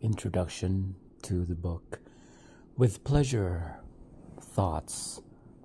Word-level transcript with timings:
introduction 0.00 0.94
to 1.22 1.44
the 1.44 1.54
book 1.54 2.00
with 2.76 3.02
pleasure 3.02 3.76
thoughts 4.40 5.20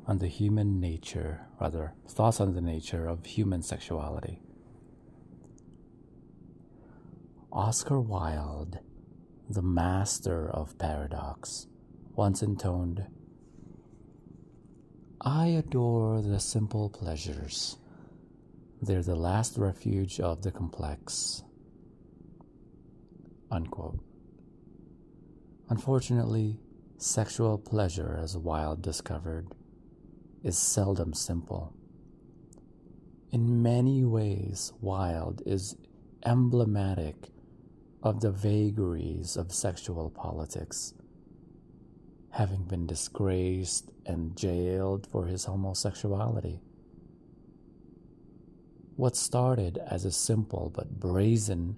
on 0.07 0.17
the 0.17 0.27
human 0.27 0.79
nature, 0.79 1.41
rather, 1.61 1.93
thoughts 2.07 2.39
on 2.39 2.53
the 2.53 2.61
nature 2.61 3.07
of 3.07 3.25
human 3.25 3.61
sexuality. 3.61 4.41
Oscar 7.51 7.99
Wilde, 7.99 8.79
the 9.47 9.61
master 9.61 10.49
of 10.49 10.77
paradox, 10.79 11.67
once 12.15 12.41
intoned, 12.41 13.05
I 15.21 15.47
adore 15.47 16.21
the 16.21 16.39
simple 16.39 16.89
pleasures. 16.89 17.77
They're 18.81 19.03
the 19.03 19.15
last 19.15 19.57
refuge 19.57 20.19
of 20.19 20.41
the 20.41 20.51
complex. 20.51 21.43
Unquote. 23.51 23.99
Unfortunately, 25.69 26.59
sexual 26.97 27.57
pleasure, 27.57 28.19
as 28.21 28.37
Wilde 28.37 28.81
discovered, 28.81 29.47
is 30.43 30.57
seldom 30.57 31.13
simple. 31.13 31.73
In 33.31 33.63
many 33.63 34.03
ways, 34.03 34.73
Wilde 34.81 35.41
is 35.45 35.77
emblematic 36.25 37.29
of 38.03 38.19
the 38.19 38.31
vagaries 38.31 39.37
of 39.37 39.53
sexual 39.53 40.09
politics, 40.09 40.93
having 42.31 42.63
been 42.65 42.85
disgraced 42.85 43.89
and 44.05 44.35
jailed 44.35 45.07
for 45.07 45.27
his 45.27 45.45
homosexuality. 45.45 46.59
What 48.97 49.15
started 49.15 49.77
as 49.77 50.03
a 50.03 50.11
simple 50.11 50.69
but 50.75 50.99
brazen 50.99 51.77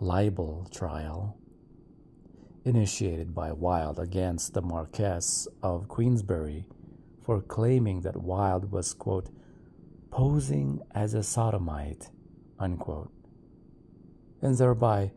libel 0.00 0.68
trial, 0.70 1.38
initiated 2.64 3.34
by 3.34 3.52
Wilde 3.52 3.98
against 3.98 4.54
the 4.54 4.62
Marquess 4.62 5.46
of 5.62 5.88
Queensberry 5.88 6.66
for 7.22 7.40
claiming 7.40 8.00
that 8.02 8.22
Wilde 8.22 8.70
was, 8.70 8.94
quote, 8.94 9.28
posing 10.10 10.80
as 10.94 11.14
a 11.14 11.22
sodomite, 11.22 12.10
unquote, 12.58 13.12
and 14.40 14.56
thereby 14.56 15.12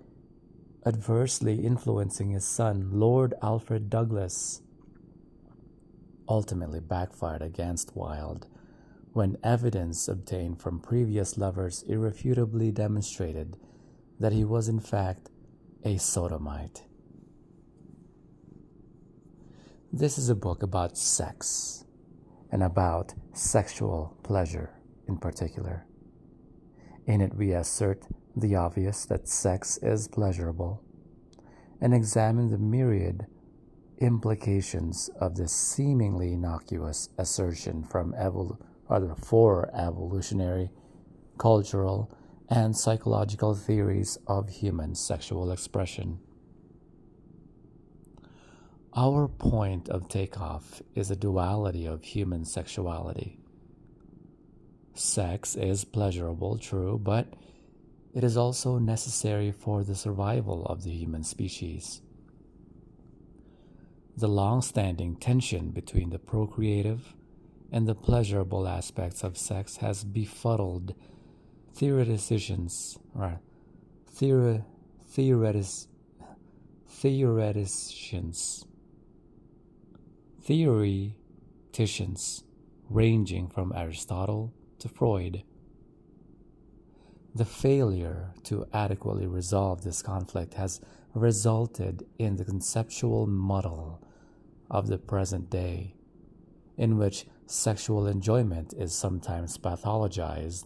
adversely 0.86 1.66
influencing 1.66 2.32
his 2.32 2.46
son, 2.46 2.90
Lord 2.92 3.34
Alfred 3.42 3.90
Douglas, 3.90 4.62
ultimately 6.28 6.80
backfired 6.80 7.42
against 7.42 7.96
Wilde 7.96 8.48
when 9.14 9.38
evidence 9.44 10.08
obtained 10.08 10.62
from 10.62 10.80
previous 10.80 11.38
lovers 11.38 11.84
irrefutably 11.88 12.72
demonstrated 12.72 13.58
that 14.20 14.34
he 14.34 14.44
was 14.44 14.68
in 14.68 14.80
fact 14.80 15.30
a 15.84 15.98
sodomite. 15.98 16.87
This 19.94 20.18
is 20.18 20.28
a 20.28 20.36
book 20.36 20.64
about 20.64 20.98
sex 20.98 21.86
and 22.52 22.62
about 22.62 23.14
sexual 23.34 24.18
pleasure 24.22 24.74
in 25.08 25.18
particular. 25.18 25.86
In 27.06 27.22
it, 27.22 27.34
we 27.34 27.54
assert 27.54 28.06
the 28.36 28.54
obvious 28.54 29.06
that 29.06 29.30
sex 29.30 29.80
is 29.82 30.10
pleasurable 30.10 30.84
and 31.80 31.94
examine 31.94 32.52
the 32.52 32.58
myriad 32.58 33.28
implications 34.00 35.10
of 35.22 35.36
this 35.36 35.54
seemingly 35.54 36.34
innocuous 36.34 37.08
assertion 37.18 37.86
from 37.86 38.12
evol- 38.14 38.58
rather 38.90 39.16
for 39.16 39.74
evolutionary, 39.74 40.70
cultural, 41.38 42.12
and 42.50 42.76
psychological 42.76 43.56
theories 43.56 44.18
of 44.28 44.50
human 44.50 44.96
sexual 44.96 45.50
expression. 45.50 46.20
Our 49.00 49.28
point 49.28 49.90
of 49.90 50.10
takeoff 50.10 50.82
is 50.96 51.12
a 51.12 51.16
duality 51.16 51.86
of 51.86 52.04
human 52.04 52.46
sexuality. 52.46 53.38
Sex 54.96 55.56
is 55.56 55.86
pleasurable, 55.86 56.58
true, 56.58 57.00
but 57.04 57.32
it 58.16 58.24
is 58.24 58.36
also 58.36 58.80
necessary 58.80 59.52
for 59.52 59.84
the 59.84 59.94
survival 59.94 60.66
of 60.66 60.84
the 60.84 60.90
human 60.90 61.24
species. 61.24 62.02
The 64.18 64.28
long 64.28 64.64
standing 64.64 65.16
tension 65.16 65.70
between 65.70 66.10
the 66.10 66.18
procreative 66.18 67.14
and 67.72 67.88
the 67.88 67.94
pleasurable 67.94 68.68
aspects 68.68 69.24
of 69.24 69.38
sex 69.38 69.78
has 69.78 70.04
befuddled 70.04 70.96
theoreticians, 71.72 72.98
uh, 73.16 73.34
theoretis, 74.12 75.86
theoreticians, 76.90 78.67
theoreticians 80.48 82.46
ranging 82.90 83.50
from 83.50 83.74
Aristotle 83.76 84.54
to 84.80 84.88
Freud. 84.88 85.44
The 87.36 87.44
failure 87.44 88.34
to 88.44 88.66
adequately 88.72 89.28
resolve 89.28 89.84
this 89.84 90.02
conflict 90.02 90.54
has 90.54 90.80
resulted 91.14 92.06
in 92.18 92.38
the 92.38 92.46
conceptual 92.46 93.28
muddle 93.28 94.02
of 94.72 94.88
the 94.88 94.98
present 94.98 95.50
day, 95.50 95.96
in 96.78 96.98
which 96.98 97.26
sexual 97.46 98.08
enjoyment 98.08 98.72
is 98.72 98.94
sometimes 98.96 99.58
pathologized 99.58 100.66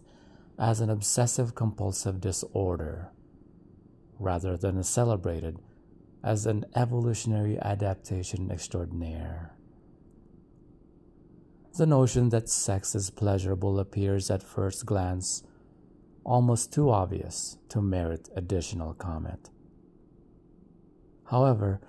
as 0.60 0.80
an 0.80 0.92
obsessive 0.92 1.56
compulsive 1.56 2.22
disorder, 2.22 3.10
rather 4.20 4.56
than 4.58 4.84
celebrated 4.84 5.58
as 6.24 6.46
an 6.46 6.66
evolutionary 6.76 7.58
adaptation 7.60 8.52
extraordinaire. 8.52 9.56
The 11.82 11.88
notion 11.88 12.30
that 12.30 12.48
sex 12.48 12.94
is 12.94 13.10
pleasurable 13.10 13.80
appears 13.80 14.30
at 14.30 14.44
first 14.44 14.86
glance 14.86 15.42
almost 16.24 16.72
too 16.72 16.92
obvious 16.92 17.58
to 17.70 17.82
merit 17.82 18.30
additional 18.36 18.94
comment. 18.94 19.50
However, 21.32 21.82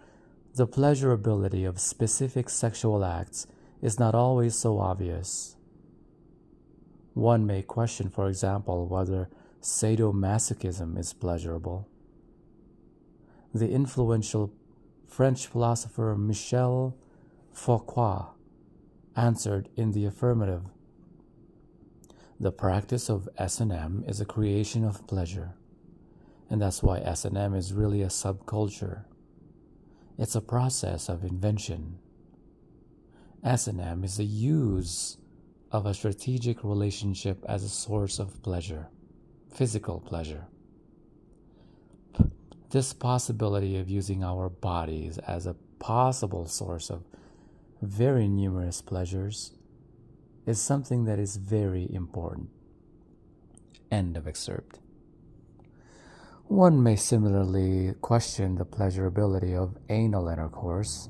the 0.54 0.66
pleasurability 0.66 1.68
of 1.68 1.78
specific 1.78 2.48
sexual 2.48 3.04
acts 3.04 3.46
is 3.82 3.98
not 4.00 4.14
always 4.14 4.58
so 4.58 4.78
obvious. 4.78 5.56
One 7.12 7.44
may 7.46 7.60
question, 7.60 8.08
for 8.08 8.28
example, 8.28 8.86
whether 8.86 9.28
sadomasochism 9.60 10.96
is 10.96 11.12
pleasurable. 11.12 11.86
The 13.52 13.70
influential 13.70 14.54
French 15.06 15.46
philosopher 15.48 16.16
Michel 16.18 16.96
Foucault 17.52 18.32
answered 19.16 19.68
in 19.76 19.92
the 19.92 20.04
affirmative. 20.04 20.62
The 22.40 22.52
practice 22.52 23.08
of 23.08 23.28
S&M 23.38 24.04
is 24.06 24.20
a 24.20 24.24
creation 24.24 24.84
of 24.84 25.06
pleasure, 25.06 25.54
and 26.50 26.60
that's 26.60 26.82
why 26.82 26.98
S&M 26.98 27.54
is 27.54 27.72
really 27.72 28.02
a 28.02 28.08
subculture. 28.08 29.04
It's 30.18 30.34
a 30.34 30.40
process 30.40 31.08
of 31.08 31.24
invention. 31.24 31.98
S&M 33.44 34.04
is 34.04 34.16
the 34.16 34.24
use 34.24 35.18
of 35.70 35.86
a 35.86 35.94
strategic 35.94 36.62
relationship 36.64 37.44
as 37.48 37.64
a 37.64 37.68
source 37.68 38.18
of 38.18 38.42
pleasure, 38.42 38.88
physical 39.50 40.00
pleasure. 40.00 40.46
This 42.70 42.92
possibility 42.92 43.76
of 43.78 43.90
using 43.90 44.24
our 44.24 44.48
bodies 44.48 45.18
as 45.18 45.46
a 45.46 45.56
possible 45.78 46.46
source 46.46 46.90
of 46.90 47.04
very 47.82 48.28
numerous 48.28 48.80
pleasures 48.80 49.52
is 50.46 50.60
something 50.60 51.04
that 51.04 51.18
is 51.18 51.36
very 51.36 51.92
important. 51.92 52.48
End 53.90 54.16
of 54.16 54.28
excerpt. 54.28 54.78
One 56.46 56.80
may 56.80 56.94
similarly 56.94 57.94
question 58.00 58.54
the 58.54 58.64
pleasurability 58.64 59.56
of 59.56 59.78
anal 59.88 60.28
intercourse, 60.28 61.08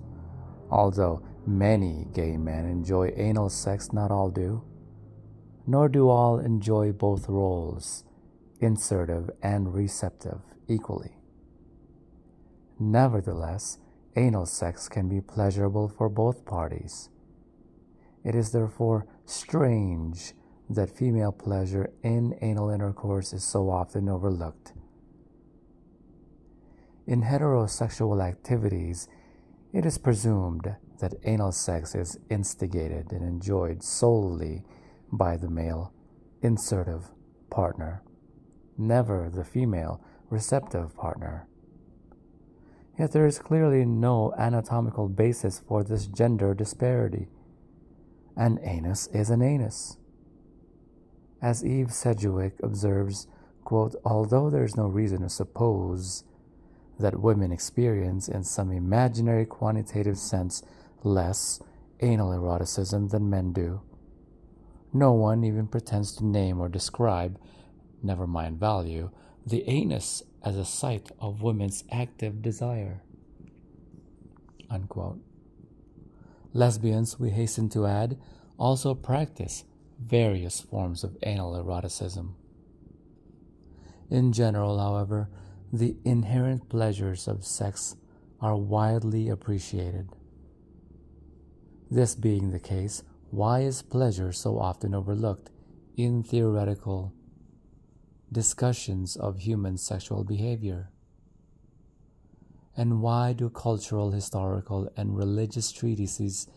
although 0.70 1.22
many 1.46 2.06
gay 2.14 2.38
men 2.38 2.64
enjoy 2.64 3.12
anal 3.16 3.50
sex, 3.50 3.92
not 3.92 4.10
all 4.10 4.30
do. 4.30 4.64
Nor 5.66 5.90
do 5.90 6.08
all 6.08 6.38
enjoy 6.38 6.92
both 6.92 7.28
roles, 7.28 8.04
insertive 8.60 9.30
and 9.42 9.74
receptive, 9.74 10.40
equally. 10.68 11.18
Nevertheless, 12.78 13.78
anal 14.16 14.46
sex 14.46 14.88
can 14.88 15.08
be 15.08 15.20
pleasurable 15.20 15.88
for 15.88 16.08
both 16.08 16.44
parties. 16.44 17.08
It 18.24 18.34
is 18.34 18.52
therefore 18.52 19.06
strange 19.24 20.34
that 20.68 20.96
female 20.96 21.32
pleasure 21.32 21.92
in 22.02 22.38
anal 22.40 22.70
intercourse 22.70 23.32
is 23.32 23.44
so 23.44 23.70
often 23.70 24.08
overlooked. 24.08 24.72
In 27.06 27.22
heterosexual 27.22 28.22
activities, 28.22 29.08
it 29.72 29.84
is 29.84 29.98
presumed 29.98 30.76
that 31.00 31.14
anal 31.24 31.52
sex 31.52 31.94
is 31.94 32.18
instigated 32.30 33.10
and 33.10 33.22
enjoyed 33.22 33.82
solely 33.82 34.62
by 35.10 35.36
the 35.36 35.50
male 35.50 35.92
insertive 36.42 37.10
partner, 37.50 38.02
never 38.78 39.28
the 39.28 39.44
female 39.44 40.00
receptive 40.30 40.96
partner. 40.96 41.48
Yet 42.98 43.12
there 43.12 43.26
is 43.26 43.38
clearly 43.38 43.84
no 43.84 44.34
anatomical 44.36 45.08
basis 45.08 45.60
for 45.66 45.82
this 45.82 46.06
gender 46.06 46.54
disparity. 46.54 47.28
An 48.36 48.58
anus 48.62 49.06
is 49.08 49.30
an 49.30 49.42
anus. 49.42 49.96
As 51.40 51.64
Eve 51.64 51.92
Sedgwick 51.92 52.54
observes, 52.62 53.26
quote, 53.64 53.96
although 54.04 54.50
there 54.50 54.64
is 54.64 54.76
no 54.76 54.86
reason 54.86 55.22
to 55.22 55.28
suppose 55.28 56.24
that 57.00 57.20
women 57.20 57.50
experience, 57.50 58.28
in 58.28 58.44
some 58.44 58.70
imaginary 58.70 59.46
quantitative 59.46 60.18
sense, 60.18 60.62
less 61.02 61.60
anal 62.00 62.32
eroticism 62.32 63.08
than 63.08 63.30
men 63.30 63.52
do, 63.52 63.80
no 64.92 65.12
one 65.12 65.42
even 65.42 65.66
pretends 65.66 66.14
to 66.16 66.24
name 66.24 66.60
or 66.60 66.68
describe, 66.68 67.38
never 68.02 68.26
mind 68.26 68.60
value, 68.60 69.10
the 69.46 69.64
anus 69.68 70.22
as 70.44 70.56
a 70.56 70.64
site 70.64 71.10
of 71.20 71.42
women's 71.42 71.84
active 71.90 72.42
desire. 72.42 73.02
Unquote. 74.70 75.20
Lesbians, 76.52 77.18
we 77.18 77.30
hasten 77.30 77.68
to 77.70 77.86
add, 77.86 78.18
also 78.58 78.94
practice 78.94 79.64
various 79.98 80.60
forms 80.60 81.04
of 81.04 81.16
anal 81.22 81.54
eroticism. 81.54 82.34
In 84.10 84.32
general, 84.32 84.78
however, 84.78 85.28
the 85.72 85.96
inherent 86.04 86.68
pleasures 86.68 87.26
of 87.26 87.46
sex 87.46 87.96
are 88.40 88.56
widely 88.56 89.28
appreciated. 89.28 90.08
This 91.90 92.14
being 92.14 92.50
the 92.50 92.58
case, 92.58 93.02
why 93.30 93.60
is 93.60 93.80
pleasure 93.80 94.32
so 94.32 94.58
often 94.58 94.94
overlooked 94.94 95.50
in 95.96 96.22
theoretical 96.22 97.12
discussions 98.32 99.16
of 99.16 99.38
human 99.40 99.76
sexual 99.76 100.24
behavior? 100.24 100.90
And 102.76 103.02
why 103.02 103.34
do 103.34 103.50
cultural, 103.50 104.10
historical, 104.10 104.90
and 104.96 105.16
religious 105.16 105.70
treatises 105.70 106.48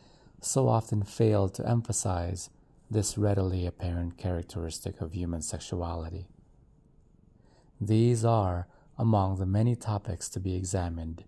so 0.42 0.70
often 0.70 1.04
fail 1.04 1.50
to 1.50 1.68
emphasize 1.68 2.50
this 2.90 3.18
readily 3.18 3.66
apparent 3.66 4.18
characteristic 4.18 5.02
of 5.02 5.14
human 5.14 5.42
sexuality? 5.42 6.28
These 7.82 8.24
are 8.24 8.68
among 8.98 9.38
the 9.38 9.46
many 9.46 9.76
topics 9.76 10.30
to 10.30 10.40
be 10.40 10.56
examined 10.56 11.26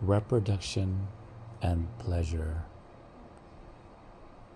reproduction 0.00 1.08
and 1.60 1.86
pleasure. 1.98 2.62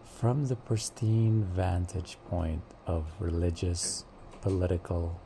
From 0.05 0.46
the 0.46 0.56
pristine 0.56 1.44
vantage 1.44 2.17
point 2.31 2.62
of 2.87 3.05
religious, 3.19 4.05
political, 4.41 5.20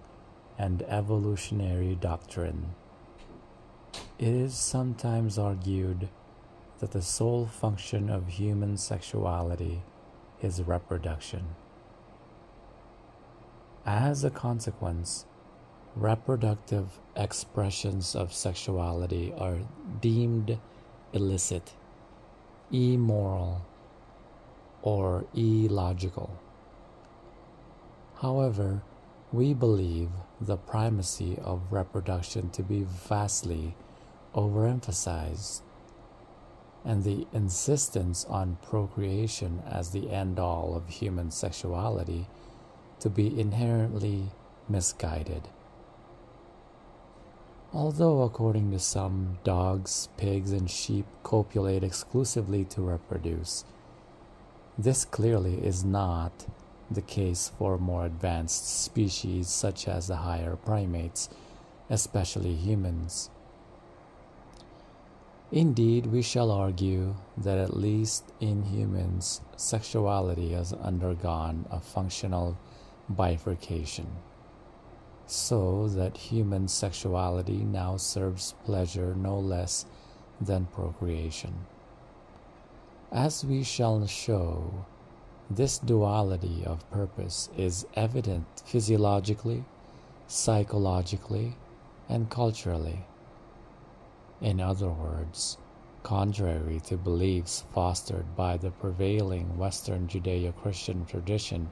and 0.59 0.83
evolutionary 0.83 1.95
doctrine, 1.95 2.75
it 4.19 4.35
is 4.35 4.55
sometimes 4.55 5.39
argued 5.39 6.09
that 6.81 6.91
the 6.91 7.03
sole 7.03 7.47
function 7.47 8.11
of 8.11 8.27
human 8.29 8.77
sexuality 8.77 9.83
is 10.43 10.63
reproduction. 10.63 11.45
As 13.87 14.25
a 14.25 14.31
consequence, 14.31 15.27
reproductive 15.97 16.99
expressions 17.17 18.15
of 18.15 18.33
sexuality 18.33 19.33
are 19.37 19.59
deemed 20.01 20.59
illicit, 21.13 21.75
immoral, 22.71 23.63
or 24.83 25.25
illogical. 25.35 26.39
However, 28.21 28.83
we 29.33 29.55
believe 29.55 30.11
the 30.41 30.57
primacy 30.57 31.39
of 31.43 31.73
reproduction 31.73 32.51
to 32.51 32.63
be 32.63 32.85
vastly 32.85 33.75
overemphasized, 34.35 35.63
and 36.85 37.05
the 37.05 37.27
insistence 37.33 38.25
on 38.27 38.57
procreation 38.63 39.63
as 39.69 39.91
the 39.91 40.11
end 40.11 40.39
all 40.39 40.75
of 40.75 40.89
human 40.89 41.31
sexuality 41.31 42.27
to 43.01 43.11
be 43.11 43.39
inherently 43.39 44.31
misguided. 44.69 45.49
Although, 47.73 48.23
according 48.23 48.71
to 48.71 48.79
some, 48.79 49.39
dogs, 49.45 50.09
pigs, 50.17 50.53
and 50.53 50.71
sheep 50.71 51.05
copulate 51.23 51.85
exclusively 51.85 52.65
to 52.65 52.81
reproduce, 52.81 53.65
this 54.79 55.05
clearly 55.05 55.63
is 55.63 55.85
not 55.85 56.47
the 56.91 57.03
case 57.03 57.53
for 57.59 57.77
more 57.77 58.07
advanced 58.07 58.83
species 58.85 59.49
such 59.49 59.87
as 59.87 60.07
the 60.07 60.17
higher 60.17 60.57
primates, 60.57 61.29
especially 61.91 62.55
humans. 62.55 63.29
Indeed, 65.53 66.07
we 66.07 66.23
shall 66.23 66.51
argue 66.51 67.17
that 67.37 67.59
at 67.59 67.77
least 67.77 68.25
in 68.41 68.63
humans, 68.63 69.43
sexuality 69.57 70.53
has 70.53 70.73
undergone 70.73 71.67
a 71.71 71.81
functional 71.81 72.57
bifurcation 73.11 74.07
so 75.31 75.89
that 75.89 76.17
human 76.17 76.67
sexuality 76.67 77.59
now 77.59 77.97
serves 77.99 78.55
pleasure 78.65 79.15
no 79.15 79.39
less 79.39 79.85
than 80.41 80.65
procreation. 80.67 81.67
As 83.13 83.45
we 83.45 83.63
shall 83.63 84.07
show, 84.07 84.87
this 85.51 85.79
duality 85.79 86.65
of 86.65 86.91
purpose 86.91 87.51
is 87.57 87.87
evident 87.95 88.47
physiologically, 88.65 89.65
psychologically, 90.27 91.57
and 92.09 92.31
culturally. 92.31 93.05
In 94.41 94.61
other 94.61 94.89
words, 94.89 95.59
contrary 96.03 96.81
to 96.87 96.97
beliefs 96.97 97.65
fostered 97.75 98.35
by 98.35 98.57
the 98.57 98.71
prevailing 98.71 99.59
Western 99.59 100.07
Judeo 100.07 100.55
Christian 100.57 101.05
tradition, 101.05 101.71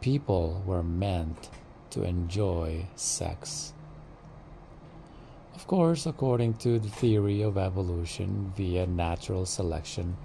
people 0.00 0.62
were 0.66 0.82
meant 0.82 1.48
to 1.94 2.02
enjoy 2.02 2.84
sex. 2.96 3.72
Of 5.54 5.68
course, 5.68 6.06
according 6.06 6.54
to 6.54 6.80
the 6.80 6.88
theory 6.88 7.40
of 7.42 7.56
evolution 7.56 8.52
via 8.56 8.86
natural 8.86 9.46
selection, 9.46 10.16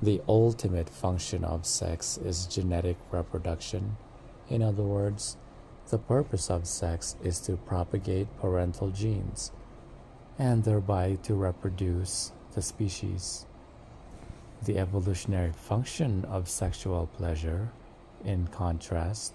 the 0.00 0.22
ultimate 0.28 0.88
function 0.88 1.42
of 1.42 1.66
sex 1.66 2.16
is 2.18 2.46
genetic 2.46 2.96
reproduction. 3.10 3.96
In 4.48 4.62
other 4.62 4.84
words, 4.84 5.36
the 5.90 5.98
purpose 5.98 6.48
of 6.48 6.66
sex 6.66 7.16
is 7.24 7.40
to 7.40 7.56
propagate 7.56 8.28
parental 8.40 8.90
genes 8.90 9.50
and 10.38 10.62
thereby 10.62 11.16
to 11.24 11.34
reproduce 11.34 12.30
the 12.54 12.62
species. 12.62 13.46
The 14.62 14.78
evolutionary 14.78 15.52
function 15.52 16.24
of 16.26 16.48
sexual 16.48 17.08
pleasure, 17.18 17.70
in 18.24 18.46
contrast, 18.46 19.34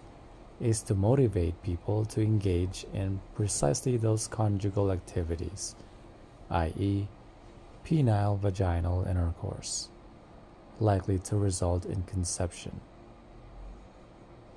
is 0.59 0.81
to 0.83 0.93
motivate 0.93 1.61
people 1.63 2.05
to 2.05 2.21
engage 2.21 2.85
in 2.93 3.21
precisely 3.35 3.97
those 3.97 4.27
conjugal 4.27 4.91
activities, 4.91 5.75
i.e., 6.49 7.07
penile 7.85 8.37
vaginal 8.39 9.05
intercourse, 9.09 9.89
likely 10.79 11.17
to 11.17 11.37
result 11.37 11.85
in 11.85 12.03
conception. 12.03 12.79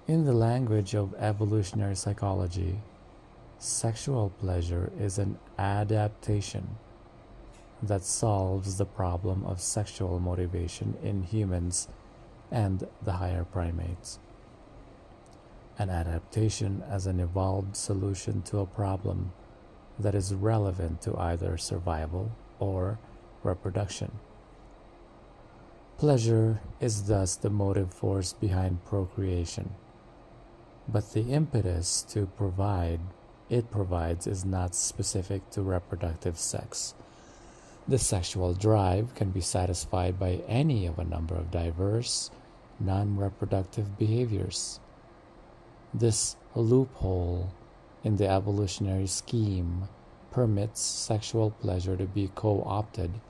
In 0.08 0.24
the 0.24 0.32
language 0.32 0.94
of 0.94 1.14
evolutionary 1.14 1.94
psychology, 1.94 2.80
sexual 3.58 4.32
pleasure 4.40 4.90
is 4.98 5.18
an 5.18 5.38
adaptation 5.58 6.76
that 7.80 8.02
solves 8.02 8.78
the 8.78 8.84
problem 8.84 9.44
of 9.46 9.60
sexual 9.60 10.18
motivation 10.18 10.96
in 11.02 11.22
humans 11.22 11.88
and 12.50 12.86
the 13.02 13.12
higher 13.12 13.44
primates 13.44 14.18
an 15.78 15.90
adaptation 15.90 16.82
as 16.88 17.06
an 17.06 17.20
evolved 17.20 17.76
solution 17.76 18.42
to 18.42 18.58
a 18.58 18.66
problem 18.66 19.32
that 19.98 20.14
is 20.14 20.34
relevant 20.34 21.00
to 21.02 21.16
either 21.18 21.56
survival 21.56 22.32
or 22.58 22.98
reproduction. 23.42 24.12
Pleasure 25.98 26.60
is 26.80 27.04
thus 27.04 27.36
the 27.36 27.50
motive 27.50 27.92
force 27.92 28.32
behind 28.32 28.84
procreation, 28.84 29.74
but 30.88 31.12
the 31.12 31.30
impetus 31.30 32.02
to 32.02 32.26
provide 32.26 33.00
it 33.48 33.70
provides 33.70 34.26
is 34.26 34.46
not 34.46 34.74
specific 34.74 35.50
to 35.50 35.60
reproductive 35.60 36.38
sex. 36.38 36.94
The 37.86 37.98
sexual 37.98 38.54
drive 38.54 39.14
can 39.14 39.30
be 39.30 39.42
satisfied 39.42 40.18
by 40.18 40.42
any 40.48 40.86
of 40.86 40.98
a 40.98 41.04
number 41.04 41.34
of 41.34 41.50
diverse, 41.50 42.30
non 42.80 43.16
reproductive 43.16 43.98
behaviors. 43.98 44.80
This 45.94 46.36
loophole 46.54 47.50
in 48.02 48.16
the 48.16 48.26
evolutionary 48.26 49.06
scheme 49.06 49.88
permits 50.30 50.80
sexual 50.80 51.50
pleasure 51.50 51.98
to 51.98 52.06
be 52.06 52.30
co 52.34 52.62
opted 52.64 53.20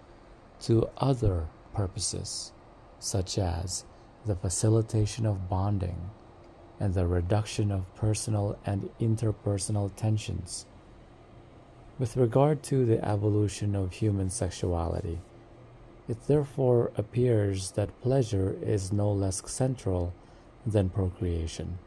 to 0.61 0.89
other 0.97 1.49
purposes, 1.75 2.53
such 3.01 3.37
as 3.37 3.85
the 4.25 4.37
facilitation 4.37 5.27
of 5.27 5.49
bonding 5.49 6.11
and 6.79 6.95
the 6.95 7.09
reduction 7.09 7.73
of 7.73 7.93
personal 7.97 8.57
and 8.65 8.91
interpersonal 9.01 9.91
tensions. 9.97 10.67
With 11.99 12.17
regard 12.17 12.63
to 12.65 12.87
the 12.87 13.05
evolution 13.05 13.75
of 13.75 13.93
human 13.95 14.31
sexuality, 14.31 15.19
it 16.09 16.29
therefore 16.29 16.93
appears 16.97 17.73
that 17.73 18.01
pleasure 18.03 18.57
is 18.63 18.93
no 18.93 19.11
less 19.11 19.43
central 19.51 20.15
than 20.65 20.91
procreation. 20.91 21.79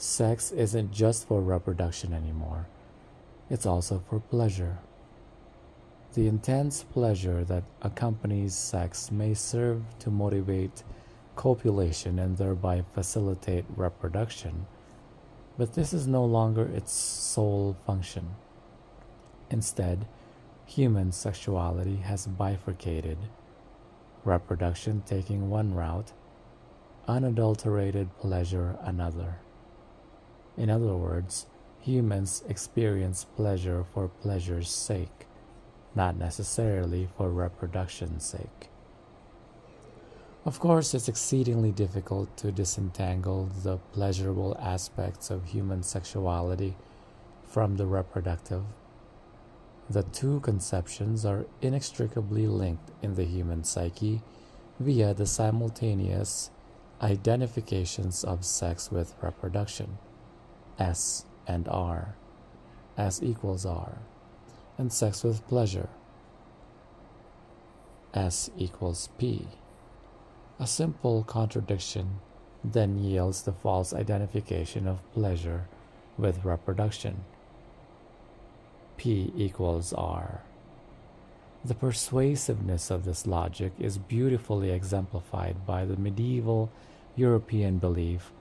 Sex 0.00 0.50
isn't 0.50 0.92
just 0.92 1.28
for 1.28 1.42
reproduction 1.42 2.14
anymore, 2.14 2.66
it's 3.50 3.66
also 3.66 4.02
for 4.08 4.18
pleasure. 4.18 4.78
The 6.14 6.26
intense 6.26 6.84
pleasure 6.84 7.44
that 7.44 7.64
accompanies 7.82 8.54
sex 8.54 9.10
may 9.10 9.34
serve 9.34 9.82
to 9.98 10.10
motivate 10.10 10.84
copulation 11.36 12.18
and 12.18 12.38
thereby 12.38 12.82
facilitate 12.94 13.66
reproduction, 13.76 14.66
but 15.58 15.74
this 15.74 15.92
is 15.92 16.06
no 16.06 16.24
longer 16.24 16.64
its 16.64 16.92
sole 16.92 17.76
function. 17.84 18.36
Instead, 19.50 20.06
human 20.64 21.12
sexuality 21.12 21.96
has 21.96 22.26
bifurcated, 22.26 23.18
reproduction 24.24 25.02
taking 25.04 25.50
one 25.50 25.74
route, 25.74 26.12
unadulterated 27.06 28.08
pleasure 28.18 28.78
another. 28.80 29.34
In 30.60 30.68
other 30.68 30.94
words, 30.94 31.46
humans 31.80 32.44
experience 32.46 33.24
pleasure 33.24 33.82
for 33.94 34.08
pleasure's 34.08 34.68
sake 34.68 35.26
not 35.94 36.18
necessarily 36.18 37.08
for 37.16 37.30
reproduction's 37.30 38.26
sake. 38.26 38.68
Of 40.44 40.60
course, 40.60 40.92
it's 40.92 41.08
exceedingly 41.08 41.72
difficult 41.72 42.36
to 42.36 42.52
disentangle 42.52 43.48
the 43.62 43.78
pleasurable 43.94 44.54
aspects 44.60 45.30
of 45.30 45.46
human 45.46 45.82
sexuality 45.82 46.76
from 47.46 47.78
the 47.78 47.86
reproductive. 47.86 48.64
The 49.88 50.02
two 50.02 50.40
conceptions 50.40 51.24
are 51.24 51.46
inextricably 51.62 52.46
linked 52.46 52.90
in 53.00 53.14
the 53.14 53.24
human 53.24 53.64
psyche 53.64 54.20
via 54.78 55.14
the 55.14 55.26
simultaneous 55.26 56.50
identifications 57.00 58.24
of 58.24 58.44
sex 58.44 58.90
with 58.90 59.14
reproduction, 59.22 59.96
S 60.80 61.26
and 61.46 61.68
R, 61.68 62.16
S 62.98 63.22
equals 63.22 63.64
R 63.64 63.98
and 64.80 64.90
sex 64.90 65.22
with 65.22 65.46
pleasure. 65.46 65.90
S 68.14 68.50
equals 68.56 69.10
P. 69.18 69.46
A 70.58 70.66
simple 70.66 71.22
contradiction 71.22 72.20
then 72.64 72.98
yields 72.98 73.42
the 73.42 73.52
false 73.52 73.92
identification 73.92 74.88
of 74.88 75.12
pleasure 75.12 75.68
with 76.16 76.44
reproduction. 76.44 77.24
P 78.96 79.32
equals 79.36 79.92
R. 79.92 80.40
The 81.62 81.74
persuasiveness 81.74 82.90
of 82.90 83.04
this 83.04 83.26
logic 83.26 83.72
is 83.78 83.98
beautifully 83.98 84.70
exemplified 84.70 85.66
by 85.66 85.84
the 85.84 85.96
medieval 85.96 86.70
European 87.16 87.78
belief 87.78 88.32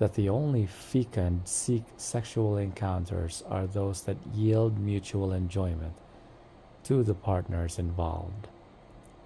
that 0.00 0.14
the 0.14 0.30
only 0.30 0.64
fecund 0.64 1.42
sexual 1.44 2.56
encounters 2.56 3.44
are 3.50 3.66
those 3.66 4.00
that 4.02 4.16
yield 4.34 4.78
mutual 4.78 5.30
enjoyment 5.30 5.92
to 6.82 7.02
the 7.02 7.12
partners 7.12 7.78
involved. 7.78 8.48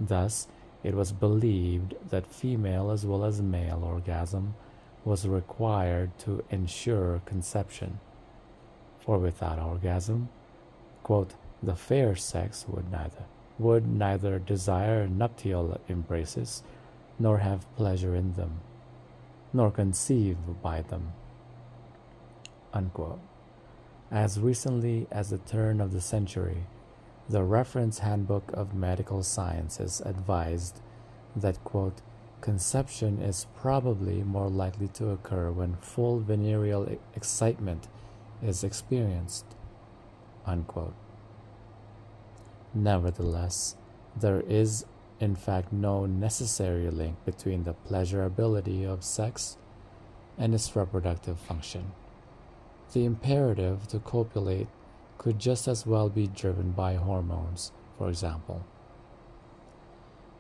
Thus, 0.01 0.49
it 0.83 0.95
was 0.95 1.13
believed 1.13 1.95
that 2.11 2.27
female 2.27 2.91
as 2.91 3.07
well 3.07 3.25
as 3.25 3.41
male 3.41 3.85
orgasm 3.85 4.57
was 5.05 5.29
required 5.29 6.11
to 6.19 6.43
ensure 6.51 7.23
conception. 7.25 8.01
For 8.99 9.19
without 9.19 9.61
orgasm, 9.61 10.29
quote, 11.05 11.35
the 11.63 11.77
fair 11.77 12.17
sex 12.17 12.67
would 12.69 12.91
neither 12.91 13.25
would 13.61 13.87
neither 13.87 14.41
desire 14.41 15.07
nuptial 15.07 15.81
embraces 15.89 16.65
nor 17.21 17.39
have 17.39 17.73
pleasure 17.77 18.17
in 18.17 18.35
them 18.35 18.59
nor 19.55 19.71
conceived 19.71 20.61
by 20.63 20.83
them. 20.83 21.13
Unquote. 22.75 23.21
As 24.11 24.39
recently 24.39 25.07
as 25.11 25.31
the 25.31 25.39
turn 25.39 25.81
of 25.81 25.93
the 25.93 26.01
century, 26.01 26.67
the 27.29 27.43
Reference 27.43 28.01
Handbook 28.01 28.51
of 28.53 28.75
Medical 28.75 29.23
Sciences 29.23 30.03
advised 30.05 30.81
that, 31.35 31.63
quote, 31.65 32.03
conception 32.41 33.23
is 33.23 33.47
probably 33.57 34.23
more 34.23 34.49
likely 34.49 34.89
to 34.89 35.09
occur 35.09 35.51
when 35.51 35.77
full 35.77 36.19
venereal 36.19 36.99
excitement 37.17 37.89
is 38.43 38.63
experienced. 38.63 39.47
Unquote. 40.45 40.95
Nevertheless, 42.75 43.77
there 44.15 44.41
is 44.41 44.85
in 45.21 45.35
fact 45.35 45.73
no 45.73 46.07
necessary 46.07 46.91
link 46.91 47.17
between 47.25 47.65
the 47.65 47.75
pleasurability 47.89 48.85
of 48.85 49.05
sex 49.05 49.57
and 50.37 50.55
its 50.55 50.75
reproductive 50.75 51.39
function. 51.39 51.93
The 52.93 53.05
imperative 53.05 53.89
to 53.89 53.99
copulate 53.99 54.69
could 55.19 55.39
just 55.39 55.69
as 55.69 55.87
well 55.87 56.09
be 56.09 56.27
driven 56.27 56.73
by 56.73 56.95
hormones, 56.95 57.73
for 57.97 58.09
example. 58.09 58.65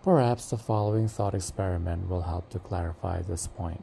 Perhaps 0.02 0.50
the 0.50 0.59
following 0.59 1.09
thought 1.09 1.35
experiment 1.35 2.11
will 2.11 2.23
help 2.23 2.50
to 2.50 2.59
clarify 2.59 3.23
this 3.23 3.47
point. 3.47 3.83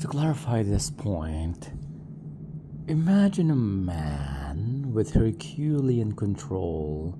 To 0.00 0.06
clarify 0.38 0.62
this 0.62 0.90
point, 0.90 1.70
imagine 2.86 3.50
a 3.50 3.56
man 3.56 4.92
with 4.92 5.12
Herculean 5.12 6.14
control 6.14 7.18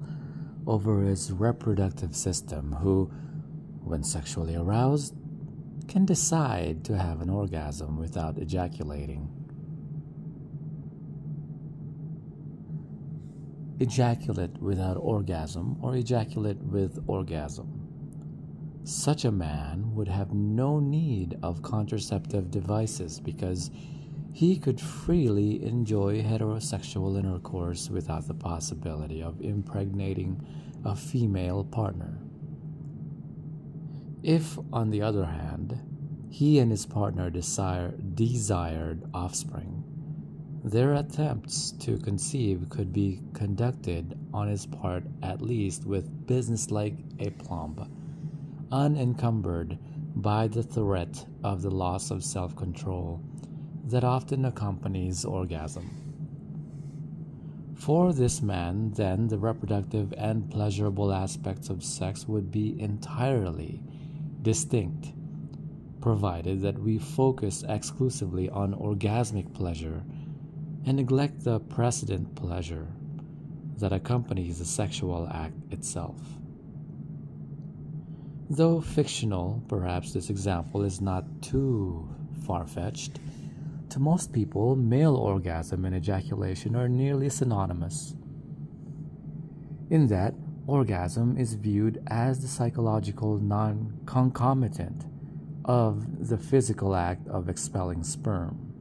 over 0.67 1.03
his 1.03 1.33
reproductive 1.33 2.15
system 2.15 2.73
who, 2.81 3.11
when 3.83 4.05
sexually 4.05 4.55
aroused, 4.55 5.15
can 5.89 6.05
decide 6.05 6.85
to 6.85 6.97
have 6.97 7.21
an 7.21 7.29
orgasm 7.29 7.99
without 7.99 8.39
ejaculating. 8.39 9.29
Ejaculate 13.81 14.59
without 14.59 14.97
orgasm 14.97 15.77
or 15.83 15.97
ejaculate 15.97 16.59
with 16.59 17.03
orgasm. 17.09 17.88
Such 18.85 19.25
a 19.25 19.33
man 19.33 19.95
would 19.95 20.09
have 20.09 20.33
no 20.33 20.81
need 20.81 21.39
of 21.43 21.63
contraceptive 21.63 22.51
devices 22.51 23.21
because 23.21 23.71
he 24.33 24.57
could 24.57 24.81
freely 24.81 25.65
enjoy 25.65 26.23
heterosexual 26.23 27.19
intercourse 27.19 27.91
without 27.91 28.29
the 28.29 28.35
possibility 28.35 29.23
of 29.23 29.41
impregnating 29.41 30.41
a 30.85 30.95
female 30.95 31.65
partner. 31.65 32.19
If, 34.23 34.59
on 34.73 34.91
the 34.91 35.03
other 35.03 35.25
hand, 35.25 35.81
he 36.31 36.59
and 36.59 36.71
his 36.71 36.87
partner 36.87 37.31
desire, 37.31 37.95
desired 38.15 39.03
offspring, 39.15 39.85
their 40.65 40.95
attempts 40.95 41.73
to 41.73 41.99
conceive 41.99 42.69
could 42.69 42.93
be 42.93 43.21
conducted 43.33 44.19
on 44.35 44.49
his 44.49 44.67
part 44.67 45.05
at 45.23 45.41
least 45.41 45.85
with 45.85 46.27
businesslike 46.27 46.99
aplomb 47.21 47.75
unencumbered 48.71 49.79
by 50.17 50.49
the 50.49 50.63
threat 50.63 51.25
of 51.43 51.63
the 51.63 51.71
loss 51.71 52.11
of 52.11 52.25
self 52.25 52.55
control 52.57 53.23
that 53.85 54.05
often 54.05 54.45
accompanies 54.45 55.25
orgasm. 55.25 55.91
For 57.75 58.13
this 58.13 58.43
man, 58.43 58.91
then, 58.91 59.29
the 59.29 59.39
reproductive 59.39 60.13
and 60.19 60.51
pleasurable 60.51 61.13
aspects 61.13 61.71
of 61.71 61.85
sex 61.85 62.27
would 62.27 62.51
be 62.51 62.79
entirely 62.81 63.81
distinct, 64.43 65.13
provided 66.01 66.61
that 66.63 66.79
we 66.79 66.99
focus 66.99 67.65
exclusively 67.69 68.51
on 68.51 68.75
orgasmic 68.75 69.55
pleasure 69.55 70.03
and 70.85 70.97
neglect 70.97 71.45
the 71.45 71.61
precedent 71.61 72.35
pleasure 72.35 72.89
that 73.77 73.93
accompanies 73.93 74.59
the 74.59 74.65
sexual 74.65 75.29
act 75.33 75.55
itself. 75.71 76.38
Though 78.51 78.81
fictional, 78.81 79.63
perhaps 79.69 80.15
this 80.15 80.31
example 80.31 80.83
is 80.83 81.03
not 81.03 81.43
too 81.43 82.09
far 82.47 82.67
fetched. 82.67 83.21
To 83.91 84.01
most 84.01 84.33
people, 84.33 84.75
male 84.75 85.17
orgasm 85.17 85.85
and 85.85 85.95
ejaculation 85.95 86.75
are 86.75 86.89
nearly 86.89 87.29
synonymous. 87.29 88.15
In 89.91 90.07
that, 90.07 90.35
orgasm 90.67 91.37
is 91.37 91.55
viewed 91.55 92.03
as 92.07 92.41
the 92.41 92.49
psychological 92.49 93.39
non 93.39 94.01
concomitant 94.07 95.05
of 95.67 96.29
the 96.29 96.39
physical 96.39 96.95
act 96.95 97.29
of 97.29 97.51
expelling 97.51 98.03
sperm. 98.03 98.73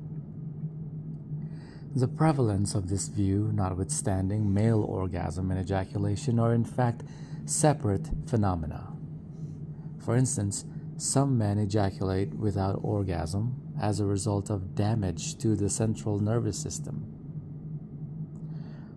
The 1.94 2.08
prevalence 2.08 2.74
of 2.74 2.88
this 2.88 3.10
view, 3.10 3.52
notwithstanding, 3.54 4.54
male 4.54 4.82
orgasm 4.82 5.52
and 5.52 5.60
ejaculation 5.60 6.40
are 6.40 6.54
in 6.54 6.64
fact 6.64 7.04
separate 7.46 8.10
phenomena. 8.28 8.87
For 10.08 10.16
instance, 10.16 10.64
some 10.96 11.38
men 11.38 11.58
ejaculate 11.58 12.34
without 12.34 12.80
orgasm 12.82 13.74
as 13.78 14.00
a 14.00 14.06
result 14.06 14.50
of 14.50 14.74
damage 14.74 15.38
to 15.40 15.54
the 15.54 15.70
central 15.70 16.22
nervous 16.22 16.58
system. 16.58 17.14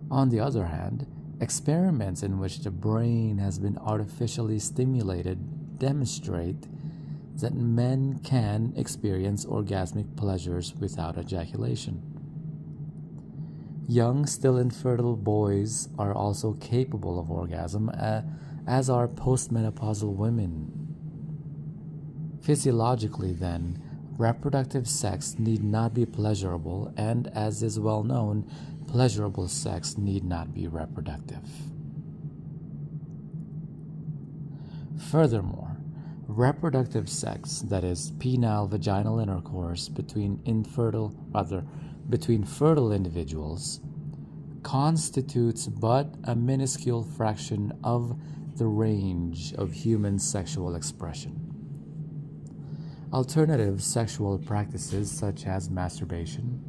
On 0.09 0.29
the 0.29 0.39
other 0.39 0.67
hand, 0.67 1.05
experiments 1.41 2.23
in 2.23 2.39
which 2.39 2.59
the 2.59 2.71
brain 2.71 3.39
has 3.39 3.59
been 3.59 3.77
artificially 3.79 4.57
stimulated 4.57 5.77
demonstrate 5.77 6.69
that 7.41 7.55
men 7.55 8.21
can 8.23 8.71
experience 8.77 9.45
orgasmic 9.45 10.15
pleasures 10.15 10.73
without 10.79 11.17
ejaculation. 11.17 12.01
Young, 13.85 14.25
still 14.25 14.55
infertile 14.55 15.17
boys 15.17 15.89
are 15.99 16.13
also 16.13 16.53
capable 16.53 17.19
of 17.19 17.29
orgasm, 17.29 17.91
uh, 17.99 18.21
as 18.65 18.89
are 18.89 19.09
postmenopausal 19.09 20.15
women 20.15 20.80
Physiologically, 22.41 23.33
then, 23.33 23.81
reproductive 24.17 24.87
sex 24.87 25.35
need 25.37 25.63
not 25.63 25.93
be 25.93 26.05
pleasurable, 26.05 26.91
and 26.97 27.27
as 27.27 27.61
is 27.61 27.79
well 27.79 28.03
known, 28.03 28.49
pleasurable 28.87 29.47
sex 29.47 29.97
need 29.97 30.23
not 30.23 30.53
be 30.53 30.67
reproductive. 30.67 31.47
Furthermore, 35.11 35.77
reproductive 36.27 37.09
sex, 37.09 37.61
that 37.67 37.83
is, 37.83 38.11
penile 38.13 38.69
vaginal 38.69 39.19
intercourse 39.19 39.87
between 39.87 40.41
infertile, 40.45 41.13
rather, 41.31 41.63
between 42.09 42.43
fertile 42.43 42.91
individuals, 42.91 43.81
constitutes 44.63 45.67
but 45.67 46.13
a 46.23 46.35
minuscule 46.35 47.03
fraction 47.03 47.71
of 47.83 48.19
the 48.57 48.67
range 48.67 49.53
of 49.53 49.73
human 49.73 50.19
sexual 50.19 50.75
expression. 50.75 51.40
Alternative 53.13 53.83
sexual 53.83 54.37
practices 54.37 55.11
such 55.11 55.45
as 55.45 55.69
masturbation, 55.69 56.63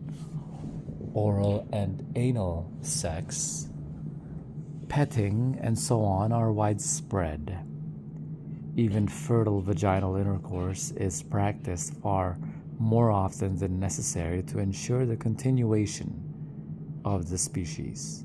oral 1.15 1.69
and 1.73 2.05
anal 2.17 2.69
sex, 2.81 3.69
petting, 4.89 5.57
and 5.63 5.79
so 5.79 6.03
on 6.03 6.33
are 6.33 6.51
widespread. 6.51 7.65
Even 8.77 9.07
fertile 9.07 9.61
vaginal 9.61 10.17
intercourse 10.17 10.91
is 10.93 11.23
practiced 11.23 11.95
far 12.03 12.37
more 12.77 13.13
often 13.13 13.57
than 13.57 13.79
necessary 13.79 14.43
to 14.43 14.59
ensure 14.59 15.07
the 15.07 15.17
continuation 15.17 17.01
of 17.05 17.31
the 17.31 17.39
species. 17.39 18.25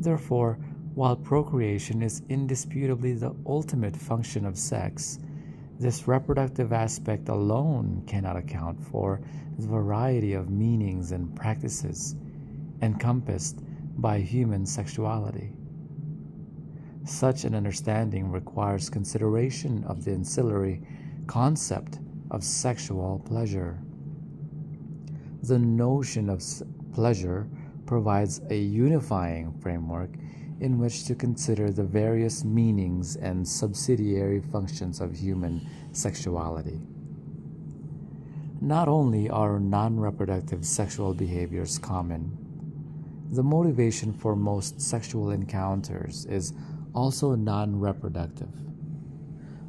Therefore, 0.00 0.58
while 0.94 1.14
procreation 1.14 2.02
is 2.02 2.22
indisputably 2.28 3.12
the 3.12 3.32
ultimate 3.46 3.94
function 3.94 4.44
of 4.44 4.58
sex, 4.58 5.20
this 5.80 6.06
reproductive 6.06 6.74
aspect 6.74 7.30
alone 7.30 8.02
cannot 8.06 8.36
account 8.36 8.78
for 8.78 9.22
the 9.58 9.66
variety 9.66 10.34
of 10.34 10.50
meanings 10.50 11.12
and 11.12 11.34
practices 11.34 12.16
encompassed 12.82 13.60
by 13.96 14.20
human 14.20 14.66
sexuality. 14.66 15.54
Such 17.04 17.44
an 17.44 17.54
understanding 17.54 18.30
requires 18.30 18.90
consideration 18.90 19.82
of 19.84 20.04
the 20.04 20.12
ancillary 20.12 20.82
concept 21.26 21.98
of 22.30 22.44
sexual 22.44 23.22
pleasure. 23.24 23.78
The 25.42 25.58
notion 25.58 26.28
of 26.28 26.44
pleasure 26.92 27.48
provides 27.86 28.42
a 28.50 28.58
unifying 28.58 29.54
framework 29.60 30.10
in 30.60 30.78
which 30.78 31.04
to 31.06 31.14
consider 31.14 31.70
the 31.70 31.84
various 31.84 32.44
meanings 32.44 33.16
and 33.16 33.46
subsidiary 33.46 34.40
functions 34.40 35.00
of 35.00 35.16
human 35.16 35.66
sexuality. 35.92 36.80
Not 38.60 38.88
only 38.88 39.30
are 39.30 39.58
non 39.58 39.98
reproductive 39.98 40.66
sexual 40.66 41.14
behaviors 41.14 41.78
common, 41.78 42.36
the 43.32 43.42
motivation 43.42 44.12
for 44.12 44.36
most 44.36 44.80
sexual 44.80 45.30
encounters 45.30 46.26
is 46.26 46.52
also 46.94 47.34
non 47.34 47.80
reproductive. 47.80 48.52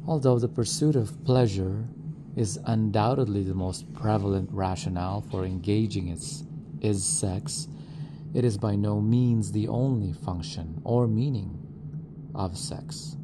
Although 0.06 0.38
the 0.38 0.48
pursuit 0.48 0.96
of 0.96 1.24
pleasure 1.24 1.88
is 2.36 2.58
undoubtedly 2.66 3.42
the 3.44 3.54
most 3.54 3.92
prevalent 3.94 4.50
rationale 4.52 5.20
for 5.20 5.44
engaging 5.44 6.08
in 6.08 6.18
is 6.80 7.04
sex, 7.04 7.68
it 8.34 8.44
is 8.44 8.56
by 8.56 8.76
no 8.76 9.00
means 9.00 9.52
the 9.52 9.68
only 9.68 10.12
function 10.12 10.80
or 10.84 11.06
meaning 11.06 11.58
of 12.34 12.56
sex. 12.56 13.16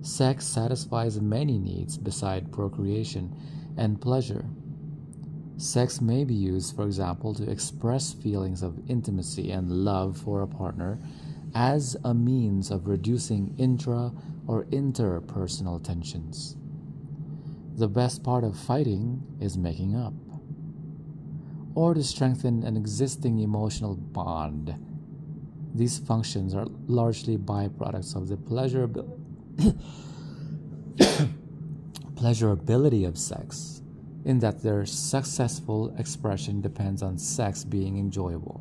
Sex 0.00 0.44
satisfies 0.46 1.20
many 1.20 1.58
needs 1.58 1.98
beside 1.98 2.52
procreation 2.52 3.34
and 3.76 4.00
pleasure. 4.00 4.44
Sex 5.56 6.00
may 6.00 6.24
be 6.24 6.34
used, 6.34 6.74
for 6.74 6.84
example, 6.84 7.34
to 7.34 7.50
express 7.50 8.12
feelings 8.12 8.62
of 8.62 8.78
intimacy 8.88 9.50
and 9.50 9.70
love 9.70 10.16
for 10.16 10.42
a 10.42 10.46
partner 10.46 11.00
as 11.54 11.96
a 12.04 12.14
means 12.14 12.70
of 12.70 12.86
reducing 12.86 13.54
intra 13.58 14.12
or 14.46 14.64
interpersonal 14.66 15.82
tensions. 15.82 16.56
The 17.76 17.88
best 17.88 18.22
part 18.22 18.44
of 18.44 18.58
fighting 18.58 19.22
is 19.40 19.56
making 19.56 19.96
up 19.96 20.14
or 21.78 21.94
to 21.94 22.02
strengthen 22.02 22.64
an 22.64 22.76
existing 22.76 23.38
emotional 23.38 23.94
bond. 23.94 24.74
These 25.76 26.00
functions 26.00 26.52
are 26.52 26.66
largely 26.88 27.38
byproducts 27.38 28.16
of 28.16 28.26
the 28.26 28.34
pleasurability, 28.34 29.78
pleasurability 32.16 33.06
of 33.06 33.16
sex, 33.16 33.82
in 34.24 34.40
that 34.40 34.60
their 34.60 34.84
successful 34.86 35.94
expression 35.96 36.60
depends 36.60 37.00
on 37.00 37.16
sex 37.16 37.62
being 37.62 37.96
enjoyable. 37.96 38.60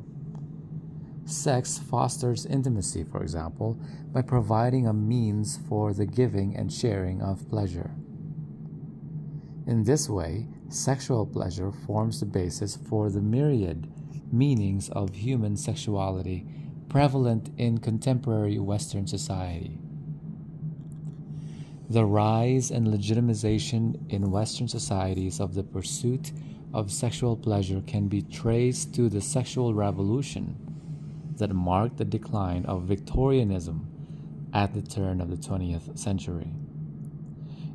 Sex 1.26 1.80
fosters 1.80 2.46
intimacy, 2.46 3.04
for 3.04 3.24
example, 3.24 3.80
by 4.14 4.22
providing 4.22 4.86
a 4.86 4.94
means 4.94 5.58
for 5.68 5.92
the 5.92 6.06
giving 6.06 6.56
and 6.56 6.72
sharing 6.72 7.24
of 7.24 7.50
pleasure. 7.50 7.90
In 9.66 9.86
this 9.86 10.08
way, 10.08 10.46
sexual 10.70 11.26
pleasure 11.26 11.72
forms 11.72 12.20
the 12.20 12.26
basis 12.26 12.76
for 12.76 13.10
the 13.10 13.22
myriad 13.22 13.92
meanings 14.32 14.90
of 14.90 15.16
human 15.16 15.56
sexuality 15.56 16.46
prevalent 16.90 17.50
in 17.58 17.78
contemporary 17.78 18.60
Western 18.60 19.08
society. 19.08 19.78
The 21.90 22.06
rise 22.06 22.70
and 22.70 22.88
legitimization 22.88 24.12
in 24.12 24.32
Western 24.32 24.68
societies 24.68 25.40
of 25.40 25.54
the 25.54 25.64
pursuit 25.64 26.32
of 26.74 26.92
sexual 26.92 27.38
pleasure 27.38 27.82
can 27.88 28.08
be 28.08 28.22
traced 28.22 28.94
to 28.96 29.10
the 29.10 29.22
sexual 29.22 29.74
revolution 29.74 30.58
that 31.38 31.54
marked 31.54 31.98
the 31.98 32.06
decline 32.06 32.66
of 32.66 32.84
Victorianism 32.84 33.88
at 34.54 34.74
the 34.74 34.82
turn 34.82 35.22
of 35.22 35.30
the 35.30 35.38
20th 35.38 35.98
century. 35.98 36.52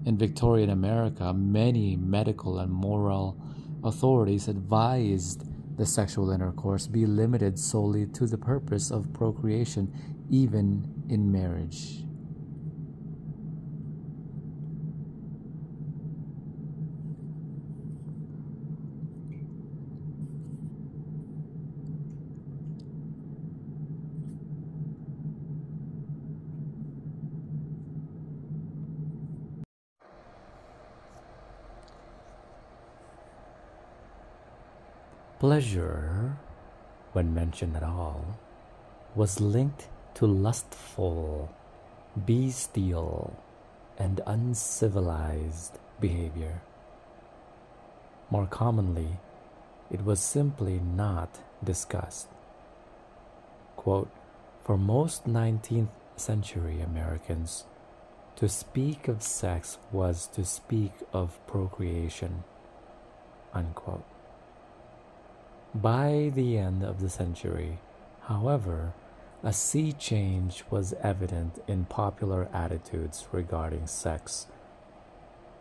In 0.05 0.19
Victorian 0.19 0.71
America, 0.71 1.33
many 1.33 1.97
medical 1.97 2.59
and 2.59 2.73
moral 2.73 3.37
authorities 3.85 4.49
advised 4.49 5.45
the 5.77 5.87
sexual 5.87 6.31
intercourse 6.31 6.87
be 6.89 7.07
limited 7.07 7.59
solely 7.59 8.07
to 8.07 8.27
the 8.27 8.37
purpose 8.37 8.91
of 8.91 9.13
procreation, 9.13 9.93
even 10.29 11.05
in 11.09 11.31
marriage. 11.31 12.05
Pleasure, 35.43 36.37
when 37.15 37.35
mentioned 37.35 37.75
at 37.77 37.83
all, 37.83 38.39
was 39.17 39.41
linked 39.41 39.89
to 40.15 40.25
lustful, 40.25 41.51
bestial, 42.15 43.37
and 43.99 44.21
uncivilized 44.25 45.81
behavior. 45.99 46.63
More 48.31 48.47
commonly, 48.47 49.19
it 49.91 50.05
was 50.05 50.21
simply 50.21 50.79
not 50.79 51.41
discussed. 51.65 52.29
Quote, 53.75 54.13
For 54.63 54.79
most 54.79 55.27
19th 55.27 55.91
century 56.15 56.81
Americans, 56.81 57.65
to 58.37 58.49
speak 58.49 59.09
of 59.09 59.25
sex 59.25 59.79
was 59.91 60.29
to 60.37 60.45
speak 60.45 60.93
of 61.13 61.45
procreation. 61.49 62.45
Unquote. 63.53 64.12
By 65.75 66.31
the 66.35 66.59
end 66.59 66.83
of 66.83 67.01
the 67.01 67.09
century, 67.09 67.79
however, 68.25 68.93
a 69.43 69.55
sea 69.55 69.93
change 69.93 70.65
was 70.71 70.93
evident 71.03 71.65
in 71.67 71.87
popular 71.87 72.47
attitudes 72.53 73.27
regarding 73.33 73.87
sex. 73.87 74.49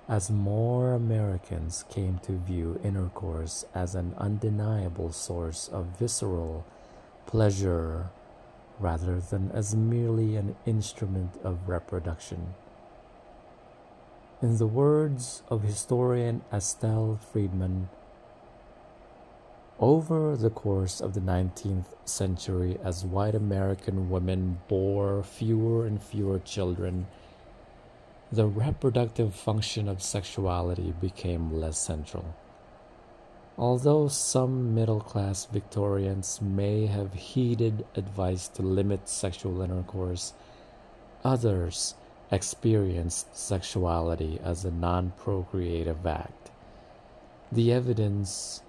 As 0.09 0.29
more 0.29 0.91
Americans 0.91 1.85
came 1.89 2.19
to 2.23 2.33
view 2.33 2.77
intercourse 2.83 3.63
as 3.73 3.95
an 3.95 4.13
undeniable 4.17 5.13
source 5.13 5.69
of 5.69 5.97
visceral 5.97 6.65
pleasure 7.25 8.09
rather 8.81 9.21
than 9.21 9.49
as 9.51 9.75
merely 9.77 10.35
an 10.35 10.57
instrument 10.65 11.39
of 11.41 11.69
reproduction. 11.69 12.53
In 14.41 14.57
the 14.57 14.67
words 14.67 15.41
of 15.49 15.63
historian 15.63 16.41
Estelle 16.51 17.17
Freedman, 17.31 17.87
over 19.81 20.37
the 20.37 20.51
course 20.51 21.01
of 21.01 21.15
the 21.15 21.19
19th 21.19 21.87
century, 22.05 22.77
as 22.83 23.03
white 23.03 23.33
American 23.33 24.11
women 24.11 24.59
bore 24.67 25.23
fewer 25.23 25.87
and 25.87 26.01
fewer 26.01 26.37
children, 26.37 27.07
the 28.31 28.45
reproductive 28.45 29.33
function 29.33 29.89
of 29.89 30.01
sexuality 30.01 30.93
became 31.01 31.59
less 31.59 31.79
central. 31.79 32.35
Although 33.57 34.07
some 34.07 34.75
middle 34.75 35.01
class 35.01 35.45
Victorians 35.45 36.39
may 36.41 36.85
have 36.85 37.13
heeded 37.13 37.85
advice 37.95 38.47
to 38.49 38.61
limit 38.61 39.09
sexual 39.09 39.61
intercourse, 39.61 40.33
others 41.25 41.95
experienced 42.31 43.35
sexuality 43.35 44.39
as 44.43 44.63
a 44.63 44.71
non 44.71 45.11
procreative 45.17 46.05
act. 46.05 46.51
The 47.51 47.73
evidence 47.73 48.61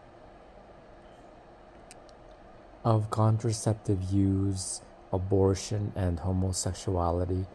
of 2.85 3.11
contraceptive 3.11 4.03
use, 4.13 4.81
abortion, 5.13 5.93
and 5.95 6.21
homosexuality, 6.21 7.47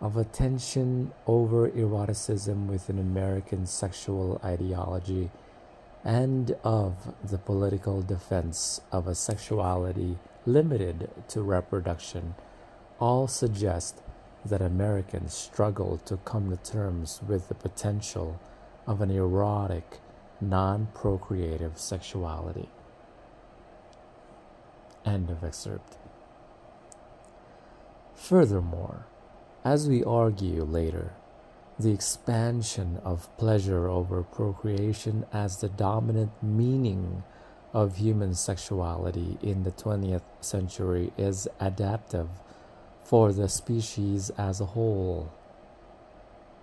of 0.00 0.16
a 0.16 0.24
tension 0.24 1.12
over 1.26 1.68
eroticism 1.70 2.68
within 2.68 2.98
American 2.98 3.66
sexual 3.66 4.40
ideology, 4.44 5.30
and 6.04 6.54
of 6.62 7.14
the 7.24 7.38
political 7.38 8.02
defense 8.02 8.80
of 8.92 9.06
a 9.06 9.14
sexuality 9.14 10.18
limited 10.44 11.10
to 11.28 11.42
reproduction 11.42 12.34
all 13.00 13.26
suggest 13.26 14.00
that 14.44 14.62
Americans 14.62 15.34
struggle 15.34 15.98
to 16.04 16.16
come 16.18 16.50
to 16.50 16.70
terms 16.70 17.20
with 17.26 17.48
the 17.48 17.54
potential 17.54 18.40
of 18.86 19.00
an 19.00 19.10
erotic, 19.10 19.98
non 20.40 20.86
procreative 20.94 21.78
sexuality. 21.78 22.68
End 25.06 25.30
of 25.30 25.44
excerpt. 25.44 25.96
Furthermore, 28.14 29.06
as 29.64 29.88
we 29.88 30.02
argue 30.02 30.64
later, 30.64 31.12
the 31.78 31.92
expansion 31.92 33.00
of 33.04 33.34
pleasure 33.38 33.86
over 33.86 34.22
procreation 34.22 35.24
as 35.32 35.58
the 35.58 35.68
dominant 35.68 36.32
meaning 36.42 37.22
of 37.72 37.98
human 37.98 38.34
sexuality 38.34 39.38
in 39.42 39.62
the 39.62 39.70
20th 39.70 40.22
century 40.40 41.12
is 41.16 41.46
adaptive 41.60 42.28
for 43.04 43.32
the 43.32 43.48
species 43.48 44.30
as 44.30 44.60
a 44.60 44.66
whole. 44.66 45.30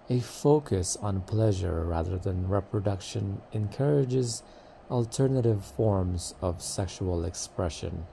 A 0.10 0.20
focus 0.20 0.98
on 0.98 1.22
pleasure 1.22 1.84
rather 1.86 2.18
than 2.18 2.50
reproduction 2.50 3.42
encourages 3.54 4.44
alternative 4.92 5.64
forms 5.64 6.34
of 6.42 6.62
sexual 6.62 7.24
expression, 7.24 8.06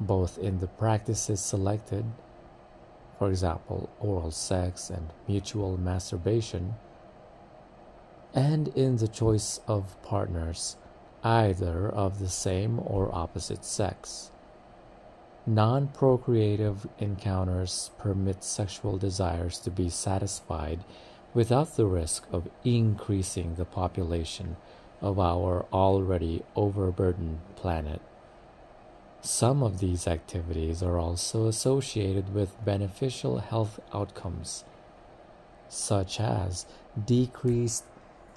both 0.00 0.38
in 0.38 0.58
the 0.58 0.66
practices 0.66 1.40
selected, 1.40 2.04
for 3.18 3.28
example, 3.28 3.90
oral 4.00 4.30
sex 4.30 4.88
and 4.88 5.10
mutual 5.28 5.76
masturbation, 5.76 6.74
and 8.34 8.68
in 8.68 8.96
the 8.96 9.08
choice 9.08 9.60
of 9.66 10.00
partners, 10.02 10.76
either 11.22 11.88
of 11.88 12.18
the 12.18 12.28
same 12.28 12.80
or 12.80 13.14
opposite 13.14 13.64
sex. 13.64 14.30
Non 15.46 15.88
procreative 15.88 16.86
encounters 16.98 17.90
permit 17.98 18.44
sexual 18.44 18.96
desires 18.98 19.58
to 19.58 19.70
be 19.70 19.88
satisfied 19.88 20.80
without 21.34 21.76
the 21.76 21.86
risk 21.86 22.26
of 22.32 22.48
increasing 22.64 23.54
the 23.54 23.64
population 23.64 24.56
of 25.00 25.18
our 25.18 25.66
already 25.72 26.42
overburdened 26.56 27.40
planet. 27.56 28.00
Some 29.22 29.62
of 29.62 29.80
these 29.80 30.06
activities 30.06 30.82
are 30.82 30.98
also 30.98 31.46
associated 31.46 32.34
with 32.34 32.64
beneficial 32.64 33.38
health 33.38 33.78
outcomes, 33.92 34.64
such 35.68 36.18
as 36.20 36.66
decreased 37.06 37.84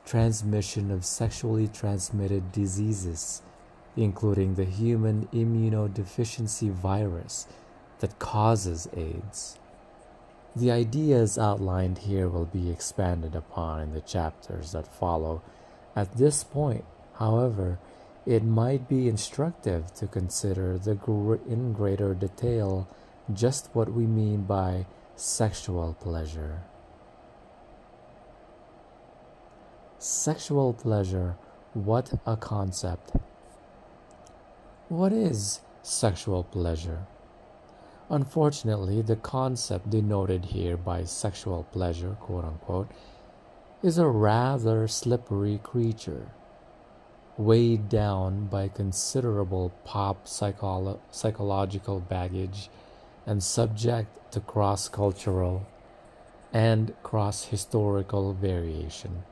transmission 0.06 0.92
of 0.92 1.06
sexually 1.06 1.68
transmitted 1.68 2.52
diseases 2.52 3.42
including 3.96 4.56
the 4.56 4.66
human 4.66 5.28
immunodeficiency 5.28 6.72
virus 6.72 7.48
that 8.00 8.20
causes 8.20 8.88
AIDS. 8.96 9.58
The 10.56 10.72
ideas 10.72 11.38
outlined 11.38 12.00
here 12.00 12.28
will 12.28 12.46
be 12.46 12.70
expanded 12.70 13.36
upon 13.36 13.82
in 13.82 13.94
the 13.94 14.02
chapters 14.02 14.72
that 14.72 14.88
follow. 14.88 15.42
At 15.96 16.18
this 16.18 16.44
point, 16.44 16.86
however, 17.16 17.80
it 18.26 18.44
might 18.44 18.88
be 18.88 19.08
instructive 19.08 19.94
to 19.96 20.08
consider 20.08 20.78
the 20.78 20.96
gr- 20.96 21.36
in 21.48 21.74
greater 21.74 22.14
detail 22.14 22.88
just 23.34 23.70
what 23.74 23.92
we 23.92 24.06
mean 24.06 24.44
by 24.44 24.86
sexual 25.16 25.96
pleasure. 26.00 26.62
Sexual 30.00 30.74
pleasure, 30.74 31.36
what 31.74 32.14
a 32.26 32.36
concept! 32.36 33.12
What 34.90 35.14
is 35.14 35.62
sexual 35.82 36.44
pleasure? 36.44 37.08
Unfortunately, 38.10 39.02
the 39.02 39.16
concept 39.16 39.90
denoted 39.90 40.46
here 40.46 40.78
by 40.78 41.06
sexual 41.06 41.64
pleasure, 41.72 42.18
quote 42.20 42.44
unquote, 42.44 42.92
is 43.82 43.98
a 43.98 44.08
rather 44.08 44.88
slippery 44.88 45.60
creature, 45.64 46.28
weighed 47.38 47.90
down 47.90 48.46
by 48.48 48.68
considerable 48.68 49.72
pop 49.84 50.26
psycholo- 50.26 51.00
psychological 51.12 52.00
baggage 52.00 52.70
and 53.26 53.42
subject 53.42 54.32
to 54.32 54.40
cross 54.40 54.88
cultural 54.88 55.66
and 56.52 56.94
cross 57.02 57.46
historical 57.46 58.34
variation. 58.34 59.24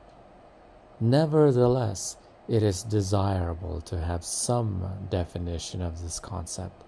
Nevertheless, 1.00 2.16
it 2.48 2.62
is 2.62 2.82
desirable 2.82 3.80
to 3.82 4.00
have 4.00 4.24
some 4.24 5.06
definition 5.10 5.80
of 5.80 6.02
this 6.02 6.18
concept, 6.18 6.82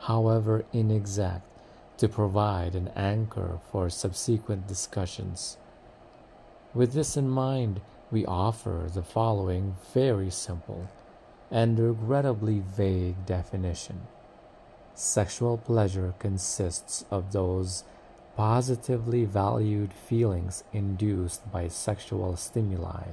however 0.00 0.64
inexact, 0.72 1.46
to 1.98 2.08
provide 2.08 2.74
an 2.74 2.88
anchor 2.96 3.60
for 3.70 3.90
subsequent 3.90 4.66
discussions. 4.66 5.58
With 6.72 6.94
this 6.94 7.16
in 7.16 7.28
mind, 7.28 7.82
we 8.10 8.26
offer 8.26 8.88
the 8.92 9.02
following 9.02 9.76
very 9.94 10.30
simple 10.30 10.88
and 11.50 11.78
regrettably 11.78 12.60
vague 12.60 13.26
definition. 13.26 14.00
Sexual 14.94 15.58
pleasure 15.58 16.14
consists 16.18 17.04
of 17.10 17.32
those 17.32 17.84
positively 18.36 19.24
valued 19.24 19.92
feelings 19.92 20.64
induced 20.72 21.50
by 21.52 21.68
sexual 21.68 22.36
stimuli 22.36 23.04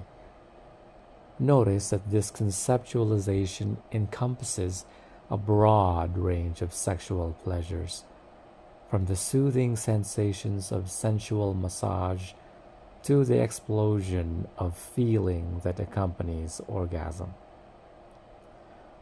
Notice 1.39 1.91
that 1.91 2.09
this 2.09 2.31
conceptualization 2.31 3.77
encompasses 3.91 4.85
a 5.29 5.37
broad 5.37 6.17
range 6.17 6.63
of 6.63 6.73
sexual 6.73 7.35
pleasures, 7.43 8.05
from 8.89 9.05
the 9.05 9.15
soothing 9.15 9.75
sensations 9.75 10.71
of 10.71 10.89
sensual 10.89 11.53
massage 11.53 12.31
to 13.03 13.23
the 13.23 13.41
explosion 13.41 14.47
of 14.57 14.77
feeling 14.77 15.61
that 15.63 15.79
accompanies 15.79 16.61
orgasm. 16.67 17.33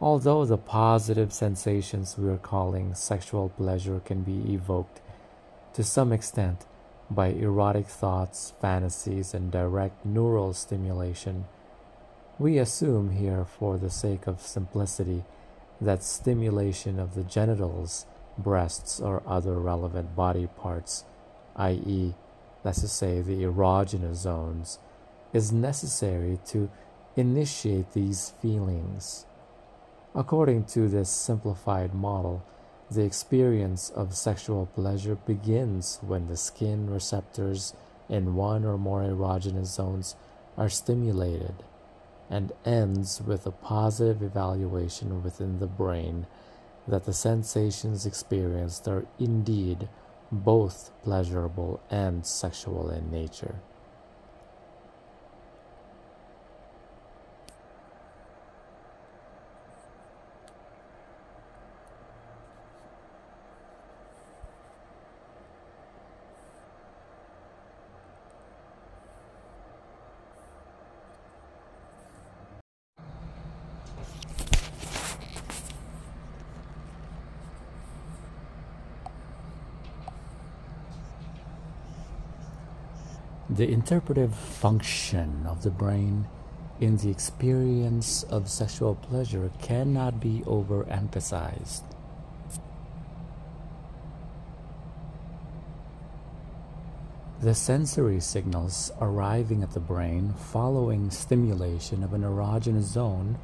Although 0.01 0.45
the 0.45 0.57
positive 0.57 1.31
sensations 1.31 2.17
we 2.17 2.29
are 2.29 2.37
calling 2.37 2.93
sexual 2.93 3.49
pleasure 3.49 4.01
can 4.03 4.23
be 4.23 4.53
evoked 4.53 5.01
to 5.73 5.83
some 5.83 6.11
extent 6.11 6.65
by 7.09 7.27
erotic 7.27 7.87
thoughts, 7.87 8.53
fantasies, 8.61 9.33
and 9.33 9.51
direct 9.51 10.05
neural 10.05 10.53
stimulation. 10.53 11.45
We 12.39 12.57
assume 12.57 13.11
here, 13.11 13.45
for 13.45 13.77
the 13.77 13.89
sake 13.89 14.27
of 14.27 14.41
simplicity, 14.41 15.23
that 15.79 16.03
stimulation 16.03 16.99
of 16.99 17.15
the 17.15 17.23
genitals, 17.23 18.05
breasts, 18.37 18.99
or 18.99 19.21
other 19.25 19.59
relevant 19.59 20.15
body 20.15 20.47
parts, 20.57 21.05
i.e., 21.55 22.15
let's 22.65 22.81
just 22.81 22.97
say 22.97 23.21
the 23.21 23.43
erogenous 23.43 24.15
zones, 24.15 24.79
is 25.31 25.51
necessary 25.51 26.39
to 26.47 26.69
initiate 27.15 27.93
these 27.93 28.31
feelings. 28.41 29.25
According 30.15 30.65
to 30.65 30.89
this 30.89 31.09
simplified 31.09 31.93
model, 31.93 32.43
the 32.89 33.03
experience 33.03 33.91
of 33.91 34.15
sexual 34.15 34.65
pleasure 34.65 35.15
begins 35.15 35.99
when 36.01 36.27
the 36.27 36.37
skin 36.37 36.89
receptors 36.89 37.73
in 38.09 38.35
one 38.35 38.65
or 38.65 38.77
more 38.77 39.01
erogenous 39.01 39.67
zones 39.67 40.15
are 40.57 40.69
stimulated 40.69 41.63
and 42.29 42.51
ends 42.65 43.21
with 43.21 43.45
a 43.45 43.51
positive 43.51 44.23
evaluation 44.23 45.21
within 45.23 45.59
the 45.59 45.67
brain 45.67 46.25
that 46.87 47.05
the 47.05 47.13
sensations 47.13 48.05
experienced 48.05 48.87
are 48.87 49.05
indeed 49.19 49.87
both 50.31 50.91
pleasurable 51.03 51.81
and 51.89 52.25
sexual 52.25 52.89
in 52.89 53.11
nature. 53.11 53.55
The 83.55 83.71
interpretive 83.85 84.33
function 84.33 85.45
of 85.47 85.61
the 85.61 85.69
brain 85.69 86.25
in 86.81 86.97
the 86.97 87.09
experience 87.11 88.23
of 88.23 88.49
sexual 88.49 88.95
pleasure 88.95 89.51
cannot 89.61 90.19
be 90.19 90.41
overemphasized. 90.47 91.83
The 97.41 97.53
sensory 97.53 98.19
signals 98.21 98.91
arriving 98.99 99.61
at 99.61 99.75
the 99.75 99.79
brain 99.79 100.33
following 100.33 101.11
stimulation 101.11 102.03
of 102.03 102.11
an 102.13 102.23
erogenous 102.23 102.85
zone 102.85 103.37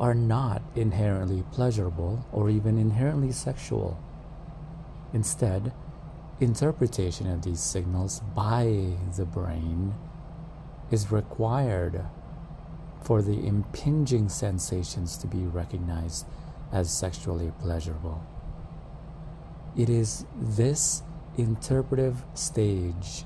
are 0.00 0.14
not 0.14 0.62
inherently 0.74 1.44
pleasurable 1.52 2.24
or 2.32 2.48
even 2.48 2.78
inherently 2.78 3.32
sexual. 3.32 3.98
Instead, 5.12 5.70
interpretation 6.40 7.28
of 7.30 7.42
these 7.42 7.60
signals 7.60 8.20
by 8.34 8.94
the 9.16 9.24
brain 9.24 9.94
is 10.90 11.10
required 11.10 12.04
for 13.02 13.22
the 13.22 13.46
impinging 13.46 14.28
sensations 14.28 15.16
to 15.18 15.26
be 15.26 15.38
recognized 15.38 16.26
as 16.72 16.90
sexually 16.90 17.52
pleasurable. 17.60 18.22
It 19.76 19.88
is 19.88 20.24
this 20.36 21.02
interpretive 21.36 22.24
stage 22.34 23.24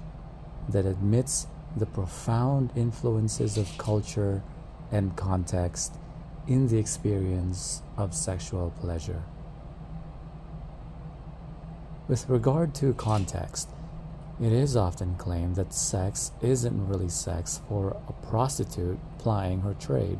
that 0.68 0.86
admits 0.86 1.46
the 1.76 1.86
profound 1.86 2.70
influences 2.76 3.56
of 3.56 3.76
culture 3.78 4.42
and 4.90 5.16
context 5.16 5.94
in 6.46 6.68
the 6.68 6.78
experience 6.78 7.82
of 7.96 8.14
sexual 8.14 8.72
pleasure. 8.80 9.22
With 12.08 12.28
regard 12.28 12.74
to 12.76 12.94
context, 12.94 13.68
it 14.40 14.52
is 14.52 14.76
often 14.76 15.14
claimed 15.14 15.54
that 15.54 15.72
sex 15.72 16.32
isn't 16.42 16.88
really 16.88 17.08
sex 17.08 17.60
for 17.68 17.96
a 18.08 18.12
prostitute 18.26 18.98
plying 19.18 19.60
her 19.60 19.74
trade. 19.74 20.18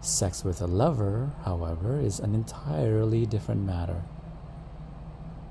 Sex 0.00 0.42
with 0.42 0.62
a 0.62 0.66
lover, 0.66 1.30
however, 1.44 2.00
is 2.00 2.20
an 2.20 2.34
entirely 2.34 3.26
different 3.26 3.66
matter. 3.66 4.02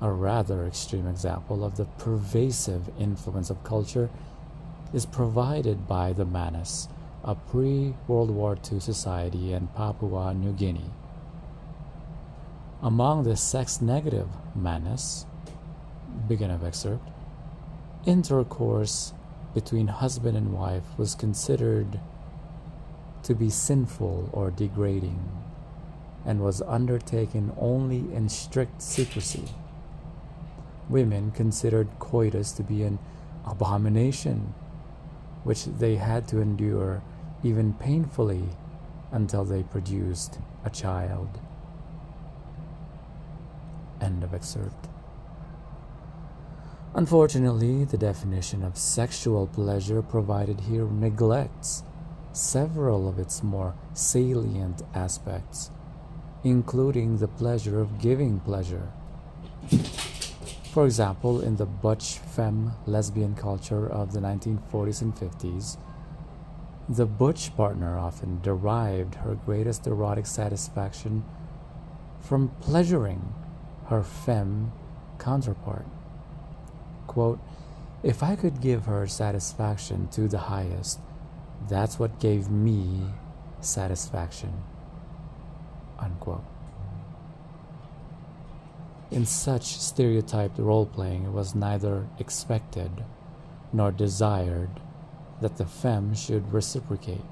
A 0.00 0.10
rather 0.10 0.66
extreme 0.66 1.06
example 1.06 1.64
of 1.64 1.76
the 1.76 1.84
pervasive 1.84 2.90
influence 2.98 3.48
of 3.48 3.62
culture 3.62 4.10
is 4.92 5.06
provided 5.06 5.86
by 5.86 6.12
the 6.12 6.24
Manus, 6.24 6.88
a 7.22 7.36
pre 7.36 7.94
World 8.08 8.32
War 8.32 8.58
II 8.70 8.80
society 8.80 9.52
in 9.52 9.68
Papua 9.68 10.34
New 10.34 10.52
Guinea. 10.52 10.90
Among 12.84 13.22
the 13.22 13.36
sex 13.36 13.80
negative 13.80 14.26
Manus, 14.56 15.24
begin 16.26 16.50
of 16.50 16.64
excerpt, 16.64 17.08
intercourse 18.06 19.12
between 19.54 19.86
husband 19.86 20.36
and 20.36 20.52
wife 20.52 20.98
was 20.98 21.14
considered 21.14 22.00
to 23.22 23.36
be 23.36 23.50
sinful 23.50 24.30
or 24.32 24.50
degrading 24.50 25.30
and 26.26 26.40
was 26.40 26.60
undertaken 26.62 27.52
only 27.56 28.12
in 28.12 28.28
strict 28.28 28.82
secrecy. 28.82 29.44
Women 30.88 31.30
considered 31.30 31.88
coitus 32.00 32.50
to 32.50 32.64
be 32.64 32.82
an 32.82 32.98
abomination 33.46 34.54
which 35.44 35.66
they 35.66 35.94
had 35.94 36.26
to 36.28 36.40
endure 36.40 37.00
even 37.44 37.74
painfully 37.74 38.42
until 39.12 39.44
they 39.44 39.62
produced 39.62 40.40
a 40.64 40.70
child. 40.70 41.28
End 44.02 44.24
of 44.24 44.34
excerpt. 44.34 44.88
Unfortunately, 46.94 47.84
the 47.84 47.96
definition 47.96 48.62
of 48.62 48.76
sexual 48.76 49.46
pleasure 49.46 50.02
provided 50.02 50.60
here 50.60 50.84
neglects 50.84 51.84
several 52.32 53.08
of 53.08 53.18
its 53.18 53.42
more 53.42 53.74
salient 53.94 54.82
aspects, 54.94 55.70
including 56.44 57.16
the 57.16 57.28
pleasure 57.28 57.80
of 57.80 58.00
giving 58.00 58.40
pleasure. 58.40 58.92
For 60.72 60.84
example, 60.84 61.40
in 61.40 61.56
the 61.56 61.66
butch 61.66 62.18
femme 62.18 62.72
lesbian 62.86 63.34
culture 63.34 63.88
of 63.88 64.12
the 64.12 64.20
1940s 64.20 65.02
and 65.02 65.14
50s, 65.14 65.76
the 66.88 67.06
butch 67.06 67.56
partner 67.56 67.96
often 67.98 68.40
derived 68.42 69.14
her 69.16 69.34
greatest 69.34 69.86
erotic 69.86 70.26
satisfaction 70.26 71.24
from 72.20 72.48
pleasuring 72.60 73.32
her 73.86 74.02
femme 74.02 74.72
counterpart. 75.18 75.86
Quote, 77.06 77.38
if 78.02 78.22
I 78.22 78.36
could 78.36 78.60
give 78.60 78.86
her 78.86 79.06
satisfaction 79.06 80.08
to 80.08 80.28
the 80.28 80.38
highest, 80.38 80.98
that's 81.68 81.98
what 81.98 82.18
gave 82.18 82.50
me 82.50 83.06
satisfaction. 83.60 84.52
Unquote. 85.98 86.44
In 89.10 89.26
such 89.26 89.78
stereotyped 89.78 90.58
role 90.58 90.86
playing, 90.86 91.24
it 91.24 91.32
was 91.32 91.54
neither 91.54 92.08
expected 92.18 93.04
nor 93.72 93.92
desired 93.92 94.80
that 95.40 95.58
the 95.58 95.66
femme 95.66 96.14
should 96.14 96.52
reciprocate. 96.52 97.24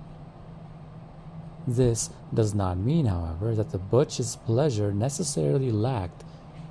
This 1.67 2.11
does 2.33 2.55
not 2.55 2.79
mean, 2.79 3.07
however, 3.07 3.55
that 3.55 3.71
the 3.71 3.79
butch's 3.79 4.37
pleasure 4.37 4.93
necessarily 4.93 5.71
lacked 5.71 6.25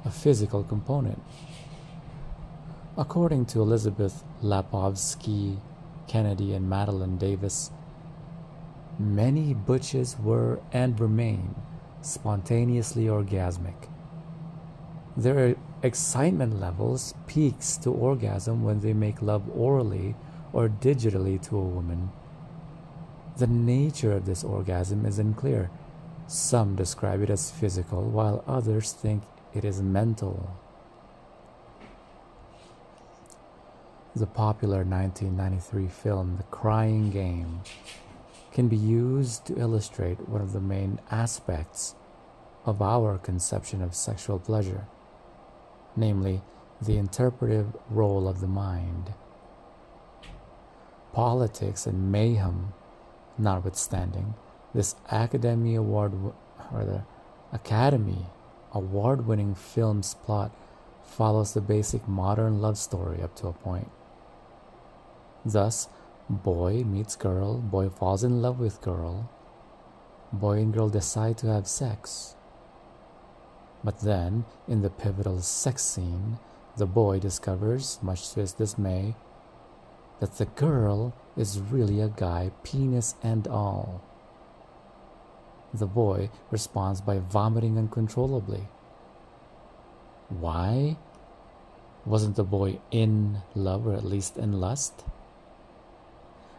a 0.09 0.11
physical 0.11 0.63
component. 0.63 1.21
According 2.97 3.45
to 3.51 3.61
Elizabeth 3.61 4.23
Lapovsky 4.41 5.57
Kennedy 6.07 6.53
and 6.55 6.67
Madeline 6.67 7.17
Davis, 7.17 7.69
many 8.97 9.53
butches 9.53 10.17
were 10.17 10.59
and 10.73 10.99
remain 10.99 11.53
spontaneously 12.01 13.05
orgasmic. 13.05 13.87
Their 15.15 15.55
excitement 15.83 16.59
levels 16.59 17.13
peaks 17.27 17.77
to 17.77 17.91
orgasm 17.91 18.63
when 18.63 18.79
they 18.81 18.93
make 18.93 19.21
love 19.21 19.43
orally 19.55 20.15
or 20.53 20.67
digitally 20.69 21.39
to 21.47 21.55
a 21.55 21.71
woman. 21.77 22.11
The 23.37 23.47
nature 23.47 24.13
of 24.13 24.25
this 24.25 24.43
orgasm 24.43 25.05
is 25.05 25.19
unclear. 25.19 25.69
Some 26.25 26.75
describe 26.75 27.21
it 27.21 27.29
as 27.29 27.51
physical, 27.51 28.03
while 28.03 28.43
others 28.47 28.91
think 28.91 29.21
it 29.53 29.65
is 29.65 29.81
mental. 29.81 30.55
The 34.15 34.27
popular 34.27 34.83
1993 34.83 35.87
film 35.87 36.37
The 36.37 36.43
Crying 36.43 37.09
Game 37.11 37.61
can 38.51 38.67
be 38.67 38.75
used 38.75 39.45
to 39.45 39.59
illustrate 39.59 40.27
one 40.27 40.41
of 40.41 40.53
the 40.53 40.59
main 40.59 40.99
aspects 41.11 41.95
of 42.65 42.81
our 42.81 43.17
conception 43.17 43.81
of 43.81 43.95
sexual 43.95 44.39
pleasure, 44.39 44.85
namely 45.95 46.41
the 46.81 46.97
interpretive 46.97 47.75
role 47.89 48.27
of 48.27 48.41
the 48.41 48.47
mind. 48.47 49.13
Politics 51.13 51.85
and 51.85 52.11
mayhem 52.11 52.73
notwithstanding, 53.37 54.33
this 54.73 54.95
Academy 55.11 55.75
Award 55.75 56.13
or 56.73 56.83
the 56.83 57.03
Academy 57.51 58.27
award-winning 58.73 59.55
film's 59.55 60.13
plot 60.13 60.51
follows 61.03 61.53
the 61.53 61.61
basic 61.61 62.07
modern 62.07 62.61
love 62.61 62.77
story 62.77 63.21
up 63.21 63.35
to 63.35 63.47
a 63.47 63.53
point. 63.53 63.89
Thus, 65.45 65.87
boy 66.29 66.83
meets 66.83 67.15
girl, 67.15 67.57
boy 67.57 67.89
falls 67.89 68.23
in 68.23 68.41
love 68.41 68.59
with 68.59 68.81
girl, 68.81 69.29
boy 70.31 70.59
and 70.59 70.73
girl 70.73 70.89
decide 70.89 71.37
to 71.39 71.47
have 71.47 71.67
sex. 71.67 72.35
But 73.83 74.01
then, 74.01 74.45
in 74.67 74.81
the 74.81 74.89
pivotal 74.89 75.41
sex 75.41 75.83
scene, 75.83 76.37
the 76.77 76.85
boy 76.85 77.19
discovers, 77.19 77.97
much 78.01 78.31
to 78.31 78.41
his 78.41 78.53
dismay, 78.53 79.15
that 80.19 80.37
the 80.37 80.45
girl 80.45 81.13
is 81.37 81.59
really 81.59 82.01
a 82.01 82.09
guy, 82.09 82.51
penis 82.63 83.15
and 83.23 83.47
all. 83.47 84.01
The 85.73 85.85
boy 85.85 86.29
responds 86.49 87.01
by 87.01 87.19
vomiting 87.19 87.77
uncontrollably. 87.77 88.67
Why? 90.29 90.97
Wasn't 92.05 92.35
the 92.35 92.43
boy 92.43 92.79
in 92.91 93.41
love 93.55 93.85
or 93.85 93.93
at 93.93 94.05
least 94.05 94.37
in 94.37 94.59
lust? 94.59 95.03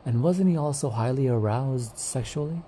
And 0.04 0.22
wasn't 0.22 0.50
he 0.50 0.56
also 0.56 0.90
highly 0.90 1.28
aroused 1.28 1.98
sexually? 1.98 2.62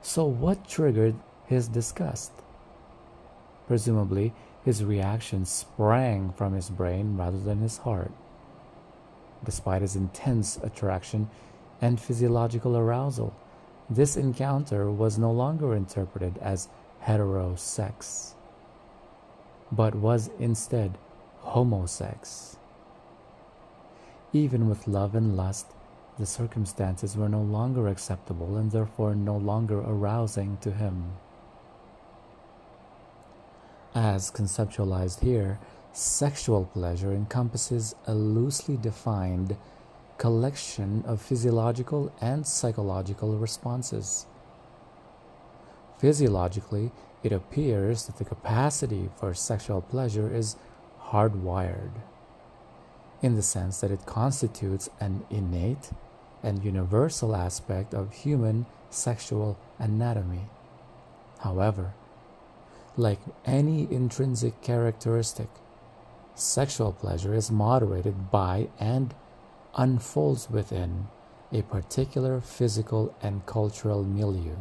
So, 0.00 0.24
what 0.24 0.68
triggered 0.68 1.14
his 1.46 1.68
disgust? 1.68 2.32
Presumably, 3.66 4.32
his 4.64 4.84
reaction 4.84 5.44
sprang 5.44 6.32
from 6.32 6.54
his 6.54 6.70
brain 6.70 7.16
rather 7.16 7.38
than 7.38 7.58
his 7.58 7.78
heart. 7.78 8.12
Despite 9.44 9.82
his 9.82 9.96
intense 9.96 10.56
attraction 10.62 11.28
and 11.80 12.00
physiological 12.00 12.76
arousal, 12.76 13.34
this 13.90 14.16
encounter 14.16 14.90
was 14.90 15.18
no 15.18 15.30
longer 15.30 15.74
interpreted 15.74 16.38
as 16.38 16.68
heterosex, 17.04 18.34
but 19.70 19.94
was 19.94 20.30
instead 20.38 20.96
homosex. 21.44 22.56
Even 24.32 24.68
with 24.68 24.88
love 24.88 25.14
and 25.14 25.36
lust, 25.36 25.66
the 26.18 26.26
circumstances 26.26 27.16
were 27.16 27.28
no 27.28 27.40
longer 27.40 27.88
acceptable 27.88 28.56
and 28.56 28.70
therefore 28.70 29.14
no 29.14 29.36
longer 29.36 29.80
arousing 29.80 30.56
to 30.58 30.70
him. 30.70 31.12
As 33.94 34.30
conceptualized 34.30 35.20
here, 35.20 35.58
sexual 35.92 36.64
pleasure 36.64 37.12
encompasses 37.12 37.94
a 38.06 38.14
loosely 38.14 38.76
defined 38.76 39.56
collection 40.22 41.02
of 41.04 41.20
physiological 41.20 42.12
and 42.20 42.46
psychological 42.46 43.36
responses. 43.36 44.24
Physiologically, 45.98 46.92
it 47.24 47.32
appears 47.32 48.06
that 48.06 48.18
the 48.18 48.24
capacity 48.24 49.10
for 49.16 49.34
sexual 49.34 49.82
pleasure 49.82 50.32
is 50.32 50.54
hardwired, 51.06 51.90
in 53.20 53.34
the 53.34 53.42
sense 53.42 53.80
that 53.80 53.90
it 53.90 54.06
constitutes 54.06 54.88
an 55.00 55.24
innate 55.28 55.90
and 56.40 56.64
universal 56.64 57.34
aspect 57.34 57.92
of 57.92 58.12
human 58.12 58.64
sexual 58.90 59.58
anatomy. 59.80 60.44
However, 61.40 61.94
like 62.96 63.18
any 63.44 63.92
intrinsic 63.92 64.62
characteristic, 64.62 65.48
sexual 66.36 66.92
pleasure 66.92 67.34
is 67.34 67.50
moderated 67.50 68.30
by 68.30 68.68
and 68.78 69.12
unfolds 69.76 70.50
within 70.50 71.08
a 71.52 71.62
particular 71.62 72.40
physical 72.40 73.14
and 73.22 73.44
cultural 73.46 74.04
milieu. 74.04 74.56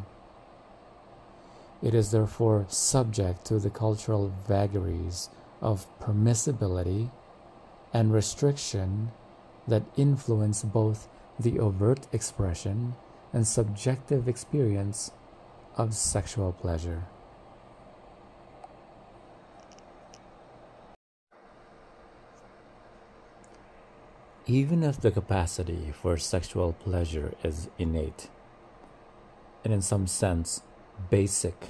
It 1.81 1.93
is 1.95 2.11
therefore 2.11 2.65
subject 2.69 3.45
to 3.45 3.59
the 3.59 3.69
cultural 3.69 4.31
vagaries 4.47 5.29
of 5.61 5.87
permissibility 5.99 7.09
and 7.93 8.13
restriction 8.13 9.11
that 9.67 9.83
influence 9.95 10.63
both 10.63 11.07
the 11.39 11.59
overt 11.59 12.07
expression 12.11 12.95
and 13.33 13.47
subjective 13.47 14.27
experience 14.27 15.11
of 15.77 15.93
sexual 15.93 16.51
pleasure. 16.51 17.03
Even 24.47 24.81
if 24.81 24.99
the 24.99 25.11
capacity 25.11 25.93
for 25.93 26.17
sexual 26.17 26.73
pleasure 26.73 27.35
is 27.43 27.69
innate, 27.77 28.27
and 29.63 29.71
in 29.71 29.83
some 29.83 30.07
sense 30.07 30.63
basic 31.11 31.67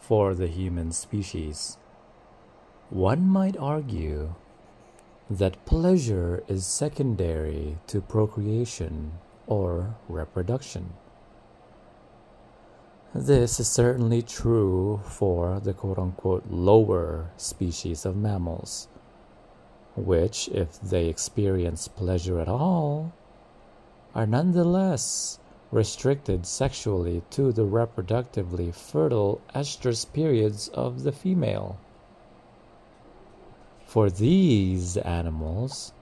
for 0.00 0.34
the 0.34 0.48
human 0.48 0.90
species, 0.90 1.78
one 2.90 3.28
might 3.28 3.56
argue 3.56 4.34
that 5.30 5.64
pleasure 5.64 6.42
is 6.48 6.66
secondary 6.66 7.78
to 7.86 8.00
procreation 8.00 9.12
or 9.46 9.94
reproduction. 10.08 10.94
This 13.14 13.60
is 13.60 13.68
certainly 13.68 14.20
true 14.22 15.00
for 15.04 15.60
the 15.60 15.74
quote 15.74 15.98
unquote 15.98 16.44
lower 16.50 17.30
species 17.36 18.04
of 18.04 18.16
mammals 18.16 18.88
which, 19.96 20.48
if 20.48 20.80
they 20.80 21.06
experience 21.06 21.88
pleasure 21.88 22.40
at 22.40 22.48
all, 22.48 23.12
are 24.14 24.26
nonetheless 24.26 25.38
restricted 25.70 26.46
sexually 26.46 27.22
to 27.30 27.50
the 27.52 27.64
reproductively 27.64 28.74
fertile 28.74 29.40
estrous 29.54 30.04
periods 30.04 30.68
of 30.68 31.02
the 31.02 31.12
female. 31.12 31.78
For 33.86 34.10
these 34.10 34.96
animals, 34.98 35.92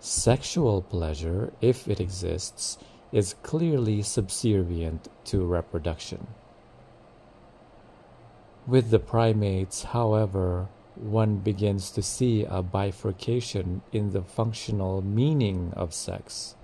sexual 0.00 0.82
pleasure, 0.82 1.52
if 1.60 1.88
it 1.88 2.00
exists, 2.00 2.78
is 3.12 3.34
clearly 3.42 4.02
subservient 4.02 5.08
to 5.24 5.44
reproduction. 5.44 6.26
With 8.66 8.90
the 8.90 8.98
primates, 8.98 9.84
however, 9.84 10.68
one 10.96 11.36
begins 11.38 11.90
to 11.92 12.02
see 12.02 12.44
a 12.44 12.62
bifurcation 12.62 13.82
in 13.92 14.12
the 14.12 14.22
functional 14.22 15.02
meaning 15.02 15.72
of 15.76 15.92
sex. 15.92 16.54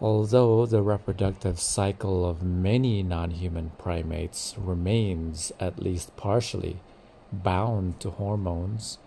Although 0.00 0.64
the 0.64 0.82
reproductive 0.82 1.60
cycle 1.60 2.28
of 2.28 2.42
many 2.42 3.02
non 3.02 3.32
human 3.32 3.72
primates 3.76 4.54
remains, 4.56 5.52
at 5.60 5.82
least 5.82 6.16
partially, 6.16 6.78
bound 7.32 8.00
to 8.00 8.10
hormones, 8.10 8.98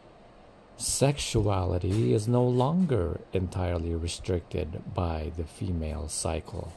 sexuality 0.78 2.14
is 2.14 2.28
no 2.28 2.44
longer 2.44 3.22
entirely 3.34 3.96
restricted 3.96 4.82
by 4.94 5.32
the 5.36 5.46
female 5.46 6.08
cycle. 6.08 6.74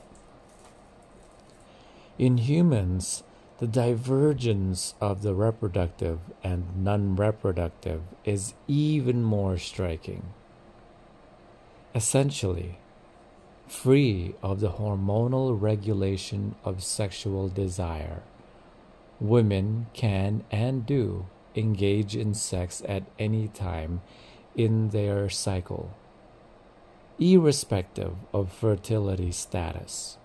In 2.18 2.38
humans, 2.38 3.22
the 3.58 3.66
divergence 3.66 4.94
of 5.00 5.22
the 5.22 5.34
reproductive 5.34 6.18
and 6.44 6.84
non 6.84 7.16
reproductive 7.16 8.02
is 8.24 8.52
even 8.68 9.22
more 9.22 9.56
striking. 9.56 10.22
Essentially, 11.94 12.76
free 13.66 14.34
of 14.42 14.60
the 14.60 14.72
hormonal 14.72 15.58
regulation 15.58 16.54
of 16.64 16.84
sexual 16.84 17.48
desire, 17.48 18.22
women 19.20 19.86
can 19.94 20.44
and 20.50 20.84
do 20.84 21.26
engage 21.54 22.14
in 22.14 22.34
sex 22.34 22.82
at 22.86 23.04
any 23.18 23.48
time 23.48 24.02
in 24.54 24.90
their 24.90 25.30
cycle, 25.30 25.96
irrespective 27.18 28.12
of 28.34 28.52
fertility 28.52 29.32
status. 29.32 30.18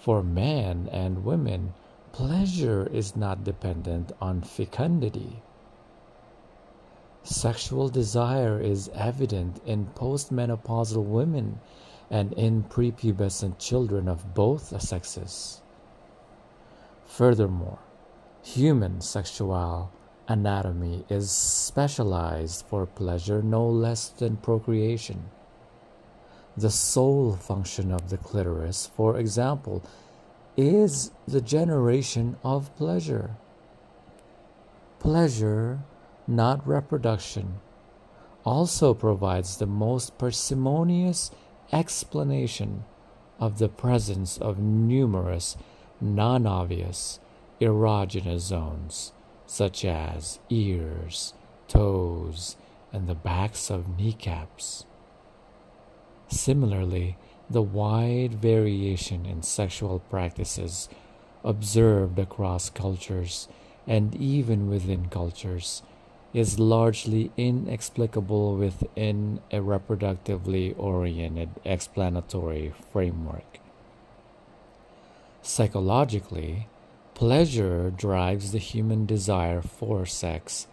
For 0.00 0.22
men 0.22 0.88
and 0.92 1.24
women, 1.24 1.74
pleasure 2.14 2.88
is 2.92 3.16
not 3.16 3.42
dependent 3.42 4.12
on 4.20 4.40
fecundity. 4.40 5.42
Sexual 7.24 7.88
desire 7.88 8.60
is 8.60 8.88
evident 8.94 9.60
in 9.66 9.86
postmenopausal 9.96 11.02
women 11.02 11.58
and 12.08 12.32
in 12.34 12.62
prepubescent 12.62 13.58
children 13.58 14.06
of 14.06 14.32
both 14.32 14.80
sexes. 14.80 15.60
Furthermore, 17.04 17.80
human 18.44 19.00
sexual 19.00 19.90
anatomy 20.28 21.04
is 21.08 21.32
specialized 21.32 22.64
for 22.66 22.86
pleasure 22.86 23.42
no 23.42 23.66
less 23.66 24.08
than 24.08 24.36
procreation 24.36 25.30
the 26.56 26.70
sole 26.70 27.34
function 27.34 27.90
of 27.90 28.10
the 28.10 28.16
clitoris, 28.16 28.86
for 28.94 29.18
example, 29.18 29.82
is 30.56 31.10
the 31.26 31.40
generation 31.40 32.36
of 32.44 32.74
pleasure. 32.76 33.36
pleasure, 34.98 35.80
not 36.26 36.66
reproduction, 36.66 37.60
also 38.44 38.94
provides 38.94 39.58
the 39.58 39.66
most 39.66 40.16
parsimonious 40.18 41.30
explanation 41.72 42.84
of 43.40 43.58
the 43.58 43.68
presence 43.68 44.38
of 44.38 44.58
numerous 44.58 45.56
non 46.00 46.46
obvious 46.46 47.20
erogenous 47.60 48.40
zones, 48.40 49.12
such 49.46 49.84
as 49.84 50.38
ears, 50.50 51.34
toes, 51.68 52.56
and 52.92 53.06
the 53.08 53.14
backs 53.14 53.70
of 53.70 53.98
kneecaps. 53.98 54.86
Similarly, 56.28 57.16
the 57.48 57.62
wide 57.62 58.34
variation 58.34 59.26
in 59.26 59.42
sexual 59.42 60.00
practices 60.10 60.88
observed 61.44 62.18
across 62.18 62.70
cultures 62.70 63.48
and 63.86 64.14
even 64.14 64.68
within 64.68 65.08
cultures 65.08 65.82
is 66.32 66.58
largely 66.58 67.30
inexplicable 67.36 68.56
within 68.56 69.40
a 69.52 69.58
reproductively 69.58 70.74
oriented 70.76 71.48
explanatory 71.64 72.72
framework. 72.92 73.60
Psychologically, 75.42 76.66
pleasure 77.14 77.90
drives 77.90 78.50
the 78.50 78.58
human 78.58 79.06
desire 79.06 79.60
for 79.60 80.04
sex 80.06 80.66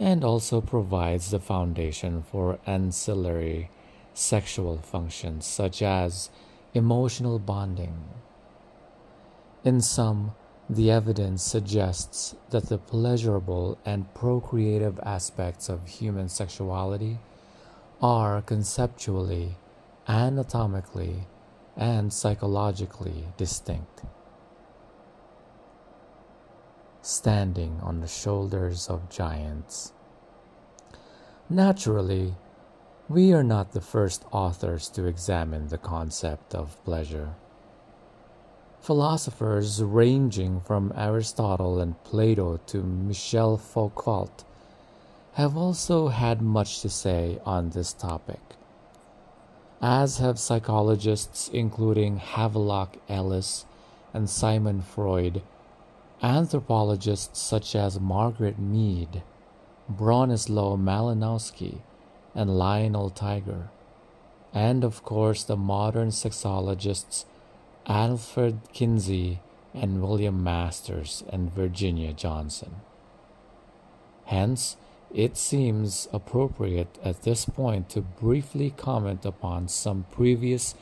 and 0.00 0.24
also 0.24 0.60
provides 0.60 1.30
the 1.30 1.38
foundation 1.38 2.22
for 2.22 2.58
ancillary 2.66 3.70
sexual 4.14 4.78
functions 4.78 5.46
such 5.46 5.82
as 5.82 6.30
emotional 6.74 7.38
bonding. 7.38 8.04
In 9.64 9.80
sum, 9.80 10.32
the 10.68 10.90
evidence 10.90 11.42
suggests 11.42 12.36
that 12.50 12.68
the 12.68 12.78
pleasurable 12.78 13.76
and 13.84 14.12
procreative 14.14 15.00
aspects 15.02 15.68
of 15.68 15.88
human 15.88 16.28
sexuality 16.28 17.18
are 18.00 18.40
conceptually, 18.40 19.56
anatomically, 20.08 21.26
and 21.76 22.12
psychologically 22.12 23.26
distinct. 23.36 24.02
Standing 27.02 27.80
on 27.82 28.00
the 28.00 28.08
shoulders 28.08 28.88
of 28.88 29.08
giants. 29.08 29.92
Naturally, 31.48 32.34
we 33.10 33.32
are 33.32 33.42
not 33.42 33.72
the 33.72 33.80
first 33.80 34.24
authors 34.30 34.88
to 34.88 35.04
examine 35.04 35.66
the 35.66 35.76
concept 35.76 36.54
of 36.54 36.78
pleasure. 36.84 37.34
Philosophers 38.80 39.82
ranging 39.82 40.60
from 40.60 40.92
Aristotle 40.96 41.80
and 41.80 42.00
Plato 42.04 42.58
to 42.68 42.84
Michel 42.84 43.56
Foucault 43.56 44.44
have 45.32 45.56
also 45.56 46.06
had 46.06 46.40
much 46.40 46.82
to 46.82 46.88
say 46.88 47.40
on 47.44 47.70
this 47.70 47.92
topic, 47.92 48.38
as 49.82 50.18
have 50.18 50.38
psychologists 50.38 51.50
including 51.52 52.18
Havelock 52.18 52.96
Ellis 53.08 53.66
and 54.14 54.30
Sigmund 54.30 54.84
Freud, 54.84 55.42
anthropologists 56.22 57.40
such 57.40 57.74
as 57.74 57.98
Margaret 57.98 58.60
Mead, 58.60 59.24
Bronislaw 59.90 60.78
Malinowski, 60.78 61.80
and 62.34 62.58
Lionel 62.58 63.10
Tiger, 63.10 63.70
and 64.52 64.84
of 64.84 65.02
course 65.02 65.42
the 65.42 65.56
modern 65.56 66.08
sexologists 66.08 67.24
Alfred 67.86 68.60
Kinsey 68.72 69.40
and 69.74 70.02
William 70.02 70.42
Masters 70.42 71.24
and 71.30 71.52
Virginia 71.52 72.12
Johnson. 72.12 72.76
Hence, 74.26 74.76
it 75.12 75.36
seems 75.36 76.08
appropriate 76.12 76.98
at 77.02 77.22
this 77.22 77.44
point 77.44 77.88
to 77.90 78.00
briefly 78.00 78.70
comment 78.76 79.24
upon 79.24 79.68
some 79.68 80.06
previous 80.12 80.74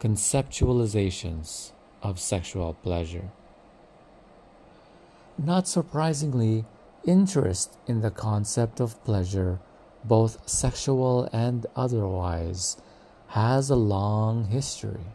conceptualizations 0.00 1.72
of 2.02 2.18
sexual 2.18 2.74
pleasure. 2.82 3.30
Not 5.36 5.68
surprisingly, 5.68 6.64
interest 7.04 7.76
in 7.86 8.00
the 8.00 8.10
concept 8.10 8.80
of 8.80 9.02
pleasure 9.04 9.60
both 10.04 10.48
sexual 10.48 11.28
and 11.32 11.66
otherwise, 11.76 12.76
has 13.28 13.70
a 13.70 13.76
long 13.76 14.46
history. 14.46 15.06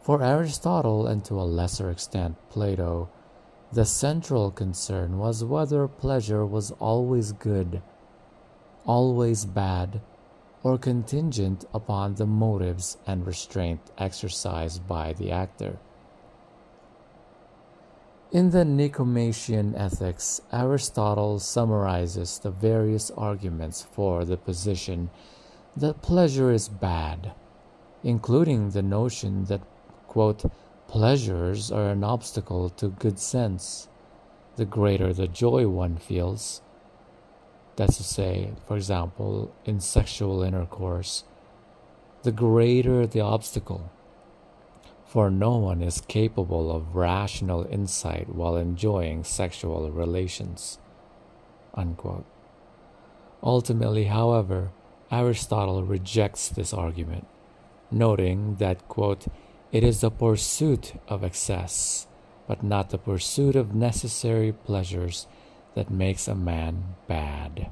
For 0.00 0.22
Aristotle, 0.22 1.06
and 1.06 1.24
to 1.24 1.40
a 1.40 1.42
lesser 1.42 1.90
extent 1.90 2.36
Plato, 2.50 3.08
the 3.72 3.84
central 3.84 4.50
concern 4.50 5.18
was 5.18 5.42
whether 5.42 5.88
pleasure 5.88 6.46
was 6.46 6.70
always 6.72 7.32
good, 7.32 7.82
always 8.84 9.44
bad, 9.44 10.00
or 10.62 10.78
contingent 10.78 11.64
upon 11.74 12.14
the 12.14 12.26
motives 12.26 12.98
and 13.06 13.26
restraint 13.26 13.80
exercised 13.98 14.86
by 14.86 15.12
the 15.12 15.30
actor. 15.30 15.78
In 18.34 18.50
the 18.50 18.64
Nicomachean 18.64 19.76
Ethics, 19.76 20.40
Aristotle 20.52 21.38
summarizes 21.38 22.40
the 22.40 22.50
various 22.50 23.12
arguments 23.12 23.82
for 23.82 24.24
the 24.24 24.36
position 24.36 25.10
that 25.76 26.02
pleasure 26.02 26.50
is 26.50 26.68
bad, 26.68 27.30
including 28.02 28.70
the 28.70 28.82
notion 28.82 29.44
that, 29.44 29.60
quote, 30.08 30.50
pleasures 30.88 31.70
are 31.70 31.90
an 31.90 32.02
obstacle 32.02 32.70
to 32.70 32.88
good 32.88 33.20
sense. 33.20 33.86
The 34.56 34.64
greater 34.64 35.12
the 35.12 35.28
joy 35.28 35.68
one 35.68 35.96
feels, 35.96 36.60
that's 37.76 37.98
to 37.98 38.02
say, 38.02 38.50
for 38.66 38.76
example, 38.76 39.54
in 39.64 39.78
sexual 39.78 40.42
intercourse, 40.42 41.22
the 42.24 42.32
greater 42.32 43.06
the 43.06 43.20
obstacle 43.20 43.92
for 45.14 45.30
no 45.30 45.56
one 45.56 45.80
is 45.80 46.00
capable 46.00 46.74
of 46.74 46.96
rational 46.96 47.64
insight 47.70 48.28
while 48.28 48.56
enjoying 48.56 49.22
sexual 49.22 49.88
relations. 49.92 50.80
Unquote. 51.72 52.26
Ultimately, 53.40 54.06
however, 54.06 54.72
Aristotle 55.12 55.84
rejects 55.84 56.48
this 56.48 56.74
argument, 56.74 57.28
noting 57.92 58.56
that, 58.56 58.88
quote, 58.88 59.28
it 59.70 59.84
is 59.84 60.00
the 60.00 60.10
pursuit 60.10 60.94
of 61.06 61.22
excess, 61.22 62.08
but 62.48 62.64
not 62.64 62.90
the 62.90 62.98
pursuit 62.98 63.54
of 63.54 63.72
necessary 63.72 64.50
pleasures 64.50 65.28
that 65.76 65.90
makes 65.92 66.26
a 66.26 66.34
man 66.34 66.96
bad. 67.06 67.70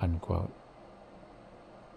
Unquote. 0.00 0.54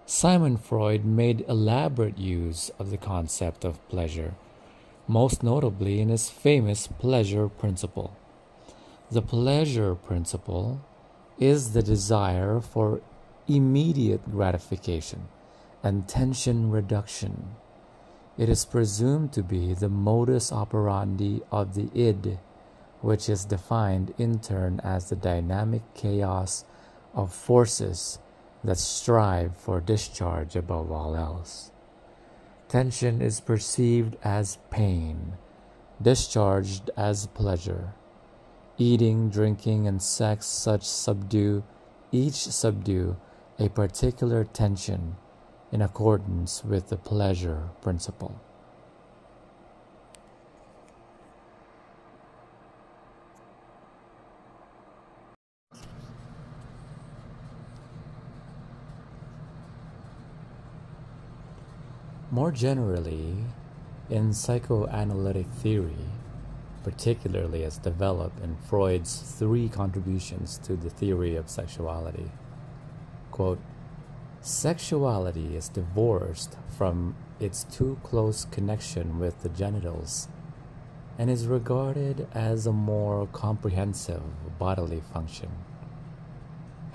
Sigmund 0.06 0.60
Freud 0.60 1.06
made 1.06 1.46
elaborate 1.48 2.18
use 2.18 2.72
of 2.78 2.90
the 2.90 2.98
concept 2.98 3.64
of 3.64 3.88
pleasure 3.88 4.34
most 5.08 5.44
notably 5.44 6.00
in 6.02 6.10
his 6.10 6.30
famous 6.30 6.88
pleasure 6.88 7.48
principle. 7.48 8.16
The 9.12 9.22
pleasure 9.22 9.94
principle 9.96 10.82
is 11.40 11.74
the 11.74 11.84
desire 11.84 12.60
for 12.60 13.02
immediate 13.48 14.32
gratification 14.32 15.28
and 15.84 16.08
tension 16.08 16.72
reduction. 16.72 17.56
It 18.38 18.50
is 18.50 18.66
presumed 18.66 19.32
to 19.34 19.44
be 19.44 19.74
the 19.74 19.90
modus 19.90 20.52
operandi 20.52 21.42
of 21.52 21.76
the 21.76 21.90
id, 21.94 22.40
which 23.02 23.30
is 23.30 23.46
defined 23.46 24.14
in 24.18 24.40
turn 24.40 24.82
as 24.84 25.10
the 25.10 25.16
dynamic 25.16 25.84
chaos 25.94 26.66
of 27.14 27.32
forces 27.32 28.20
that 28.64 28.80
strive 28.80 29.56
for 29.56 29.80
discharge 29.80 30.56
above 30.56 30.92
all 30.92 31.16
else. 31.16 31.72
Tension 32.76 33.22
is 33.22 33.40
perceived 33.40 34.18
as 34.22 34.58
pain, 34.70 35.38
discharged 36.02 36.92
as 36.98 37.28
pleasure. 37.28 37.94
Eating, 38.78 39.30
drinking, 39.30 39.88
and 39.88 40.02
sex 40.02 40.46
such 40.46 40.84
subdue, 40.84 41.64
each 42.12 42.34
subdue 42.34 43.16
a 43.58 43.70
particular 43.70 44.44
tension 44.44 45.16
in 45.72 45.82
accordance 45.82 46.66
with 46.66 46.90
the 46.90 46.98
pleasure 46.98 47.70
principle. 47.82 48.42
More 62.36 62.52
generally, 62.52 63.46
in 64.10 64.34
psychoanalytic 64.34 65.48
theory, 65.64 66.10
particularly 66.84 67.64
as 67.64 67.78
developed 67.78 68.44
in 68.44 68.58
Freud's 68.58 69.22
three 69.22 69.70
contributions 69.70 70.58
to 70.66 70.76
the 70.76 70.90
theory 70.90 71.38
of 71.38 71.50
sexuality, 71.50 72.30
quote, 73.32 73.62
sexuality 74.42 75.56
is 75.56 75.70
divorced 75.70 76.58
from 76.78 77.16
its 77.40 77.64
too 77.64 77.98
close 78.04 78.44
connection 78.52 79.18
with 79.18 79.42
the 79.42 79.48
genitals. 79.48 80.28
and 81.18 81.30
is 81.30 81.48
regarded 81.48 82.28
as 82.34 82.68
a 82.68 82.74
more 82.74 83.28
comprehensive 83.28 84.22
bodily 84.60 85.02
function, 85.14 85.50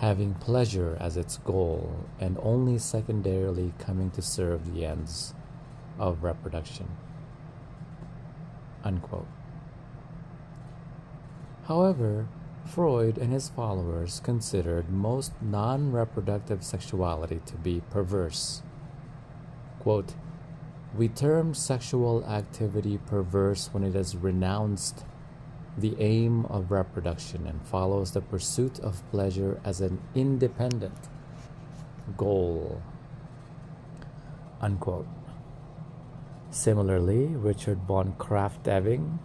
having 0.00 0.32
pleasure 0.32 0.96
as 0.98 1.18
its 1.18 1.36
goal 1.38 2.06
and 2.18 2.38
only 2.42 2.78
secondarily 2.78 3.70
coming 3.78 4.10
to 4.10 4.22
serve 4.22 4.72
the 4.72 4.84
ends 4.84 5.34
of 5.98 6.24
reproduction. 6.24 6.88
Unquote. 8.82 9.26
However, 11.68 12.26
Freud 12.64 13.18
and 13.18 13.30
his 13.30 13.50
followers 13.50 14.20
considered 14.24 14.88
most 14.88 15.32
non 15.42 15.92
reproductive 15.92 16.64
sexuality 16.64 17.42
to 17.44 17.56
be 17.56 17.82
perverse. 17.90 18.62
Quote, 19.80 20.14
we 20.96 21.08
term 21.08 21.52
sexual 21.52 22.24
activity 22.24 22.98
perverse 23.06 23.68
when 23.72 23.84
it 23.84 23.94
is 23.94 24.16
renounced 24.16 25.04
the 25.80 25.96
aim 25.98 26.44
of 26.46 26.70
reproduction 26.70 27.46
and 27.46 27.60
follows 27.62 28.12
the 28.12 28.20
pursuit 28.20 28.78
of 28.80 29.08
pleasure 29.10 29.60
as 29.64 29.80
an 29.80 30.00
independent 30.14 31.08
goal. 32.16 32.82
Unquote. 34.60 35.06
Similarly, 36.50 37.26
Richard 37.26 37.78
von 37.86 38.14
Krafft-Ebing, 38.18 39.18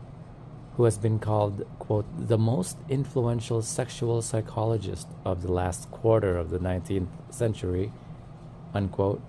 who 0.77 0.83
has 0.83 0.97
been 0.97 1.19
called, 1.19 1.65
quote, 1.79 2.05
the 2.17 2.37
most 2.37 2.77
influential 2.89 3.61
sexual 3.61 4.21
psychologist 4.21 5.07
of 5.23 5.41
the 5.41 5.51
last 5.51 5.89
quarter 5.91 6.37
of 6.37 6.49
the 6.49 6.59
19th 6.59 7.07
century, 7.29 7.91
unquote, 8.73 9.21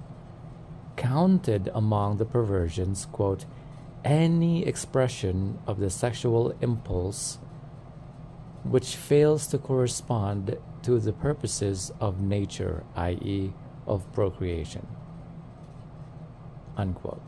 counted 0.97 1.71
among 1.75 2.17
the 2.17 2.25
perversions, 2.25 3.07
quote, 3.07 3.47
any 4.07 4.65
expression 4.65 5.59
of 5.67 5.81
the 5.81 5.91
sexual 5.91 6.55
impulse 6.61 7.39
which 8.63 8.95
fails 8.95 9.49
to 9.49 9.59
correspond 9.59 10.57
to 10.83 11.01
the 11.01 11.13
purposes 11.13 11.91
of 12.01 12.21
nature, 12.21 12.85
i.e., 12.95 13.53
of 13.85 14.13
procreation. 14.13 14.87
Unquote. 16.77 17.21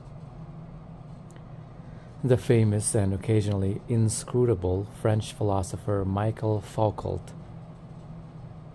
The 2.23 2.37
famous 2.37 2.95
and 2.95 3.13
occasionally 3.13 3.81
inscrutable 3.89 4.87
French 5.01 5.33
philosopher 5.33 6.05
Michel 6.05 6.61
Foucault 6.61 7.23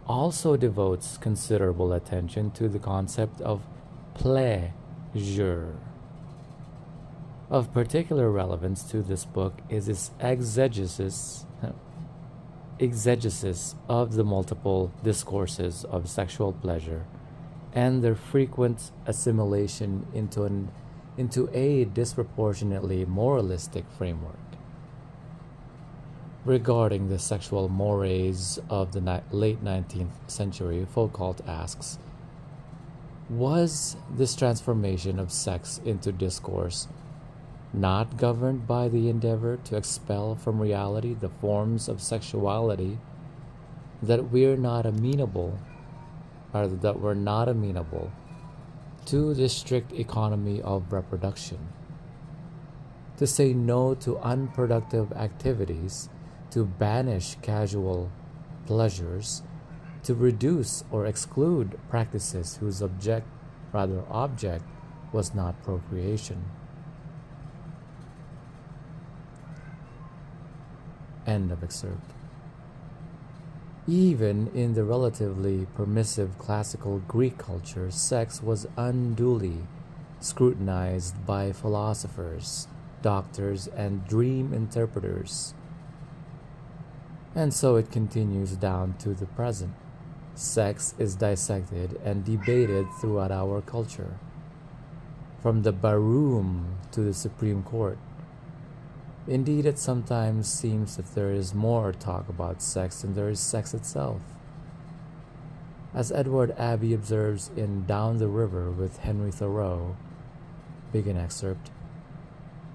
also 0.07 0.57
devotes 0.57 1.17
considerable 1.17 1.93
attention 1.93 2.51
to 2.51 2.67
the 2.67 2.79
concept 2.79 3.39
of 3.41 3.61
play 4.13 4.73
Jure. 5.15 5.75
Of 7.53 7.71
particular 7.71 8.31
relevance 8.31 8.81
to 8.85 9.03
this 9.03 9.25
book 9.25 9.53
is 9.69 9.87
its 9.87 10.09
exegesis, 10.19 11.45
exegesis 12.79 13.75
of 13.87 14.15
the 14.15 14.23
multiple 14.23 14.91
discourses 15.03 15.85
of 15.85 16.09
sexual 16.09 16.51
pleasure 16.51 17.05
and 17.71 18.03
their 18.03 18.15
frequent 18.15 18.89
assimilation 19.05 20.07
into, 20.15 20.45
an, 20.45 20.71
into 21.15 21.47
a 21.53 21.85
disproportionately 21.85 23.05
moralistic 23.05 23.85
framework. 23.99 24.39
Regarding 26.45 27.09
the 27.09 27.19
sexual 27.19 27.69
mores 27.69 28.59
of 28.67 28.93
the 28.93 29.01
ni- 29.01 29.21
late 29.29 29.63
19th 29.63 30.27
century, 30.27 30.87
Foucault 30.91 31.37
asks 31.45 31.99
was 33.29 33.95
this 34.09 34.35
transformation 34.35 35.19
of 35.19 35.31
sex 35.31 35.79
into 35.85 36.11
discourse 36.11 36.87
not 37.73 38.17
governed 38.17 38.67
by 38.67 38.87
the 38.87 39.09
endeavor 39.09 39.57
to 39.57 39.75
expel 39.75 40.35
from 40.35 40.61
reality 40.61 41.13
the 41.13 41.29
forms 41.29 41.89
of 41.89 42.01
sexuality 42.01 42.99
that 44.01 44.31
we're 44.31 44.57
not 44.57 44.85
amenable 44.85 45.57
or 46.53 46.67
that 46.67 46.99
we're 46.99 47.13
not 47.13 47.49
amenable 47.49 48.11
to 49.05 49.33
the 49.33 49.49
strict 49.49 49.91
economy 49.93 50.61
of 50.61 50.93
reproduction 50.93 51.57
to 53.17 53.25
say 53.25 53.53
no 53.53 53.95
to 53.95 54.17
unproductive 54.19 55.11
activities 55.13 56.09
to 56.51 56.65
banish 56.65 57.35
casual 57.41 58.11
pleasures 58.65 59.41
to 60.03 60.13
reduce 60.13 60.83
or 60.91 61.05
exclude 61.05 61.79
practices 61.89 62.57
whose 62.57 62.81
object, 62.81 63.25
rather 63.71 64.03
object, 64.09 64.65
was 65.11 65.33
not 65.33 65.63
procreation. 65.63 66.43
End 71.25 71.51
of 71.51 71.63
excerpt. 71.63 72.11
Even 73.87 74.47
in 74.53 74.73
the 74.73 74.83
relatively 74.83 75.67
permissive 75.75 76.37
classical 76.37 76.99
Greek 77.07 77.37
culture, 77.37 77.91
sex 77.91 78.41
was 78.41 78.67
unduly 78.77 79.57
scrutinized 80.21 81.25
by 81.25 81.51
philosophers, 81.51 82.67
doctors, 83.01 83.67
and 83.67 84.07
dream 84.07 84.53
interpreters. 84.53 85.53
And 87.35 87.53
so 87.53 87.75
it 87.75 87.91
continues 87.91 88.51
down 88.55 88.95
to 88.99 89.13
the 89.13 89.25
present. 89.25 89.73
Sex 90.35 90.95
is 90.97 91.15
dissected 91.15 91.99
and 92.05 92.23
debated 92.23 92.87
throughout 93.01 93.31
our 93.31 93.61
culture, 93.61 94.17
from 95.41 95.63
the 95.63 95.73
barroom 95.73 96.77
to 96.91 97.01
the 97.01 97.13
Supreme 97.13 97.63
Court. 97.63 97.97
Indeed, 99.27 99.65
it 99.65 99.79
sometimes 99.79 100.51
seems 100.51 100.97
that 100.97 101.15
there 101.15 101.31
is 101.31 101.53
more 101.53 101.93
talk 101.93 102.27
about 102.27 102.61
sex 102.61 103.01
than 103.01 103.13
there 103.13 103.29
is 103.29 103.39
sex 103.39 103.73
itself. 103.73 104.21
As 105.93 106.11
Edward 106.11 106.53
Abbey 106.57 106.93
observes 106.93 107.51
in 107.55 107.85
Down 107.85 108.17
the 108.17 108.27
River 108.27 108.71
with 108.71 108.97
Henry 108.97 109.31
Thoreau, 109.31 109.95
begin 110.91 111.17
excerpt, 111.17 111.71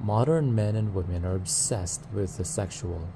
modern 0.01 0.55
men 0.55 0.77
and 0.77 0.95
women 0.95 1.25
are 1.25 1.35
obsessed 1.35 2.03
with 2.15 2.37
the 2.37 2.45
sexual 2.45 3.09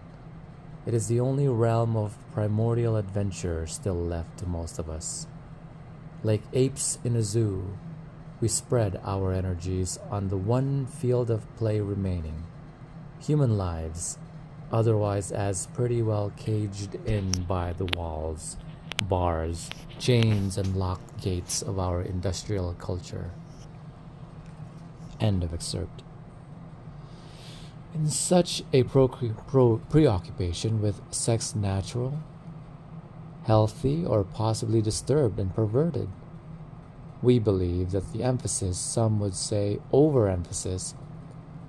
it 0.85 0.95
is 0.95 1.07
the 1.07 1.21
only 1.21 1.47
realm 1.47 1.97
of 1.97 2.19
primordial 2.33 2.97
adventure 2.97 3.67
still 3.69 3.95
left 3.95 4.39
to 4.39 4.47
most 4.47 4.81
of 4.81 4.91
us. 4.91 5.29
Like 6.25 6.43
apes 6.53 6.99
in 7.05 7.15
a 7.15 7.23
zoo, 7.23 7.79
we 8.41 8.49
spread 8.49 9.01
our 9.05 9.33
energies 9.33 9.99
on 10.11 10.29
the 10.29 10.37
one 10.37 10.87
field 10.87 11.31
of 11.31 11.55
play 11.57 11.81
remaining 11.81 12.45
human 13.23 13.57
lives, 13.57 14.19
otherwise 14.73 15.31
as 15.31 15.67
pretty 15.69 16.03
well 16.03 16.33
caged 16.37 16.95
in 17.07 17.31
by 17.47 17.73
the 17.73 17.87
walls, 17.97 18.57
bars, 19.03 19.71
chains, 19.99 20.59
and 20.59 20.77
locked 20.77 21.23
gates 21.23 21.63
of 21.63 21.79
our 21.79 22.03
industrial 22.03 22.75
culture. 22.75 23.31
End 25.21 25.45
of 25.45 25.55
excerpt. 25.55 26.03
In 27.95 28.09
such 28.09 28.63
a 28.73 28.83
pro- 28.85 29.09
pro- 29.09 29.81
preoccupation 29.91 30.81
with 30.81 31.01
sex 31.11 31.55
natural, 31.55 32.19
healthy, 33.45 34.05
or 34.05 34.25
possibly 34.25 34.81
disturbed 34.81 35.39
and 35.39 35.55
perverted, 35.55 36.09
we 37.21 37.39
believe 37.39 37.93
that 37.93 38.13
the 38.13 38.23
emphasis, 38.23 38.79
some 38.79 39.21
would 39.21 39.35
say 39.35 39.79
overemphasis, 39.93 40.95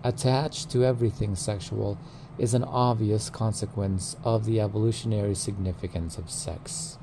attached 0.04 0.70
to 0.72 0.84
everything 0.84 1.36
sexual 1.36 1.98
is 2.38 2.54
an 2.54 2.64
obvious 2.64 3.30
consequence 3.30 4.16
of 4.24 4.46
the 4.46 4.60
evolutionary 4.60 5.36
significance 5.36 6.18
of 6.18 6.30
sex. 6.30 6.98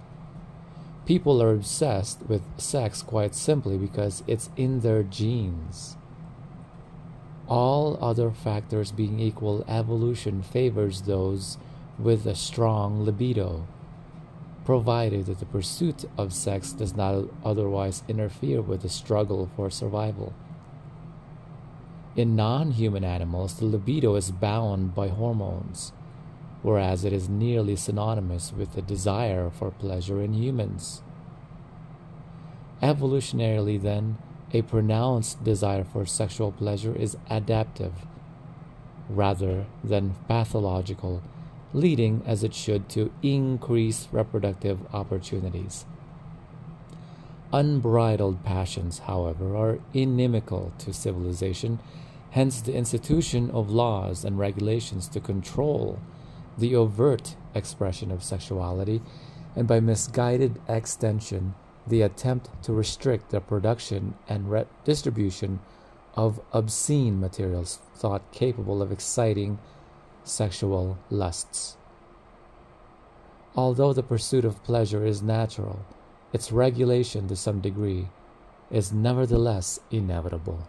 People 1.07 1.43
are 1.43 1.55
obsessed 1.55 2.23
with 2.29 2.43
sex 2.59 3.03
quite 3.03 3.35
simply 3.35 3.79
because 3.79 4.23
it's 4.27 4.51
in 4.57 4.81
their 4.81 5.03
genes. 5.03 5.97
All 7.49 7.99
other 8.01 8.31
factors 8.31 8.93
being 8.93 9.19
equal, 9.19 9.65
evolution 9.67 10.43
favors 10.43 11.03
those 11.03 11.59
with 11.99 12.27
a 12.27 12.35
strong 12.35 13.05
libido, 13.05 13.67
provided 14.65 15.27
that 15.27 15.41
the 15.41 15.47
pursuit 15.47 16.05
of 16.17 16.33
sex 16.33 16.73
does 16.73 16.95
not 16.95 17.25
otherwise 17.45 18.03
interfere 18.09 18.63
with 18.63 18.83
the 18.83 18.89
struggle 18.89 19.51
for 19.57 19.69
survival. 19.69 20.33
In 22.17 22.35
non 22.35 22.73
human 22.73 23.05
animals, 23.05 23.55
the 23.55 23.67
libido 23.67 24.17
is 24.17 24.33
bound 24.33 24.95
by 24.95 25.09
hormones, 25.09 25.93
whereas 26.63 27.05
it 27.05 27.13
is 27.13 27.29
nearly 27.29 27.77
synonymous 27.77 28.53
with 28.53 28.75
the 28.75 28.83
desire 28.83 29.49
for 29.49 29.71
pleasure 29.71 30.21
in 30.21 30.35
humans. 30.35 31.03
Evolutionarily, 32.83 33.81
then, 33.81 34.19
a 34.53 34.63
pronounced 34.63 35.45
desire 35.45 35.85
for 35.85 36.05
sexual 36.05 36.51
pleasure 36.51 36.95
is 36.95 37.17
adaptive 37.29 37.93
rather 39.09 39.67
than 39.85 40.17
pathological, 40.27 41.23
leading 41.73 42.23
as 42.27 42.43
it 42.43 42.55
should 42.55 42.89
to 42.89 43.13
increased 43.23 44.09
reproductive 44.11 44.81
opportunities. 44.93 45.85
Unbridled 47.53 48.45
passions, 48.45 49.01
however, 49.01 49.57
are 49.57 49.79
inimical 49.93 50.73
to 50.79 50.93
civilization 50.93 51.81
Hence, 52.31 52.61
the 52.61 52.75
institution 52.75 53.51
of 53.51 53.71
laws 53.71 54.25
and 54.25 54.39
regulations 54.39 55.09
to 55.09 55.21
control 55.21 55.99
the 56.57 56.77
overt 56.77 57.35
expression 57.55 58.13
of 58.13 58.23
sexuality, 58.23 59.03
and 59.57 59.67
by 59.67 59.81
misguided 59.81 60.61
extension, 60.69 61.55
the 61.87 62.03
attempt 62.03 62.51
to 62.63 62.73
restrict 62.73 63.31
the 63.31 63.41
production 63.41 64.15
and 64.29 64.51
re- 64.51 64.67
distribution 64.85 65.59
of 66.15 66.41
obscene 66.53 67.19
materials 67.19 67.81
thought 67.97 68.31
capable 68.31 68.81
of 68.81 68.93
exciting 68.93 69.59
sexual 70.23 70.99
lusts. 71.09 71.77
Although 73.57 73.93
the 73.93 74.05
pursuit 74.05 74.45
of 74.45 74.63
pleasure 74.63 75.05
is 75.05 75.21
natural, 75.21 75.85
its 76.33 76.53
regulation 76.53 77.27
to 77.29 77.37
some 77.37 77.61
degree 77.61 78.09
is 78.71 78.93
nevertheless 78.93 79.81
inevitable. 79.91 80.69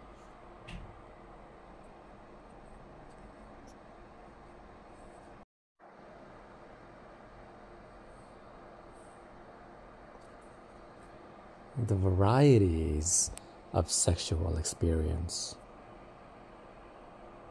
The 11.86 11.94
varieties 11.94 13.30
of 13.72 13.90
sexual 13.90 14.56
experience. 14.56 15.56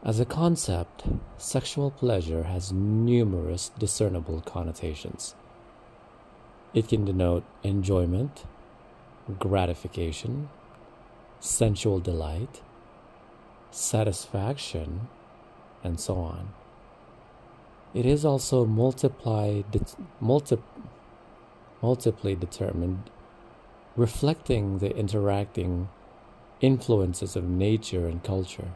As 0.03 0.19
a 0.19 0.25
concept, 0.25 1.03
sexual 1.37 1.91
pleasure 1.91 2.43
has 2.43 2.71
numerous 2.71 3.69
discernible 3.77 4.41
connotations. 4.41 5.35
It 6.73 6.87
can 6.87 7.05
denote 7.05 7.43
enjoyment, 7.63 8.45
gratification, 9.39 10.49
sensual 11.39 11.99
delight, 11.99 12.61
satisfaction, 13.71 15.07
and 15.83 15.99
so 15.99 16.15
on. 16.15 16.53
It 17.93 18.05
is 18.05 18.23
also 18.23 18.65
multiply, 18.65 19.63
multi, 20.21 20.57
multiply 21.81 22.35
determined, 22.35 23.09
reflecting 23.97 24.77
the 24.77 24.95
interacting 24.95 25.89
influences 26.61 27.35
of 27.35 27.43
nature 27.43 28.07
and 28.07 28.23
culture 28.23 28.71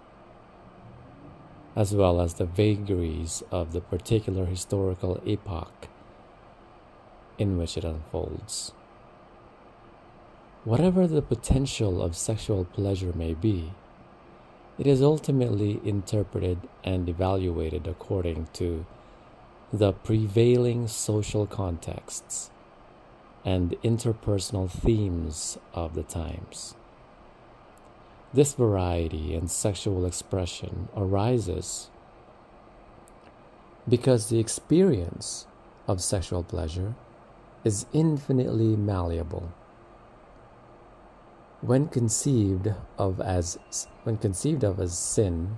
as 1.76 1.94
well 1.94 2.22
as 2.22 2.36
the 2.36 2.46
vagaries 2.46 3.44
of 3.52 3.74
the 3.74 3.82
particular 3.82 4.46
historical 4.46 5.22
epoch 5.26 5.90
in 7.38 7.58
which 7.58 7.78
it 7.78 7.84
unfolds. 7.84 8.72
Whatever 10.64 11.06
the 11.06 11.22
potential 11.22 12.02
of 12.02 12.16
sexual 12.16 12.66
pleasure 12.66 13.14
may 13.14 13.34
be, 13.34 13.72
it 14.78 14.88
is 14.88 15.02
ultimately 15.02 15.80
interpreted 15.86 16.60
and 16.84 17.08
evaluated 17.08 17.88
according 17.88 18.48
to 18.54 18.86
the 19.72 19.94
prevailing 19.94 20.88
social 20.88 21.46
contexts 21.46 22.50
and 23.46 23.76
interpersonal 23.84 24.70
themes 24.70 25.58
of 25.74 25.94
the 25.94 26.04
times. 26.04 26.76
This 28.34 28.54
variety 28.54 29.34
in 29.34 29.48
sexual 29.48 30.06
expression 30.06 30.90
arises 30.98 31.90
because 33.88 34.30
the 34.30 34.40
experience 34.40 35.46
of 35.88 36.02
sexual 36.02 36.44
pleasure 36.44 36.96
is 37.66 37.88
infinitely 37.92 38.76
malleable. 38.76 39.52
When 41.62 41.88
conceived 41.88 42.72
of 42.96 43.20
as 43.20 43.58
when 44.04 44.18
conceived 44.18 44.64
of 44.64 44.80
as 44.80 44.96
sin, 44.96 45.58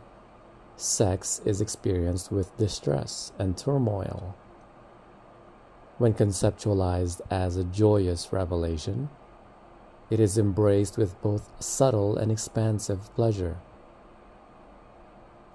sex 0.77 1.41
is 1.43 1.59
experienced 1.59 2.31
with 2.31 2.55
distress 2.55 3.33
and 3.37 3.57
turmoil. 3.57 4.35
When 5.97 6.13
conceptualized 6.13 7.19
as 7.29 7.57
a 7.57 7.65
joyous 7.65 8.31
revelation, 8.31 9.09
it 10.09 10.21
is 10.21 10.37
embraced 10.37 10.97
with 10.97 11.21
both 11.21 11.51
subtle 11.61 12.15
and 12.15 12.31
expansive 12.31 13.13
pleasure. 13.15 13.57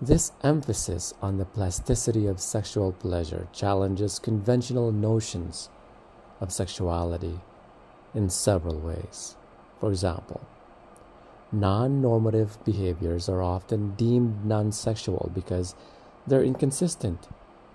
This 0.02 0.32
emphasis 0.42 1.14
on 1.22 1.38
the 1.38 1.46
plasticity 1.46 2.26
of 2.26 2.40
sexual 2.40 2.92
pleasure 2.92 3.48
challenges 3.52 4.18
conventional 4.18 4.92
notions 4.92 5.70
of 6.42 6.52
sexuality 6.52 7.40
in 8.14 8.28
several 8.28 8.78
ways. 8.80 9.36
For 9.80 9.90
example, 9.90 10.40
non 11.52 12.02
normative 12.02 12.58
behaviors 12.64 13.28
are 13.28 13.42
often 13.42 13.94
deemed 13.94 14.44
non 14.44 14.72
sexual 14.72 15.30
because 15.32 15.74
they're 16.26 16.44
inconsistent 16.44 17.28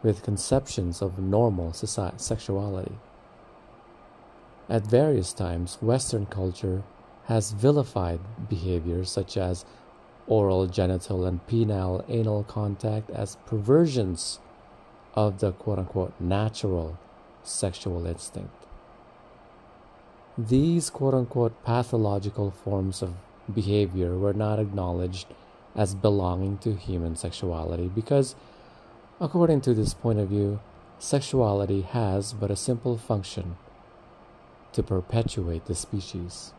with 0.03 0.23
conceptions 0.23 1.01
of 1.01 1.17
normal 1.17 1.73
sexuality. 1.73 2.97
At 4.69 4.85
various 4.85 5.31
times, 5.33 5.77
Western 5.81 6.25
culture 6.25 6.83
has 7.25 7.51
vilified 7.51 8.19
behaviors 8.49 9.09
such 9.09 9.37
as 9.37 9.65
oral, 10.27 10.67
genital, 10.67 11.25
and 11.25 11.45
penile 11.47 12.03
anal 12.09 12.43
contact 12.43 13.09
as 13.11 13.37
perversions 13.45 14.39
of 15.13 15.39
the 15.39 15.51
quote 15.53 15.79
unquote 15.79 16.13
natural 16.19 16.97
sexual 17.43 18.05
instinct. 18.05 18.56
These 20.37 20.91
quote 20.91 21.15
unquote 21.15 21.63
pathological 21.63 22.51
forms 22.51 23.01
of 23.01 23.15
behavior 23.51 24.15
were 24.15 24.33
not 24.33 24.59
acknowledged 24.59 25.25
as 25.75 25.95
belonging 25.95 26.59
to 26.59 26.75
human 26.75 27.15
sexuality 27.15 27.87
because, 27.87 28.35
according 29.19 29.61
to 29.61 29.73
this 29.73 29.95
point 29.95 30.19
of 30.19 30.29
view, 30.29 30.59
sexuality 30.99 31.81
has 31.81 32.33
but 32.33 32.51
a 32.51 32.55
simple 32.55 32.97
function 32.97 33.57
to 34.73 34.83
perpetuate 34.83 35.65
the 35.65 35.73
species. 35.73 36.53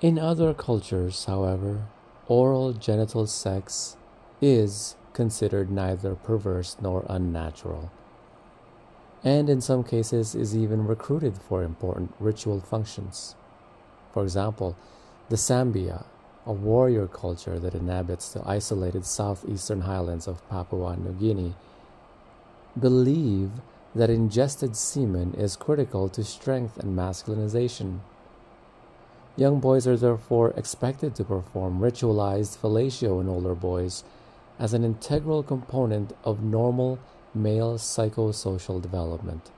In 0.00 0.16
other 0.16 0.54
cultures, 0.54 1.24
however, 1.24 1.86
oral 2.28 2.72
genital 2.72 3.26
sex 3.26 3.96
is 4.40 4.94
considered 5.12 5.72
neither 5.72 6.14
perverse 6.14 6.76
nor 6.80 7.04
unnatural, 7.08 7.90
and 9.24 9.50
in 9.50 9.60
some 9.60 9.82
cases 9.82 10.34
is 10.34 10.56
even 10.56 10.86
recruited 10.86 11.36
for 11.36 11.62
important 11.62 12.14
ritual 12.20 12.60
functions. 12.60 13.34
For 14.12 14.22
example, 14.22 14.76
the 15.28 15.36
Sambia, 15.36 16.04
a 16.46 16.52
warrior 16.52 17.06
culture 17.06 17.58
that 17.58 17.74
inhabits 17.74 18.32
the 18.32 18.42
isolated 18.46 19.04
southeastern 19.04 19.82
highlands 19.82 20.26
of 20.26 20.48
Papua 20.48 20.96
New 20.96 21.12
Guinea, 21.12 21.54
believe 22.78 23.50
that 23.94 24.10
ingested 24.10 24.76
semen 24.76 25.34
is 25.34 25.56
critical 25.56 26.08
to 26.08 26.22
strength 26.22 26.78
and 26.78 26.96
masculinization. 26.96 27.98
Young 29.36 29.60
boys 29.60 29.86
are 29.86 29.96
therefore 29.96 30.50
expected 30.56 31.14
to 31.14 31.24
perform 31.24 31.80
ritualized 31.80 32.58
fellatio 32.58 33.20
in 33.20 33.28
older 33.28 33.54
boys 33.54 34.04
as 34.58 34.74
an 34.74 34.84
integral 34.84 35.42
component 35.42 36.12
of 36.24 36.42
normal 36.42 36.98
male 37.34 37.74
psychosocial 37.74 38.80
development. 38.80 39.50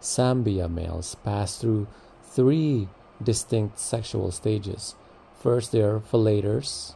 Sambia 0.00 0.68
males 0.68 1.14
pass 1.16 1.58
through 1.58 1.86
three 2.22 2.88
distinct 3.22 3.78
sexual 3.78 4.30
stages. 4.30 4.94
First, 5.40 5.72
they 5.72 5.82
are 5.82 6.00
fellators, 6.00 6.94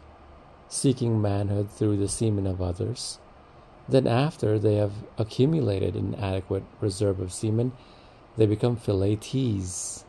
seeking 0.68 1.20
manhood 1.20 1.70
through 1.70 1.96
the 1.96 2.08
semen 2.08 2.46
of 2.46 2.62
others. 2.62 3.18
Then, 3.88 4.06
after 4.06 4.58
they 4.58 4.76
have 4.76 4.92
accumulated 5.18 5.96
an 5.96 6.14
adequate 6.14 6.64
reserve 6.80 7.20
of 7.20 7.32
semen, 7.32 7.72
they 8.36 8.46
become 8.46 8.76
fellatees. 8.76 10.04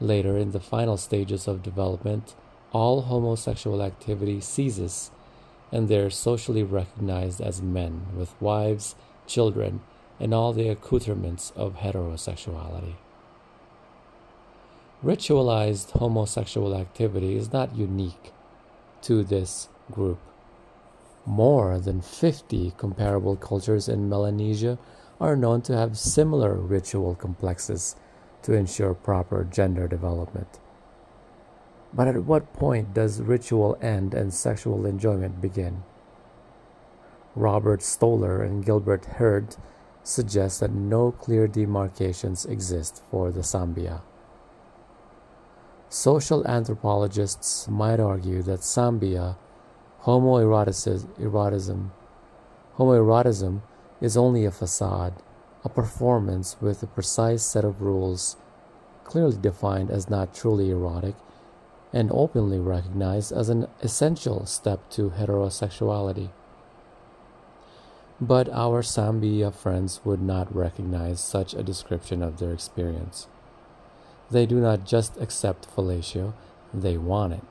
Later, 0.00 0.36
in 0.36 0.52
the 0.52 0.60
final 0.60 0.96
stages 0.96 1.46
of 1.46 1.62
development, 1.62 2.34
all 2.72 3.02
homosexual 3.02 3.82
activity 3.82 4.40
ceases 4.40 5.10
and 5.72 5.88
they 5.88 5.98
are 5.98 6.10
socially 6.10 6.62
recognized 6.62 7.40
as 7.40 7.62
men 7.62 8.06
with 8.14 8.40
wives, 8.40 8.94
children, 9.26 9.80
and 10.20 10.34
all 10.34 10.52
the 10.52 10.68
accoutrements 10.68 11.52
of 11.56 11.76
heterosexuality. 11.76 12.94
Ritualized 15.02 15.90
homosexual 15.92 16.76
activity 16.76 17.36
is 17.36 17.52
not 17.52 17.74
unique 17.74 18.32
to 19.00 19.24
this 19.24 19.68
group. 19.90 20.20
More 21.26 21.78
than 21.80 22.02
50 22.02 22.74
comparable 22.76 23.34
cultures 23.36 23.88
in 23.88 24.08
Melanesia 24.08 24.78
are 25.20 25.34
known 25.34 25.62
to 25.62 25.76
have 25.76 25.98
similar 25.98 26.54
ritual 26.54 27.14
complexes 27.14 27.96
to 28.42 28.52
ensure 28.52 28.94
proper 28.94 29.44
gender 29.44 29.88
development. 29.88 30.58
But 31.94 32.08
at 32.08 32.24
what 32.24 32.52
point 32.54 32.94
does 32.94 33.20
ritual 33.20 33.76
end 33.80 34.14
and 34.14 34.32
sexual 34.32 34.86
enjoyment 34.86 35.40
begin? 35.40 35.82
Robert 37.34 37.82
Stoller 37.82 38.42
and 38.42 38.64
Gilbert 38.64 39.04
Herdt 39.04 39.56
suggest 40.02 40.60
that 40.60 40.72
no 40.72 41.12
clear 41.12 41.46
demarcations 41.46 42.44
exist 42.44 43.02
for 43.10 43.30
the 43.30 43.42
Sambia. 43.42 44.02
Social 45.88 46.46
anthropologists 46.46 47.68
might 47.68 48.00
argue 48.00 48.42
that 48.42 48.64
Sambia 48.64 49.36
homoeroticism, 50.04 51.90
homoerotism 52.76 53.60
is 54.00 54.16
only 54.16 54.44
a 54.44 54.50
facade, 54.50 55.14
a 55.64 55.68
performance 55.68 56.56
with 56.60 56.82
a 56.82 56.86
precise 56.86 57.42
set 57.42 57.64
of 57.64 57.80
rules, 57.80 58.36
clearly 59.04 59.36
defined 59.36 59.90
as 59.90 60.10
not 60.10 60.34
truly 60.34 60.70
erotic, 60.70 61.14
and 61.92 62.10
openly 62.12 62.58
recognized 62.58 63.32
as 63.32 63.48
an 63.48 63.66
essential 63.82 64.46
step 64.46 64.88
to 64.90 65.10
heterosexuality. 65.10 66.30
But 68.20 68.48
our 68.50 68.82
Sambia 68.82 69.50
friends 69.50 70.00
would 70.04 70.22
not 70.22 70.54
recognize 70.54 71.20
such 71.20 71.54
a 71.54 71.62
description 71.62 72.22
of 72.22 72.38
their 72.38 72.52
experience. 72.52 73.26
They 74.30 74.46
do 74.46 74.60
not 74.60 74.86
just 74.86 75.20
accept 75.20 75.68
fellatio, 75.74 76.32
they 76.72 76.96
want 76.96 77.34
it. 77.34 77.42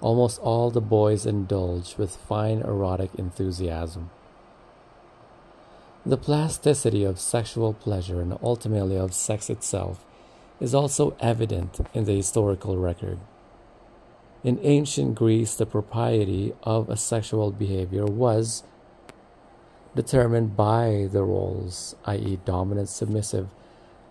Almost 0.00 0.40
all 0.40 0.70
the 0.70 0.80
boys 0.80 1.26
indulge 1.26 1.96
with 1.98 2.16
fine 2.16 2.60
erotic 2.60 3.10
enthusiasm. 3.16 4.10
The 6.06 6.16
plasticity 6.18 7.04
of 7.04 7.18
sexual 7.18 7.72
pleasure 7.72 8.20
and 8.20 8.38
ultimately 8.42 8.96
of 8.96 9.14
sex 9.14 9.48
itself 9.48 10.04
is 10.60 10.74
also 10.74 11.16
evident 11.20 11.80
in 11.94 12.04
the 12.04 12.16
historical 12.16 12.76
record. 12.76 13.18
In 14.44 14.60
ancient 14.60 15.14
Greece, 15.14 15.54
the 15.54 15.64
propriety 15.64 16.52
of 16.64 16.90
a 16.90 16.98
sexual 16.98 17.50
behavior 17.50 18.04
was 18.04 18.62
determined 19.96 20.54
by 20.54 21.08
the 21.10 21.22
roles, 21.22 21.96
i.e., 22.04 22.38
dominant, 22.44 22.90
submissive, 22.90 23.48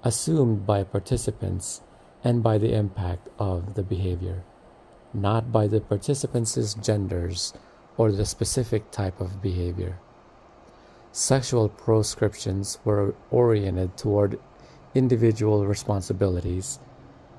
assumed 0.04 0.66
by 0.66 0.84
participants 0.84 1.82
and 2.24 2.42
by 2.42 2.58
the 2.58 2.74
impact 2.74 3.30
of 3.38 3.76
the 3.76 3.84
behavior, 3.84 4.44
not 5.14 5.52
by 5.52 5.68
the 5.68 5.80
participants' 5.80 6.74
genders 6.82 7.54
or 7.96 8.12
the 8.12 8.26
specific 8.26 8.90
type 8.90 9.22
of 9.22 9.40
behavior. 9.40 10.00
Sexual 11.12 11.70
proscriptions 11.70 12.80
were 12.84 13.14
oriented 13.30 13.96
toward 13.98 14.40
individual 14.96 15.68
responsibilities, 15.68 16.80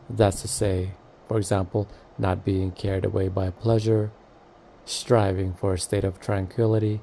that's 0.08 0.42
to 0.42 0.48
say, 0.48 0.92
for 1.26 1.38
example, 1.38 1.88
not 2.18 2.44
being 2.44 2.70
carried 2.70 3.04
away 3.04 3.28
by 3.28 3.50
pleasure, 3.50 4.10
striving 4.84 5.54
for 5.54 5.74
a 5.74 5.78
state 5.78 6.04
of 6.04 6.20
tranquility, 6.20 7.00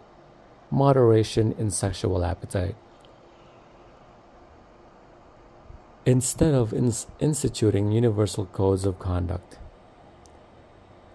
moderation 0.69 1.53
in 1.57 1.71
sexual 1.71 2.23
appetite. 2.23 2.75
instead 6.05 6.53
of 6.53 6.73
ins- 6.73 7.07
instituting 7.19 7.91
universal 7.91 8.45
codes 8.47 8.85
of 8.85 8.97
conduct. 8.97 9.59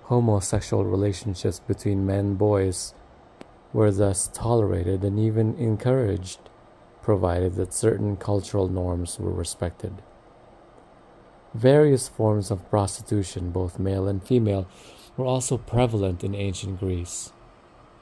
Homosexual 0.04 0.84
relationships 0.84 1.60
between 1.66 2.06
men 2.06 2.18
and 2.20 2.38
boys 2.38 2.94
were 3.72 3.90
thus 3.90 4.28
tolerated 4.32 5.02
and 5.02 5.18
even 5.18 5.56
encouraged, 5.56 6.38
provided 7.02 7.54
that 7.54 7.74
certain 7.74 8.16
cultural 8.16 8.68
norms 8.68 9.18
were 9.18 9.32
respected. 9.32 10.02
Various 11.56 12.06
forms 12.06 12.50
of 12.50 12.68
prostitution, 12.68 13.50
both 13.50 13.78
male 13.78 14.06
and 14.06 14.22
female, 14.22 14.68
were 15.16 15.24
also 15.24 15.56
prevalent 15.56 16.22
in 16.22 16.34
ancient 16.34 16.78
Greece. 16.78 17.32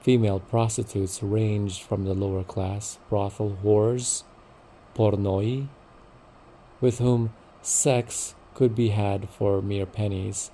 Female 0.01 0.41
prostitutes 0.41 1.23
ranged 1.23 1.81
from 1.81 2.03
the 2.05 2.15
lower 2.15 2.43
class 2.43 2.99
brothel 3.09 3.57
whores, 3.63 4.25
pornoi, 4.97 5.69
with 6.81 6.99
whom 6.99 7.33
sex 7.63 8.35
could 8.55 8.75
be 8.75 8.89
had 8.89 9.29
for 9.31 9.63
mere 9.63 9.87
pennies, 9.87 10.51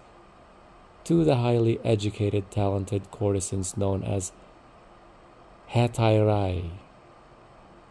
to 1.05 1.25
the 1.25 1.37
highly 1.37 1.81
educated, 1.83 2.51
talented 2.51 3.11
courtesans 3.11 3.79
known 3.79 4.05
as 4.05 4.31
hetairai. 5.71 6.69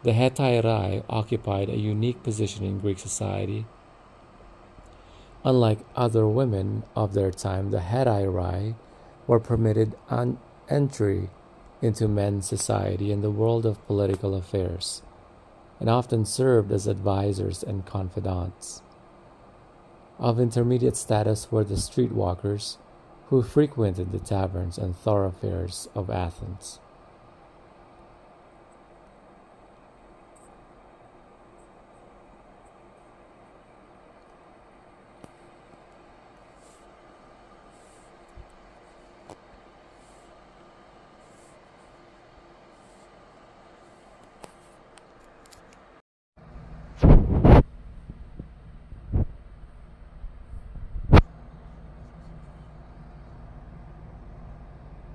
The 0.04 0.12
hetairai 0.12 1.04
occupied 1.10 1.70
a 1.70 1.80
unique 1.80 2.22
position 2.22 2.64
in 2.64 2.80
Greek 2.80 3.00
society. 3.00 3.66
Unlike 5.44 5.80
other 5.96 6.28
women 6.28 6.84
of 6.96 7.14
their 7.14 7.32
time, 7.32 7.72
the 7.72 7.80
hetairai 7.80 8.76
were 9.26 9.40
permitted 9.40 9.96
an 10.10 10.38
entry 10.70 11.30
into 11.82 12.08
men's 12.08 12.48
society 12.48 13.12
and 13.12 13.24
the 13.24 13.32
world 13.32 13.66
of 13.66 13.86
political 13.88 14.36
affairs 14.36 15.02
and 15.80 15.90
often 15.90 16.26
served 16.26 16.72
as 16.72 16.88
advisors 16.88 17.64
and 17.64 17.86
confidants. 17.86 18.82
Of 20.20 20.40
intermediate 20.40 20.98
status 20.98 21.50
were 21.52 21.64
the 21.64 21.76
streetwalkers 21.76 22.78
who 23.28 23.42
frequented 23.42 24.12
the 24.12 24.20
taverns 24.20 24.78
and 24.78 24.98
thoroughfares 24.98 25.88
of 25.96 26.10
Athens. 26.10 26.80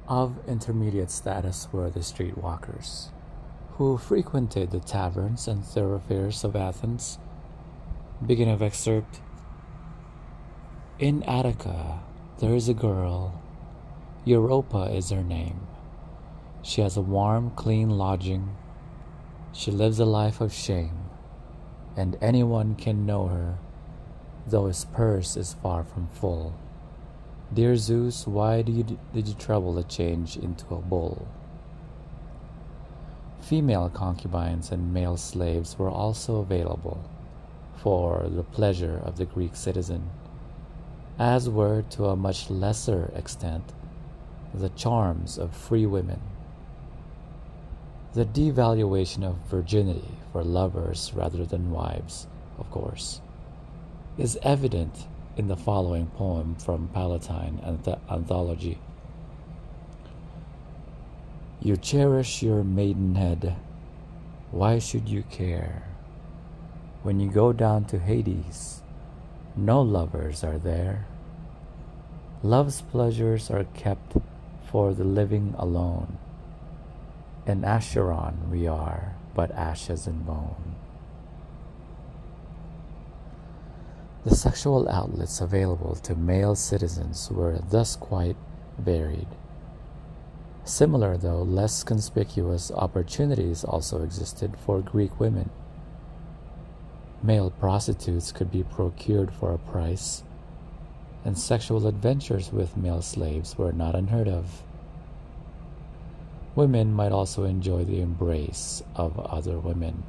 Of 0.09 0.47
intermediate 0.47 1.11
status 1.11 1.67
were 1.73 1.89
the 1.89 2.01
streetwalkers, 2.01 3.09
who 3.79 3.97
frequented 3.97 4.71
the 4.71 4.81
taverns 4.81 5.49
and 5.49 5.65
thoroughfares 5.65 6.45
of 6.45 6.55
Athens. 6.55 7.19
Begin 8.25 8.51
of 8.51 8.61
excerpt. 8.61 9.23
In 10.99 11.23
Attica, 11.23 12.01
there 12.39 12.55
is 12.55 12.69
a 12.69 12.75
girl. 12.75 13.41
Europa 14.27 14.91
is 14.95 15.09
her 15.09 15.23
name. 15.23 15.67
She 16.61 16.83
has 16.83 16.99
a 16.99 17.03
warm, 17.03 17.53
clean 17.53 17.89
lodging. 17.89 18.55
She 19.53 19.71
lives 19.71 19.99
a 19.99 20.05
life 20.05 20.43
of 20.43 20.53
shame, 20.53 21.09
and 21.97 22.19
anyone 22.21 22.75
can 22.75 23.07
know 23.07 23.29
her, 23.29 23.57
though 24.47 24.67
his 24.67 24.85
purse 24.85 25.35
is 25.35 25.55
far 25.55 25.83
from 25.83 26.09
full. 26.09 26.53
Dear 27.55 27.77
Zeus, 27.77 28.27
why 28.27 28.63
did 28.63 28.75
you, 28.75 28.99
did 29.13 29.29
you 29.29 29.35
trouble 29.35 29.75
the 29.75 29.85
change 29.85 30.37
into 30.37 30.75
a 30.75 30.81
bull? 30.81 31.29
Female 33.43 33.89
concubines 33.91 34.73
and 34.73 34.93
male 34.93 35.17
slaves 35.17 35.79
were 35.79 35.89
also 35.89 36.41
available 36.41 37.09
for 37.77 38.27
the 38.29 38.43
pleasure 38.43 39.01
of 39.05 39.19
the 39.19 39.25
Greek 39.25 39.55
citizen, 39.55 40.11
as 41.17 41.49
were 41.49 41.83
to 41.91 42.07
a 42.07 42.17
much 42.17 42.51
lesser 42.51 43.13
extent 43.15 43.73
the 44.53 44.71
charms 44.71 45.39
of 45.39 45.55
free 45.55 45.87
women. 45.87 46.21
The 48.15 48.25
devaluation 48.25 49.23
of 49.23 49.37
virginity 49.49 50.19
for 50.33 50.43
lovers 50.43 51.13
rather 51.15 51.45
than 51.45 51.71
wives, 51.71 52.27
of 52.59 52.69
course, 52.73 53.21
is 54.19 54.39
evident 54.43 55.07
in 55.37 55.49
the 55.49 55.57
following 55.57 56.07
poem 56.07 56.55
from 56.55 56.89
Palatine 56.89 57.61
Anthology. 58.11 58.79
You 61.61 61.77
cherish 61.77 62.43
your 62.43 62.63
maidenhead. 62.63 63.57
Why 64.51 64.79
should 64.79 65.09
you 65.09 65.25
care? 65.25 65.83
When 67.03 67.19
you 67.19 67.31
go 67.31 67.53
down 67.53 67.87
to 67.87 67.99
Hades, 67.99 68.83
no 69.57 69.83
lovers 69.83 70.45
are 70.45 70.59
there. 70.59 71.07
Love's 72.43 72.83
pleasures 72.83 73.51
are 73.51 73.65
kept 73.75 74.17
for 74.71 74.95
the 74.95 75.05
living 75.05 75.55
alone. 75.59 76.19
In 77.47 77.65
Acheron 77.65 78.51
we 78.51 78.67
are 78.67 79.17
but 79.35 79.51
ashes 79.53 80.07
and 80.07 80.25
bone. 80.25 80.74
The 84.25 84.35
sexual 84.35 84.89
outlets 84.89 85.43
available 85.43 85.97
to 85.97 86.15
male 86.15 86.55
citizens 86.55 87.31
were 87.31 87.59
thus 87.59 87.95
quite 87.95 88.37
varied. 88.79 89.27
Similar, 90.65 91.19
though 91.19 91.43
less 91.43 91.83
conspicuous, 91.83 92.71
opportunities 92.71 93.65
also 93.65 94.03
existed 94.03 94.57
for 94.57 94.81
Greek 94.81 95.21
women. 95.21 95.51
Male 97.23 97.51
prostitutes 97.51 98.33
could 98.33 98.51
be 98.51 98.63
procured 98.63 99.31
for 99.31 99.53
a 99.53 99.59
price, 99.59 100.23
and 101.23 101.39
sexual 101.39 101.87
adventures 101.87 102.51
with 102.51 102.79
male 102.79 103.03
slaves 103.03 103.59
were 103.59 103.73
not 103.73 103.95
unheard 103.95 104.29
of. 104.29 104.63
Women 106.55 106.95
might 106.95 107.13
also 107.13 107.45
enjoy 107.45 107.85
the 107.85 108.01
embrace 108.01 108.83
of 108.97 109.19
other 109.21 109.59
women 109.59 110.03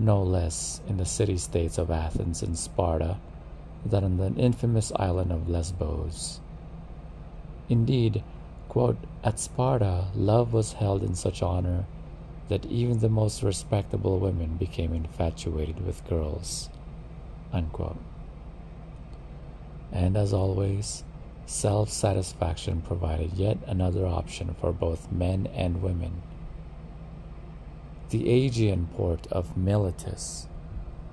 no 0.00 0.22
less 0.22 0.80
in 0.88 0.96
the 0.96 1.04
city 1.04 1.36
states 1.36 1.76
of 1.76 1.90
Athens 1.90 2.42
and 2.42 2.58
Sparta, 2.58 3.18
than 3.84 4.02
on 4.02 4.16
the 4.16 4.34
infamous 4.40 4.90
island 4.96 5.30
of 5.30 5.48
Lesbos. 5.48 6.40
Indeed, 7.68 8.24
quote, 8.68 8.98
at 9.22 9.38
Sparta, 9.38 10.06
love 10.14 10.52
was 10.52 10.72
held 10.72 11.02
in 11.02 11.14
such 11.14 11.42
honor 11.42 11.84
that 12.48 12.66
even 12.66 12.98
the 12.98 13.08
most 13.08 13.42
respectable 13.42 14.18
women 14.18 14.56
became 14.56 14.92
infatuated 14.92 15.86
with 15.86 16.06
girls. 16.08 16.68
Unquote. 17.52 17.98
And 19.92 20.16
as 20.16 20.32
always, 20.32 21.04
self 21.46 21.90
satisfaction 21.90 22.80
provided 22.80 23.34
yet 23.34 23.58
another 23.66 24.06
option 24.06 24.54
for 24.60 24.72
both 24.72 25.12
men 25.12 25.48
and 25.54 25.82
women. 25.82 26.22
The 28.10 28.28
Aegean 28.28 28.88
port 28.96 29.28
of 29.28 29.56
Miletus 29.56 30.48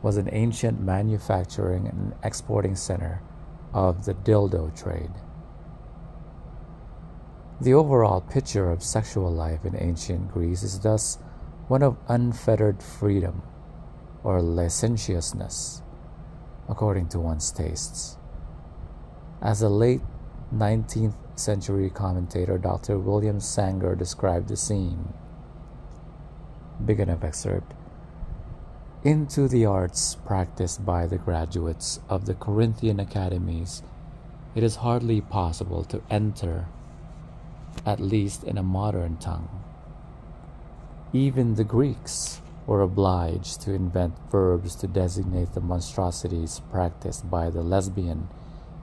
was 0.01 0.17
an 0.17 0.29
ancient 0.31 0.81
manufacturing 0.81 1.85
and 1.87 2.15
exporting 2.23 2.75
center 2.75 3.21
of 3.71 4.05
the 4.05 4.15
dildo 4.15 4.75
trade. 4.75 5.11
The 7.61 7.75
overall 7.75 8.21
picture 8.21 8.71
of 8.71 8.83
sexual 8.83 9.31
life 9.31 9.63
in 9.63 9.75
ancient 9.75 10.31
Greece 10.31 10.63
is 10.63 10.79
thus 10.79 11.19
one 11.67 11.83
of 11.83 11.97
unfettered 12.07 12.81
freedom 12.81 13.43
or 14.23 14.41
licentiousness, 14.41 15.83
according 16.67 17.09
to 17.09 17.19
one's 17.19 17.51
tastes. 17.51 18.17
As 19.39 19.61
a 19.61 19.69
late 19.69 20.01
19th 20.51 21.15
century 21.35 21.91
commentator 21.91 22.57
Dr. 22.57 22.97
William 22.97 23.39
Sanger 23.39 23.95
described 23.95 24.47
the 24.47 24.57
scene, 24.57 25.13
begin 26.85 27.09
of 27.09 27.23
excerpt, 27.23 27.73
into 29.03 29.47
the 29.47 29.65
arts 29.65 30.15
practiced 30.25 30.85
by 30.85 31.05
the 31.07 31.17
graduates 31.17 31.99
of 32.09 32.25
the 32.25 32.33
Corinthian 32.33 32.99
academies, 32.99 33.83
it 34.55 34.63
is 34.63 34.77
hardly 34.77 35.21
possible 35.21 35.83
to 35.85 36.01
enter, 36.09 36.65
at 37.85 37.99
least 37.99 38.43
in 38.43 38.57
a 38.57 38.63
modern 38.63 39.17
tongue. 39.17 39.49
Even 41.13 41.55
the 41.55 41.63
Greeks 41.63 42.41
were 42.65 42.81
obliged 42.81 43.61
to 43.61 43.73
invent 43.73 44.15
verbs 44.29 44.75
to 44.75 44.87
designate 44.87 45.53
the 45.53 45.61
monstrosities 45.61 46.61
practiced 46.71 47.29
by 47.29 47.49
the 47.49 47.61
lesbian 47.61 48.27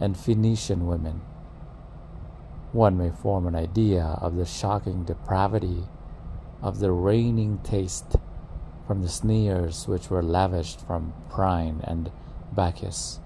and 0.00 0.16
Phoenician 0.16 0.86
women. 0.86 1.20
One 2.72 2.96
may 2.96 3.10
form 3.10 3.46
an 3.46 3.54
idea 3.54 4.16
of 4.22 4.36
the 4.36 4.46
shocking 4.46 5.04
depravity 5.04 5.84
of 6.64 6.78
the 6.78 6.90
reigning 6.90 7.58
taste 7.58 8.16
from 8.86 9.02
the 9.02 9.08
sneers 9.08 9.86
which 9.86 10.08
were 10.08 10.22
lavished 10.22 10.80
from 10.80 11.12
Phryne 11.30 11.82
and 11.84 12.10
Bacchis, 12.56 13.20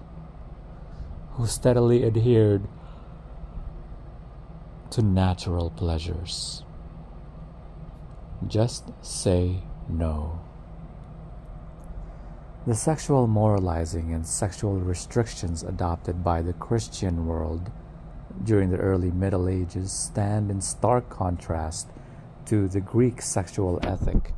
who 1.31 1.47
steadily 1.47 2.05
adhered 2.05 2.67
to 4.91 5.01
natural 5.01 5.69
pleasures. 5.69 6.63
Just 8.45 8.91
say 9.01 9.63
no. 9.87 10.41
The 12.67 12.75
sexual 12.75 13.25
moralizing 13.25 14.13
and 14.13 14.27
sexual 14.27 14.75
restrictions 14.75 15.63
adopted 15.63 16.25
by 16.25 16.41
the 16.41 16.53
Christian 16.53 17.25
world 17.25 17.71
during 18.43 18.69
the 18.69 18.77
early 18.77 19.11
Middle 19.11 19.47
Ages 19.47 19.93
stand 19.93 20.51
in 20.51 20.59
stark 20.59 21.09
contrast 21.09 21.87
to 22.49 22.67
the 22.67 22.81
Greek 22.81 23.21
sexual 23.21 23.79
ethic. 23.83 24.33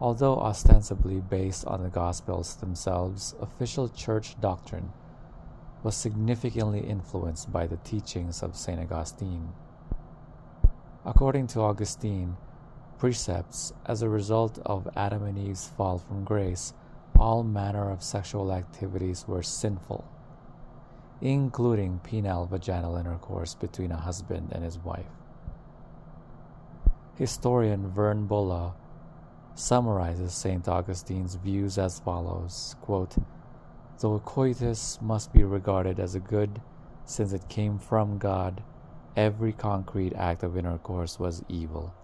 Although 0.00 0.38
ostensibly 0.38 1.18
based 1.18 1.66
on 1.66 1.82
the 1.82 1.88
Gospels 1.88 2.54
themselves, 2.54 3.34
official 3.40 3.88
church 3.88 4.40
doctrine 4.40 4.92
was 5.82 5.96
significantly 5.96 6.78
influenced 6.78 7.50
by 7.50 7.66
the 7.66 7.78
teachings 7.78 8.44
of 8.44 8.54
St. 8.54 8.78
Augustine. 8.78 9.48
According 11.04 11.48
to 11.48 11.62
Augustine, 11.62 12.36
precepts 12.96 13.72
as 13.84 14.02
a 14.02 14.08
result 14.08 14.60
of 14.64 14.88
Adam 14.94 15.24
and 15.24 15.36
Eve's 15.36 15.66
fall 15.66 15.98
from 15.98 16.22
grace, 16.22 16.74
all 17.18 17.42
manner 17.42 17.90
of 17.90 18.04
sexual 18.04 18.52
activities 18.52 19.26
were 19.26 19.42
sinful, 19.42 20.04
including 21.20 22.00
penile 22.04 22.48
vaginal 22.48 23.00
intercourse 23.00 23.56
between 23.56 23.90
a 23.90 23.96
husband 23.96 24.52
and 24.52 24.62
his 24.62 24.78
wife. 24.78 25.25
Historian 27.16 27.88
Vern 27.88 28.26
Bullough 28.26 28.74
summarizes 29.54 30.34
St. 30.34 30.68
Augustine's 30.68 31.36
views 31.36 31.78
as 31.78 31.98
follows 31.98 32.76
quote, 32.82 33.16
Though 34.00 34.18
coitus 34.18 34.98
must 35.00 35.32
be 35.32 35.42
regarded 35.42 35.98
as 35.98 36.14
a 36.14 36.20
good, 36.20 36.60
since 37.06 37.32
it 37.32 37.48
came 37.48 37.78
from 37.78 38.18
God, 38.18 38.62
every 39.16 39.54
concrete 39.54 40.12
act 40.12 40.42
of 40.42 40.58
intercourse 40.58 41.18
was 41.18 41.42
evil, 41.48 41.94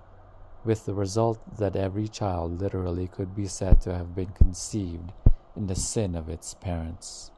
with 0.65 0.87
the 0.87 0.95
result 0.95 1.59
that 1.59 1.77
every 1.77 2.09
child 2.09 2.59
literally 2.59 3.07
could 3.07 3.37
be 3.37 3.47
said 3.47 3.83
to 3.83 3.93
have 3.93 4.15
been 4.15 4.31
conceived 4.31 5.13
in 5.55 5.67
the 5.67 5.75
sin 5.75 6.15
of 6.15 6.31
its 6.31 6.55
parents. 6.55 7.31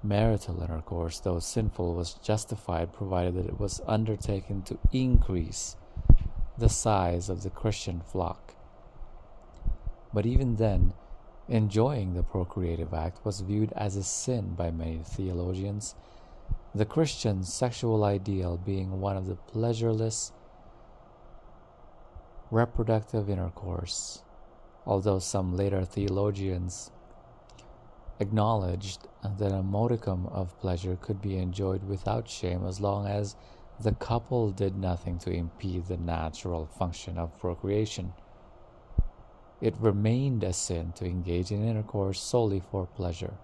Marital 0.00 0.62
intercourse, 0.62 1.18
though 1.18 1.40
sinful, 1.40 1.92
was 1.92 2.14
justified 2.14 2.92
provided 2.92 3.34
that 3.34 3.46
it 3.46 3.58
was 3.58 3.80
undertaken 3.88 4.62
to 4.62 4.78
increase 4.92 5.74
the 6.58 6.68
size 6.68 7.28
of 7.28 7.42
the 7.42 7.50
Christian 7.50 8.00
flock. 8.00 8.54
But 10.12 10.26
even 10.26 10.56
then, 10.56 10.92
enjoying 11.48 12.14
the 12.14 12.22
procreative 12.22 12.94
act 12.94 13.24
was 13.24 13.40
viewed 13.40 13.72
as 13.72 13.96
a 13.96 14.02
sin 14.02 14.54
by 14.54 14.70
many 14.70 14.98
theologians 14.98 15.94
the 16.74 16.84
Christian 16.84 17.44
sexual 17.44 18.02
ideal 18.02 18.56
being 18.56 19.00
one 19.00 19.16
of 19.16 19.26
the 19.26 19.36
pleasureless 19.36 20.32
reproductive 22.50 23.30
intercourse, 23.30 24.22
although 24.84 25.20
some 25.20 25.56
later 25.56 25.84
theologians 25.84 26.90
acknowledged 28.18 29.06
that 29.38 29.52
a 29.52 29.62
modicum 29.62 30.26
of 30.26 30.58
pleasure 30.58 30.96
could 31.00 31.22
be 31.22 31.36
enjoyed 31.36 31.84
without 31.84 32.28
shame 32.28 32.66
as 32.66 32.80
long 32.80 33.06
as 33.06 33.36
the 33.80 33.92
couple 33.92 34.50
did 34.50 34.76
nothing 34.76 35.18
to 35.18 35.30
impede 35.30 35.86
the 35.86 35.96
natural 35.96 36.66
function 36.66 37.18
of 37.18 37.38
procreation. 37.38 38.12
It 39.60 39.74
remained 39.78 40.44
a 40.44 40.52
sin 40.52 40.92
to 40.96 41.06
engage 41.06 41.50
in 41.50 41.66
intercourse 41.66 42.20
solely 42.20 42.60
for 42.60 42.86
pleasure, 42.86 43.34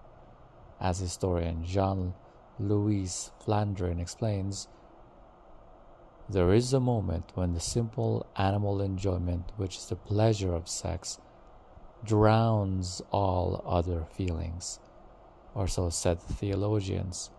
as 0.79 0.99
historian 0.99 1.63
Jean 1.65 2.13
Louis 2.59 3.31
Flandrin 3.43 3.99
explains, 3.99 4.67
there 6.29 6.53
is 6.53 6.71
a 6.71 6.79
moment 6.79 7.31
when 7.33 7.53
the 7.53 7.59
simple 7.59 8.25
animal 8.37 8.81
enjoyment, 8.81 9.51
which 9.57 9.75
is 9.75 9.87
the 9.87 9.97
pleasure 9.97 10.53
of 10.53 10.69
sex, 10.69 11.19
drowns 12.05 13.01
all 13.11 13.61
other 13.65 14.05
feelings, 14.15 14.79
or 15.53 15.67
so 15.67 15.89
said 15.89 16.19
the 16.21 16.33
theologians, 16.33 17.31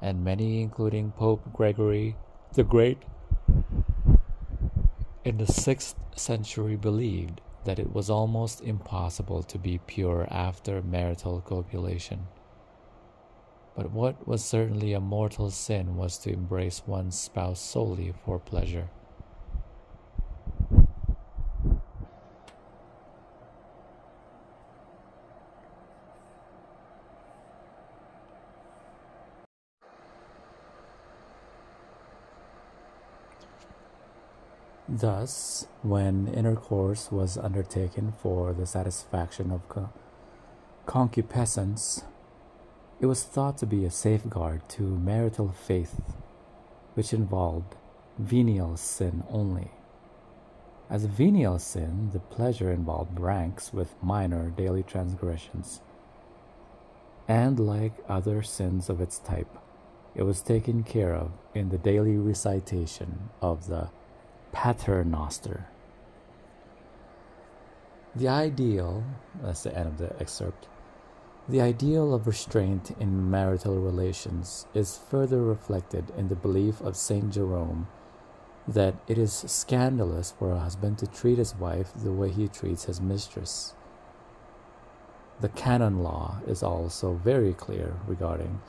and 0.00 0.24
many, 0.24 0.62
including 0.62 1.12
Pope 1.12 1.52
Gregory 1.52 2.16
the 2.54 2.64
Great, 2.64 2.98
in 5.24 5.36
the 5.38 5.46
sixth 5.46 5.94
century 6.16 6.76
believed 6.76 7.40
that 7.64 7.78
it 7.78 7.92
was 7.92 8.10
almost 8.10 8.60
impossible 8.62 9.42
to 9.42 9.58
be 9.58 9.78
pure 9.86 10.26
after 10.30 10.82
marital 10.82 11.40
copulation. 11.40 12.26
But 13.76 13.92
what 13.92 14.26
was 14.26 14.44
certainly 14.44 14.92
a 14.92 15.00
mortal 15.00 15.50
sin 15.50 15.96
was 15.96 16.18
to 16.18 16.32
embrace 16.32 16.82
one's 16.86 17.18
spouse 17.18 17.60
solely 17.60 18.12
for 18.24 18.38
pleasure. 18.38 18.90
Thus, 35.00 35.66
when 35.80 36.28
intercourse 36.28 37.10
was 37.10 37.38
undertaken 37.38 38.12
for 38.12 38.52
the 38.52 38.66
satisfaction 38.66 39.50
of 39.50 39.62
concupiscence, 40.84 42.04
it 43.00 43.06
was 43.06 43.22
thought 43.22 43.56
to 43.58 43.66
be 43.66 43.86
a 43.86 43.90
safeguard 43.90 44.68
to 44.70 44.82
marital 44.82 45.52
faith, 45.52 46.02
which 46.92 47.14
involved 47.14 47.76
venial 48.18 48.76
sin 48.76 49.24
only. 49.30 49.70
As 50.90 51.04
a 51.04 51.08
venial 51.08 51.58
sin, 51.58 52.10
the 52.12 52.18
pleasure 52.18 52.70
involved 52.70 53.18
ranks 53.18 53.72
with 53.72 54.02
minor 54.02 54.50
daily 54.50 54.82
transgressions, 54.82 55.80
and 57.26 57.58
like 57.58 57.94
other 58.06 58.42
sins 58.42 58.90
of 58.90 59.00
its 59.00 59.18
type, 59.18 59.56
it 60.14 60.24
was 60.24 60.42
taken 60.42 60.82
care 60.82 61.14
of 61.14 61.30
in 61.54 61.70
the 61.70 61.78
daily 61.78 62.18
recitation 62.18 63.30
of 63.40 63.66
the 63.66 63.88
Paternoster. 64.52 65.66
The 68.16 68.28
ideal, 68.28 69.04
that's 69.42 69.62
the 69.62 69.76
end 69.76 69.88
of 69.88 69.98
the 69.98 70.18
excerpt, 70.20 70.66
The 71.50 71.60
ideal 71.60 72.14
of 72.14 72.28
restraint 72.28 72.92
in 73.00 73.28
marital 73.28 73.76
relations 73.80 74.66
is 74.72 74.96
further 75.10 75.42
reflected 75.42 76.12
in 76.16 76.28
the 76.28 76.36
belief 76.36 76.80
of 76.80 76.96
Saint 76.96 77.32
Jerome 77.32 77.88
that 78.68 78.94
it 79.08 79.18
is 79.18 79.32
scandalous 79.32 80.30
for 80.30 80.52
a 80.52 80.60
husband 80.60 80.98
to 80.98 81.08
treat 81.08 81.38
his 81.38 81.56
wife 81.56 81.92
the 81.96 82.12
way 82.12 82.30
he 82.30 82.46
treats 82.46 82.84
his 82.84 83.00
mistress. 83.00 83.74
The 85.40 85.48
canon 85.48 86.04
law 86.04 86.36
is 86.46 86.62
also 86.62 87.14
very 87.14 87.52
clear 87.52 87.96
regarding 88.06 88.60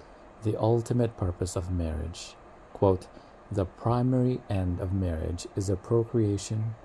the 0.42 0.60
ultimate 0.60 1.18
purpose 1.18 1.56
of 1.56 1.72
marriage. 1.72 2.36
Quote, 2.74 3.06
the 3.52 3.66
primary 3.66 4.40
end 4.50 4.80
of 4.80 4.94
marriage 4.94 5.46
is 5.58 5.68
the 5.68 5.76
procreation 5.76 6.76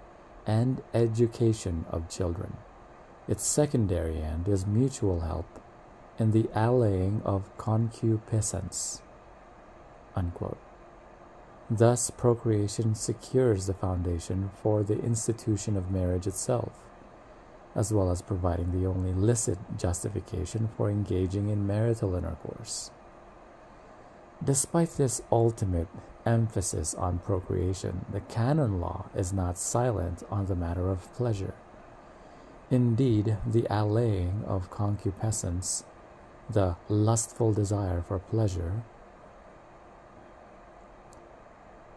and 0.46 0.82
education 0.92 1.84
of 1.90 2.08
children. 2.08 2.56
Its 3.28 3.44
secondary 3.44 4.20
end 4.20 4.48
is 4.48 4.66
mutual 4.66 5.20
help 5.20 5.46
in 6.18 6.32
the 6.32 6.48
allaying 6.54 7.22
of 7.24 7.56
concupiscence. 7.56 9.00
Unquote. 10.14 10.58
Thus, 11.68 12.10
procreation 12.10 12.94
secures 12.94 13.66
the 13.66 13.74
foundation 13.74 14.50
for 14.62 14.82
the 14.82 14.98
institution 15.00 15.76
of 15.76 15.90
marriage 15.90 16.26
itself, 16.26 16.72
as 17.74 17.92
well 17.92 18.10
as 18.10 18.22
providing 18.22 18.70
the 18.70 18.88
only 18.88 19.12
licit 19.12 19.58
justification 19.76 20.68
for 20.76 20.88
engaging 20.88 21.48
in 21.48 21.66
marital 21.66 22.14
intercourse. 22.14 22.90
Despite 24.42 24.90
this 24.96 25.22
ultimate 25.32 25.88
emphasis 26.26 26.94
on 26.94 27.20
procreation, 27.20 28.04
the 28.12 28.20
canon 28.20 28.80
law 28.80 29.06
is 29.14 29.32
not 29.32 29.56
silent 29.56 30.22
on 30.30 30.46
the 30.46 30.56
matter 30.56 30.90
of 30.90 31.12
pleasure. 31.14 31.54
Indeed, 32.70 33.36
the 33.46 33.66
allaying 33.70 34.44
of 34.46 34.70
concupiscence, 34.70 35.84
the 36.50 36.76
lustful 36.88 37.52
desire 37.52 38.02
for 38.02 38.18
pleasure, 38.18 38.82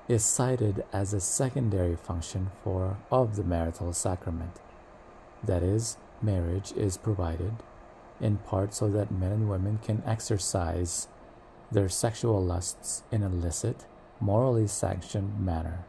is 0.07 0.23
cited 0.23 0.83
as 0.93 1.13
a 1.13 1.19
secondary 1.19 1.95
function 1.95 2.51
for 2.63 2.97
of 3.11 3.35
the 3.35 3.43
marital 3.43 3.93
sacrament. 3.93 4.59
That 5.43 5.63
is, 5.63 5.97
marriage 6.21 6.71
is 6.73 6.97
provided 6.97 7.53
in 8.21 8.37
part 8.37 8.73
so 8.73 8.89
that 8.89 9.11
men 9.11 9.31
and 9.31 9.49
women 9.49 9.79
can 9.83 10.03
exercise 10.05 11.07
their 11.71 11.89
sexual 11.89 12.43
lusts 12.43 13.03
in 13.11 13.23
a 13.23 13.29
licit, 13.29 13.85
morally 14.19 14.67
sanctioned 14.67 15.39
manner 15.39 15.85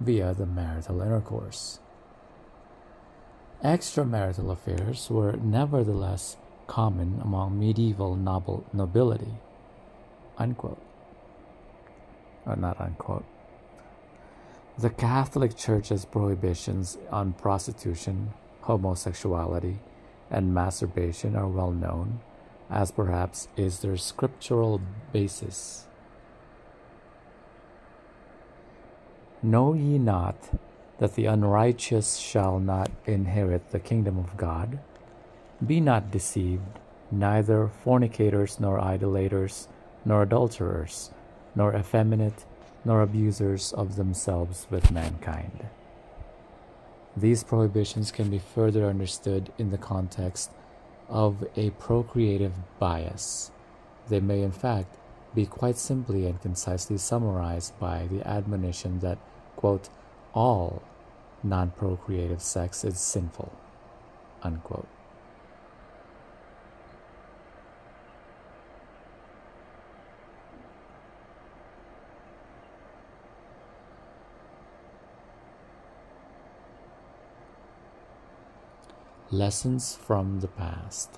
via 0.00 0.34
the 0.34 0.46
marital 0.46 1.00
intercourse. 1.00 1.78
Extramarital 3.62 4.50
affairs 4.50 5.08
were 5.10 5.32
nevertheless 5.32 6.36
common 6.66 7.20
among 7.22 7.58
medieval 7.58 8.16
noble 8.16 8.64
nobility. 8.72 9.34
Unquote. 10.36 10.82
Or 12.46 12.56
not 12.56 12.80
unquote. 12.80 13.24
The 14.76 14.90
Catholic 14.90 15.56
Church's 15.56 16.04
prohibitions 16.04 16.98
on 17.10 17.32
prostitution, 17.32 18.34
homosexuality, 18.62 19.78
and 20.30 20.52
masturbation 20.52 21.36
are 21.36 21.46
well 21.46 21.70
known, 21.70 22.20
as 22.68 22.90
perhaps 22.90 23.48
is 23.56 23.80
their 23.80 23.96
scriptural 23.96 24.80
basis. 25.12 25.86
Know 29.44 29.74
ye 29.74 29.98
not 29.98 30.36
that 31.00 31.16
the 31.16 31.26
unrighteous 31.26 32.16
shall 32.16 32.58
not 32.58 32.90
inherit 33.04 33.72
the 33.72 33.78
kingdom 33.78 34.16
of 34.18 34.38
God? 34.38 34.78
Be 35.64 35.80
not 35.80 36.10
deceived, 36.10 36.78
neither 37.10 37.68
fornicators, 37.68 38.58
nor 38.58 38.80
idolaters, 38.80 39.68
nor 40.02 40.22
adulterers, 40.22 41.10
nor 41.54 41.76
effeminate, 41.76 42.46
nor 42.86 43.02
abusers 43.02 43.74
of 43.74 43.96
themselves 43.96 44.66
with 44.70 44.90
mankind. 44.90 45.68
These 47.14 47.44
prohibitions 47.44 48.10
can 48.10 48.30
be 48.30 48.38
further 48.38 48.86
understood 48.86 49.52
in 49.58 49.70
the 49.70 49.76
context 49.76 50.52
of 51.10 51.44
a 51.54 51.68
procreative 51.72 52.54
bias. 52.78 53.50
They 54.08 54.20
may, 54.20 54.40
in 54.40 54.52
fact, 54.52 54.96
be 55.34 55.44
quite 55.44 55.76
simply 55.76 56.24
and 56.26 56.40
concisely 56.40 56.96
summarized 56.96 57.78
by 57.78 58.06
the 58.10 58.26
admonition 58.26 59.00
that, 59.00 59.18
quote, 59.56 59.88
all 60.34 60.82
non 61.42 61.70
procreative 61.70 62.40
sex 62.42 62.84
is 62.84 62.98
sinful, 62.98 63.52
unquote. 64.42 64.88
Lessons 79.30 79.96
from 79.96 80.40
the 80.40 80.48
past. 80.48 81.10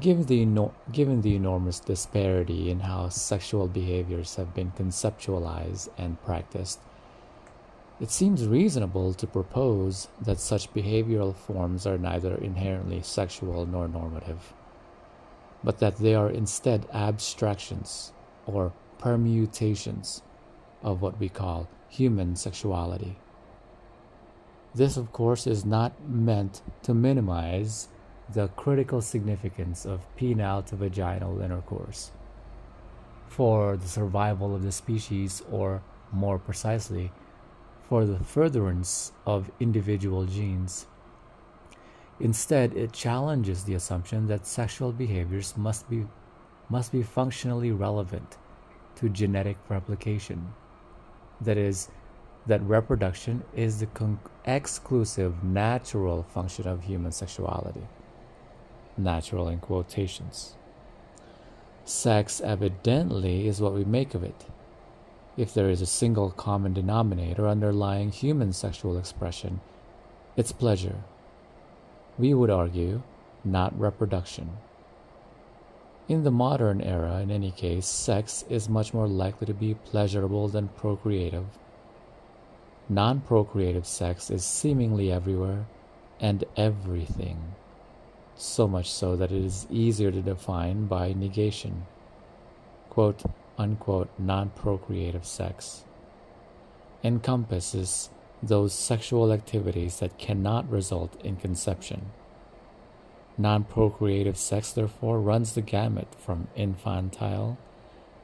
Given 0.00 0.26
the, 0.26 0.42
eno- 0.42 0.74
given 0.92 1.22
the 1.22 1.34
enormous 1.34 1.80
disparity 1.80 2.70
in 2.70 2.80
how 2.80 3.08
sexual 3.08 3.68
behaviors 3.68 4.36
have 4.36 4.54
been 4.54 4.72
conceptualized 4.72 5.88
and 5.96 6.22
practiced, 6.22 6.80
it 8.00 8.10
seems 8.10 8.46
reasonable 8.46 9.12
to 9.12 9.26
propose 9.26 10.08
that 10.20 10.40
such 10.40 10.72
behavioral 10.72 11.34
forms 11.34 11.86
are 11.86 11.98
neither 11.98 12.34
inherently 12.36 13.02
sexual 13.02 13.66
nor 13.66 13.86
normative, 13.88 14.54
but 15.62 15.78
that 15.80 15.98
they 15.98 16.14
are 16.14 16.30
instead 16.30 16.86
abstractions 16.94 18.12
or 18.46 18.72
permutations 18.98 20.22
of 20.82 21.02
what 21.02 21.20
we 21.20 21.28
call 21.28 21.68
human 21.88 22.36
sexuality. 22.36 23.18
This, 24.74 24.96
of 24.96 25.12
course, 25.12 25.46
is 25.46 25.64
not 25.64 25.92
meant 26.08 26.62
to 26.84 26.94
minimize 26.94 27.88
the 28.32 28.48
critical 28.48 29.02
significance 29.02 29.84
of 29.84 30.06
penile 30.16 30.64
to 30.66 30.76
vaginal 30.76 31.40
intercourse 31.42 32.12
for 33.26 33.76
the 33.76 33.88
survival 33.88 34.54
of 34.54 34.62
the 34.62 34.72
species, 34.72 35.42
or 35.50 35.82
more 36.12 36.38
precisely, 36.38 37.12
for 37.90 38.06
the 38.06 38.20
furtherance 38.20 39.10
of 39.26 39.50
individual 39.58 40.24
genes. 40.24 40.86
Instead, 42.20 42.72
it 42.76 42.92
challenges 42.92 43.64
the 43.64 43.74
assumption 43.74 44.28
that 44.28 44.46
sexual 44.46 44.92
behaviors 44.92 45.56
must 45.56 45.90
be, 45.90 46.06
must 46.68 46.92
be 46.92 47.02
functionally 47.02 47.72
relevant 47.72 48.38
to 48.94 49.08
genetic 49.08 49.56
replication. 49.68 50.54
That 51.40 51.58
is, 51.58 51.88
that 52.46 52.62
reproduction 52.62 53.42
is 53.56 53.80
the 53.80 53.86
con- 53.86 54.20
exclusive 54.44 55.42
natural 55.42 56.22
function 56.22 56.68
of 56.68 56.84
human 56.84 57.10
sexuality. 57.10 57.88
Natural 58.96 59.48
in 59.48 59.58
quotations. 59.58 60.54
Sex 61.84 62.40
evidently 62.40 63.48
is 63.48 63.60
what 63.60 63.74
we 63.74 63.84
make 63.84 64.14
of 64.14 64.22
it. 64.22 64.46
If 65.36 65.54
there 65.54 65.70
is 65.70 65.80
a 65.80 65.86
single 65.86 66.30
common 66.30 66.72
denominator 66.72 67.48
underlying 67.48 68.10
human 68.10 68.52
sexual 68.52 68.98
expression, 68.98 69.60
it's 70.36 70.52
pleasure. 70.52 70.96
We 72.18 72.34
would 72.34 72.50
argue, 72.50 73.02
not 73.44 73.78
reproduction. 73.78 74.58
In 76.08 76.24
the 76.24 76.30
modern 76.30 76.80
era, 76.80 77.20
in 77.20 77.30
any 77.30 77.50
case, 77.50 77.86
sex 77.86 78.44
is 78.48 78.68
much 78.68 78.92
more 78.92 79.06
likely 79.06 79.46
to 79.46 79.54
be 79.54 79.74
pleasurable 79.74 80.48
than 80.48 80.68
procreative 80.68 81.46
Non 82.92 83.20
procreative 83.20 83.86
sex 83.86 84.32
is 84.32 84.44
seemingly 84.44 85.12
everywhere 85.12 85.66
and 86.18 86.42
everything, 86.56 87.54
so 88.34 88.66
much 88.66 88.90
so 88.90 89.14
that 89.14 89.30
it 89.30 89.44
is 89.44 89.68
easier 89.70 90.10
to 90.10 90.20
define 90.20 90.86
by 90.86 91.12
negation. 91.12 91.86
Quote 92.88 93.22
unquote 93.60 94.08
non 94.18 94.48
procreative 94.48 95.26
sex 95.26 95.84
encompasses 97.04 98.08
those 98.42 98.72
sexual 98.72 99.32
activities 99.32 99.98
that 99.98 100.16
cannot 100.16 100.70
result 100.70 101.14
in 101.22 101.36
conception. 101.36 102.06
Non 103.36 103.64
procreative 103.64 104.38
sex, 104.38 104.72
therefore, 104.72 105.20
runs 105.20 105.52
the 105.52 105.60
gamut 105.60 106.08
from 106.18 106.48
infantile 106.56 107.58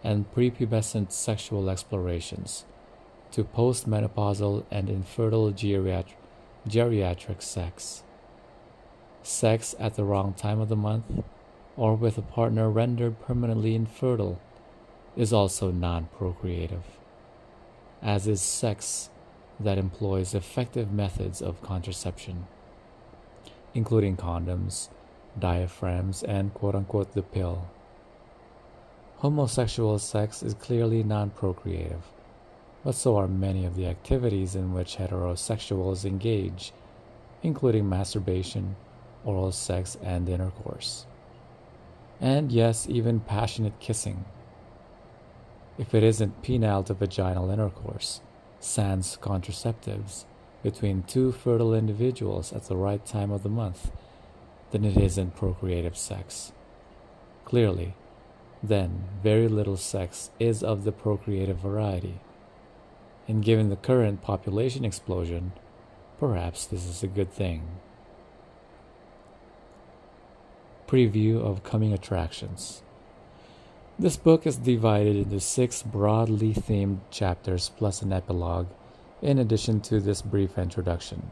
and 0.03 0.33
prepubescent 0.35 1.13
sexual 1.13 1.69
explorations 1.69 2.65
to 3.33 3.45
postmenopausal 3.45 4.65
and 4.71 4.89
infertile 4.89 5.53
geriatric, 5.53 6.15
geriatric 6.67 7.43
sex. 7.43 8.03
Sex 9.23 9.75
at 9.79 9.97
the 9.97 10.05
wrong 10.05 10.33
time 10.33 10.61
of 10.61 10.71
the 10.71 10.77
month 10.77 11.05
or 11.77 11.95
with 11.95 12.17
a 12.17 12.23
partner 12.23 12.71
rendered 12.71 13.21
permanently 13.21 13.75
infertile 13.75 14.41
is 15.17 15.33
also 15.33 15.71
non 15.71 16.09
procreative, 16.17 16.85
as 18.03 18.27
is 18.27 18.43
sex 18.43 19.09
that 19.59 19.79
employs 19.79 20.35
effective 20.35 20.93
methods 20.93 21.41
of 21.41 21.63
contraception, 21.63 22.47
including 23.75 24.17
condoms, 24.17 24.89
diaphragms, 25.39 26.23
and 26.23 26.53
quote 26.53 26.75
unquote 26.75 27.15
the 27.15 27.23
pill. 27.23 27.69
Homosexual 29.19 29.99
sex 29.99 30.43
is 30.43 30.53
clearly 30.55 31.03
non 31.03 31.31
procreative, 31.31 32.03
but 32.85 32.95
so 32.95 33.17
are 33.17 33.27
many 33.27 33.65
of 33.65 33.75
the 33.75 33.87
activities 33.87 34.55
in 34.55 34.75
which 34.75 34.97
heterosexuals 34.97 36.05
engage, 36.05 36.73
including 37.43 37.89
masturbation, 37.89 38.77
oral 39.25 39.53
sex, 39.53 39.97
and 40.03 40.29
intercourse. 40.29 41.07
And 42.21 42.53
yes, 42.53 42.87
even 42.89 43.21
passionate 43.21 43.79
kissing. 43.81 44.25
If 45.79 45.95
it 45.95 46.03
isn't 46.03 46.43
penile 46.43 46.87
to 46.87 46.95
vaginal 46.95 47.51
intercourse, 47.51 48.21
sans 48.61 49.19
contraceptives, 49.21 50.25
between 50.63 51.03
two 51.03 51.33
fertile 51.33 51.75
individuals 51.75 52.53
at 52.53 52.65
the 52.65 52.77
right 52.77 53.05
time 53.05 53.31
of 53.31 53.43
the 53.43 53.49
month, 53.49 53.91
then 54.71 54.85
it 54.85 54.97
isn't 54.97 55.37
procreative 55.37 55.97
sex. 55.97 56.53
Clearly, 57.45 57.95
then 58.63 59.05
very 59.23 59.49
little 59.49 59.77
sex 59.77 60.31
is 60.41 60.63
of 60.63 60.85
the 60.85 60.93
procreative 60.93 61.59
variety. 61.59 62.21
And 63.29 63.45
given 63.45 63.69
the 63.69 63.77
current 63.77 64.23
population 64.23 64.85
explosion, 64.85 65.53
perhaps 66.19 66.67
this 66.67 66.87
is 66.87 67.03
a 67.03 67.09
good 67.09 67.31
thing. 67.31 67.69
Preview 70.89 71.41
of 71.41 71.63
coming 71.63 71.93
attractions. 71.93 72.83
This 73.99 74.19
book 74.19 74.47
is 74.47 74.59
divided 74.59 75.17
into 75.17 75.41
six 75.41 75.83
broadly 75.83 76.53
themed 76.53 76.99
chapters 77.11 77.71
plus 77.79 78.03
an 78.03 78.13
epilogue, 78.13 78.67
in 79.23 79.39
addition 79.39 79.81
to 79.83 80.01
this 80.01 80.21
brief 80.21 80.59
introduction. 80.59 81.31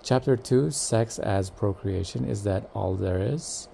Chapter 0.00 0.36
2, 0.36 0.70
Sex 0.70 1.18
as 1.18 1.50
Procreation, 1.50 2.24
is 2.24 2.44
that 2.44 2.70
all 2.72 2.94
there 2.94 3.20
is? 3.20 3.66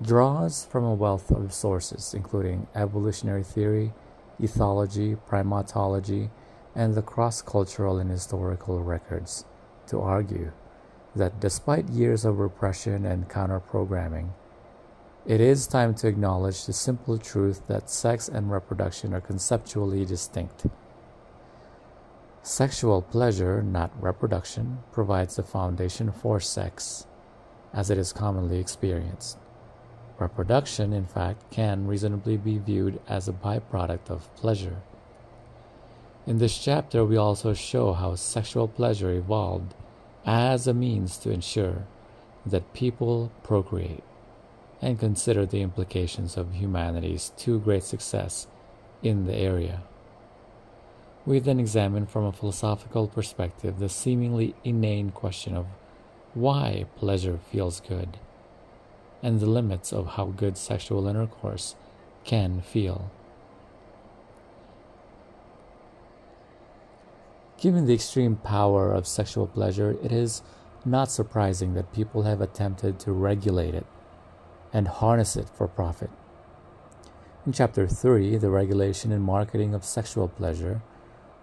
Draws 0.00 0.64
from 0.66 0.84
a 0.84 0.94
wealth 0.94 1.32
of 1.32 1.52
sources, 1.52 2.14
including 2.14 2.68
evolutionary 2.76 3.42
theory, 3.42 3.92
ethology, 4.40 5.18
primatology, 5.28 6.30
and 6.76 6.94
the 6.94 7.02
cross 7.02 7.42
cultural 7.42 7.98
and 7.98 8.12
historical 8.12 8.80
records, 8.80 9.44
to 9.88 10.00
argue 10.00 10.52
that 11.16 11.40
despite 11.40 11.88
years 11.88 12.24
of 12.24 12.38
repression 12.38 13.04
and 13.04 13.28
counter 13.28 13.58
programming, 13.58 14.34
it 15.28 15.42
is 15.42 15.66
time 15.66 15.94
to 15.94 16.08
acknowledge 16.08 16.64
the 16.64 16.72
simple 16.72 17.18
truth 17.18 17.60
that 17.66 17.90
sex 17.90 18.30
and 18.30 18.50
reproduction 18.50 19.12
are 19.12 19.20
conceptually 19.20 20.06
distinct. 20.06 20.64
Sexual 22.42 23.02
pleasure, 23.02 23.62
not 23.62 23.92
reproduction, 24.02 24.78
provides 24.90 25.36
the 25.36 25.42
foundation 25.42 26.10
for 26.10 26.40
sex, 26.40 27.06
as 27.74 27.90
it 27.90 27.98
is 27.98 28.10
commonly 28.10 28.58
experienced. 28.58 29.36
Reproduction, 30.18 30.94
in 30.94 31.04
fact, 31.04 31.50
can 31.50 31.86
reasonably 31.86 32.38
be 32.38 32.56
viewed 32.56 32.98
as 33.06 33.28
a 33.28 33.34
byproduct 33.34 34.08
of 34.08 34.34
pleasure. 34.34 34.78
In 36.26 36.38
this 36.38 36.56
chapter, 36.56 37.04
we 37.04 37.18
also 37.18 37.52
show 37.52 37.92
how 37.92 38.14
sexual 38.14 38.66
pleasure 38.66 39.12
evolved 39.12 39.74
as 40.24 40.66
a 40.66 40.72
means 40.72 41.18
to 41.18 41.30
ensure 41.30 41.86
that 42.46 42.72
people 42.72 43.30
procreate 43.42 44.02
and 44.80 44.98
consider 44.98 45.44
the 45.44 45.62
implications 45.62 46.36
of 46.36 46.54
humanity's 46.54 47.32
too 47.36 47.58
great 47.60 47.82
success 47.82 48.46
in 49.02 49.26
the 49.26 49.34
area. 49.34 49.82
We 51.26 51.40
then 51.40 51.60
examine 51.60 52.06
from 52.06 52.24
a 52.24 52.32
philosophical 52.32 53.08
perspective 53.08 53.78
the 53.78 53.88
seemingly 53.88 54.54
inane 54.64 55.10
question 55.10 55.56
of 55.56 55.66
why 56.34 56.86
pleasure 56.96 57.38
feels 57.50 57.80
good 57.80 58.18
and 59.22 59.40
the 59.40 59.46
limits 59.46 59.92
of 59.92 60.14
how 60.14 60.26
good 60.26 60.56
sexual 60.56 61.08
intercourse 61.08 61.74
can 62.24 62.62
feel. 62.62 63.10
Given 67.60 67.86
the 67.86 67.94
extreme 67.94 68.36
power 68.36 68.92
of 68.92 69.08
sexual 69.08 69.48
pleasure, 69.48 69.96
it 70.02 70.12
is 70.12 70.42
not 70.84 71.10
surprising 71.10 71.74
that 71.74 71.92
people 71.92 72.22
have 72.22 72.40
attempted 72.40 73.00
to 73.00 73.12
regulate 73.12 73.74
it 73.74 73.84
and 74.72 74.88
harness 74.88 75.36
it 75.36 75.48
for 75.48 75.66
profit. 75.66 76.10
In 77.46 77.52
Chapter 77.52 77.86
3, 77.86 78.36
The 78.36 78.50
Regulation 78.50 79.12
and 79.12 79.22
Marketing 79.22 79.74
of 79.74 79.84
Sexual 79.84 80.28
Pleasure, 80.28 80.82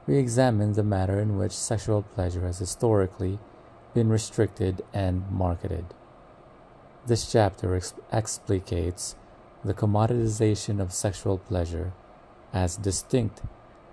we 0.05 0.17
examine 0.17 0.73
the 0.73 0.83
manner 0.83 1.19
in 1.19 1.37
which 1.37 1.51
sexual 1.51 2.03
pleasure 2.03 2.45
has 2.45 2.59
historically 2.59 3.39
been 3.93 4.09
restricted 4.09 4.83
and 4.93 5.29
marketed. 5.31 5.85
This 7.07 7.31
chapter 7.31 7.75
ex- 7.75 7.93
explicates 8.11 9.15
the 9.63 9.73
commoditization 9.73 10.79
of 10.79 10.93
sexual 10.93 11.39
pleasure 11.39 11.93
as 12.53 12.77
distinct 12.77 13.41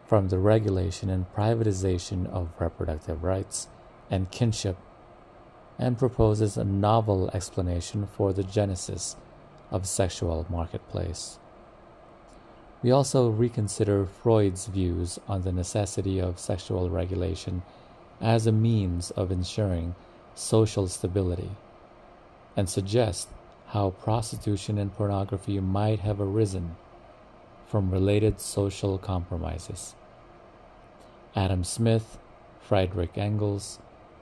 from 0.07 0.28
the 0.28 0.39
regulation 0.39 1.09
and 1.09 1.33
privatization 1.35 2.26
of 2.30 2.51
reproductive 2.59 3.24
rights 3.24 3.68
and 4.11 4.30
kinship 4.30 4.76
and 5.78 5.99
proposes 5.99 6.57
a 6.57 6.64
novel 6.64 7.30
explanation 7.33 8.07
for 8.07 8.33
the 8.33 8.43
genesis 8.43 9.16
of 9.72 9.86
sexual 9.86 10.46
marketplace. 10.48 11.40
We 12.82 12.92
also 12.92 13.30
reconsider 13.30 14.06
Freud's 14.06 14.66
views 14.66 15.18
on 15.26 15.42
the 15.42 15.52
necessity 15.52 16.20
of 16.20 16.38
sexual 16.38 16.90
regulation 16.90 17.62
as 18.20 18.46
a 18.46 18.52
means 18.52 19.10
of 19.12 19.32
ensuring 19.32 19.94
social 20.34 20.86
stability 20.86 21.50
and 22.56 22.68
suggest 22.68 23.28
how 23.68 23.90
prostitution 23.90 24.78
and 24.78 24.94
pornography 24.94 25.58
might 25.58 26.00
have 26.00 26.20
arisen 26.20 26.76
from 27.66 27.90
related 27.90 28.40
social 28.40 28.98
compromises. 28.98 29.94
Adam 31.34 31.64
Smith, 31.64 32.18
Friedrich 32.60 33.16
Engels, 33.16 33.78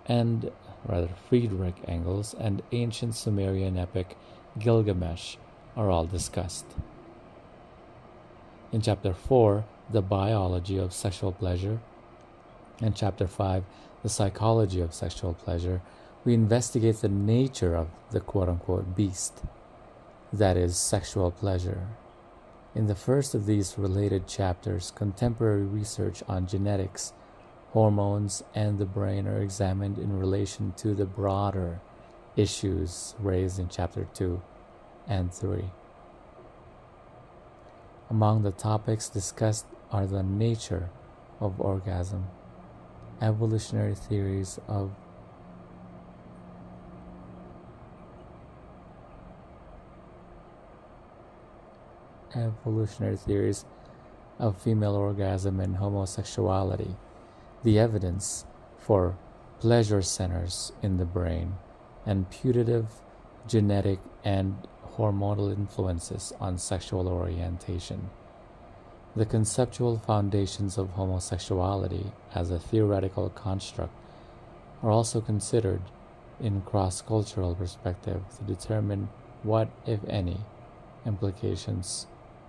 and 0.06 0.52
rather 0.86 1.08
Friedrich 1.28 1.74
Engels 1.88 2.34
and 2.38 2.62
ancient 2.70 3.14
Sumerian 3.16 3.76
epic 3.76 4.16
Gilgamesh 4.60 5.36
are 5.74 5.90
all 5.90 6.04
discussed. 6.04 6.66
In 8.72 8.82
chapter 8.82 9.14
4, 9.14 9.64
the 9.90 10.02
biology 10.02 10.76
of 10.76 10.92
sexual 10.92 11.32
pleasure, 11.32 11.80
and 12.80 12.94
chapter 12.94 13.26
5, 13.26 13.64
the 14.02 14.08
psychology 14.08 14.80
of 14.80 14.94
sexual 14.94 15.34
pleasure, 15.34 15.80
we 16.24 16.34
investigate 16.34 16.96
the 16.96 17.08
nature 17.08 17.74
of 17.74 17.88
the 18.10 18.20
quote 18.20 18.48
unquote 18.48 18.94
beast, 18.94 19.42
that 20.32 20.56
is, 20.56 20.76
sexual 20.76 21.30
pleasure. 21.30 21.88
In 22.74 22.86
the 22.86 22.94
first 22.94 23.34
of 23.34 23.46
these 23.46 23.78
related 23.78 24.28
chapters, 24.28 24.92
contemporary 24.94 25.64
research 25.64 26.22
on 26.28 26.46
genetics 26.46 27.12
hormones, 27.72 28.44
and 28.54 28.78
the 28.78 28.84
brain 28.84 29.26
are 29.26 29.40
examined 29.40 29.98
in 29.98 30.18
relation 30.18 30.72
to 30.76 30.94
the 30.94 31.06
broader 31.06 31.80
issues 32.36 33.14
raised 33.18 33.58
in 33.58 33.68
chapter 33.68 34.06
2 34.14 34.40
and 35.08 35.32
3. 35.32 35.64
Among 38.08 38.42
the 38.42 38.50
topics 38.50 39.08
discussed 39.08 39.66
are 39.90 40.06
the 40.06 40.22
nature 40.22 40.90
of 41.40 41.60
orgasm, 41.60 42.26
evolutionary 43.20 43.94
theories 43.94 44.58
of 44.68 44.90
evolutionary 52.34 53.16
theories 53.16 53.64
of 54.38 54.56
female 54.56 54.94
orgasm 54.94 55.58
and 55.58 55.76
homosexuality 55.76 56.94
the 57.62 57.78
evidence 57.78 58.44
for 58.78 59.16
pleasure 59.60 60.02
centers 60.02 60.72
in 60.82 60.96
the 60.96 61.04
brain 61.04 61.54
and 62.06 62.30
putative 62.30 62.86
genetic 63.46 63.98
and 64.24 64.56
hormonal 64.96 65.52
influences 65.52 66.32
on 66.40 66.58
sexual 66.58 67.08
orientation. 67.08 68.10
The 69.16 69.26
conceptual 69.26 69.98
foundations 69.98 70.78
of 70.78 70.90
homosexuality 70.90 72.12
as 72.34 72.50
a 72.50 72.58
theoretical 72.58 73.28
construct 73.30 73.92
are 74.82 74.90
also 74.90 75.20
considered 75.20 75.82
in 76.40 76.62
cross 76.62 77.02
cultural 77.02 77.54
perspective 77.54 78.22
to 78.36 78.44
determine 78.44 79.08
what, 79.42 79.68
if 79.86 80.00
any, 80.08 80.38
implications 81.04 82.06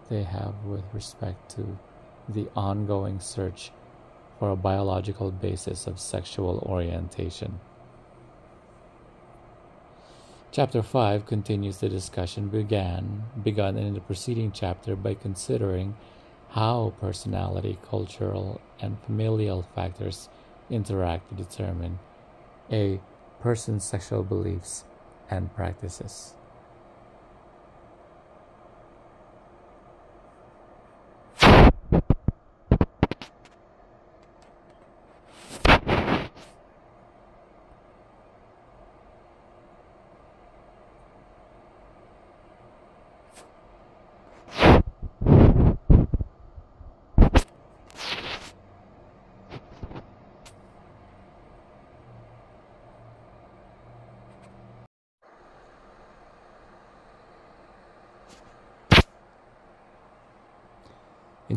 they 0.10 0.24
have 0.24 0.54
with 0.66 0.84
respect 0.94 1.50
to 1.56 1.78
the 2.30 2.48
ongoing 2.56 3.20
search 3.20 3.72
for 4.40 4.50
a 4.50 4.56
biological 4.56 5.32
basis 5.32 5.88
of 5.88 6.00
sexual 6.00 6.60
orientation. 6.66 7.60
Chapter 10.54 10.84
5 10.84 11.26
continues 11.28 11.78
the 11.78 11.88
discussion 11.88 12.50
began 12.50 13.24
begun 13.42 13.78
in 13.78 13.94
the 13.94 14.02
preceding 14.02 14.52
chapter 14.52 14.98
by 14.98 15.14
considering 15.14 15.96
how 16.50 16.92
personality, 17.00 17.80
cultural, 17.90 18.60
and 18.82 19.02
familial 19.06 19.66
factors 19.74 20.28
interact 20.70 21.30
to 21.30 21.36
determine 21.36 22.00
a 22.70 23.00
person's 23.40 23.86
sexual 23.86 24.24
beliefs 24.24 24.84
and 25.30 25.56
practices. 25.56 26.34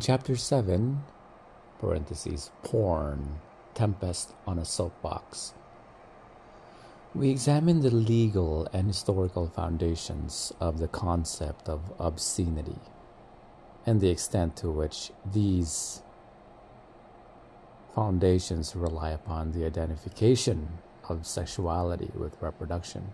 Chapter 0.05 0.37
7, 0.37 1.03
parentheses, 1.81 2.51
porn, 2.63 3.41
Tempest 3.73 4.35
on 4.47 4.59
a 4.59 4.65
Soapbox, 4.65 5.55
we 7.15 7.31
examine 7.31 7.81
the 7.81 7.89
legal 7.89 8.69
and 8.75 8.87
historical 8.87 9.49
foundations 9.49 10.53
of 10.61 10.79
the 10.79 10.89
concept 10.89 11.71
of 11.71 11.91
obscenity 11.99 12.77
and 13.87 14.03
the 14.03 14.11
extent 14.11 14.59
to 14.59 14.71
which 14.71 15.11
these 15.33 16.03
foundations 17.95 18.77
rely 18.77 19.09
upon 19.09 19.53
the 19.53 19.65
identification 19.65 20.69
of 21.09 21.27
sexuality 21.27 22.11
with 22.15 22.37
reproduction. 22.43 23.13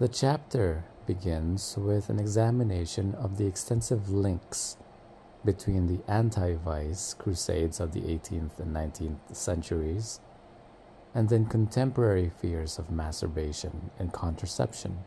The 0.00 0.08
chapter 0.08 0.82
begins 1.06 1.76
with 1.78 2.08
an 2.08 2.18
examination 2.18 3.14
of 3.14 3.38
the 3.38 3.46
extensive 3.46 4.10
links 4.10 4.78
between 5.44 5.86
the 5.86 6.00
anti 6.10 6.54
vice 6.54 7.14
crusades 7.14 7.80
of 7.80 7.92
the 7.92 8.00
18th 8.00 8.58
and 8.58 8.74
19th 8.74 9.34
centuries 9.34 10.20
and 11.14 11.28
then 11.28 11.46
contemporary 11.46 12.30
fears 12.40 12.78
of 12.78 12.90
masturbation 12.90 13.90
and 13.98 14.12
contraception. 14.12 14.98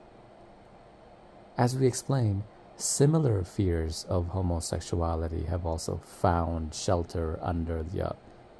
As 1.58 1.76
we 1.76 1.86
explain, 1.86 2.44
similar 2.78 3.44
fears 3.44 4.06
of 4.08 4.28
homosexuality 4.28 5.46
have 5.46 5.66
also 5.66 5.98
found 5.98 6.74
shelter 6.74 7.38
under 7.42 7.84
the 7.84 8.16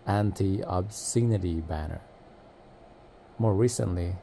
anti 0.06 0.62
obscenity 0.68 1.62
banner. 1.62 2.02
More 3.40 3.54
recently, 3.54 4.16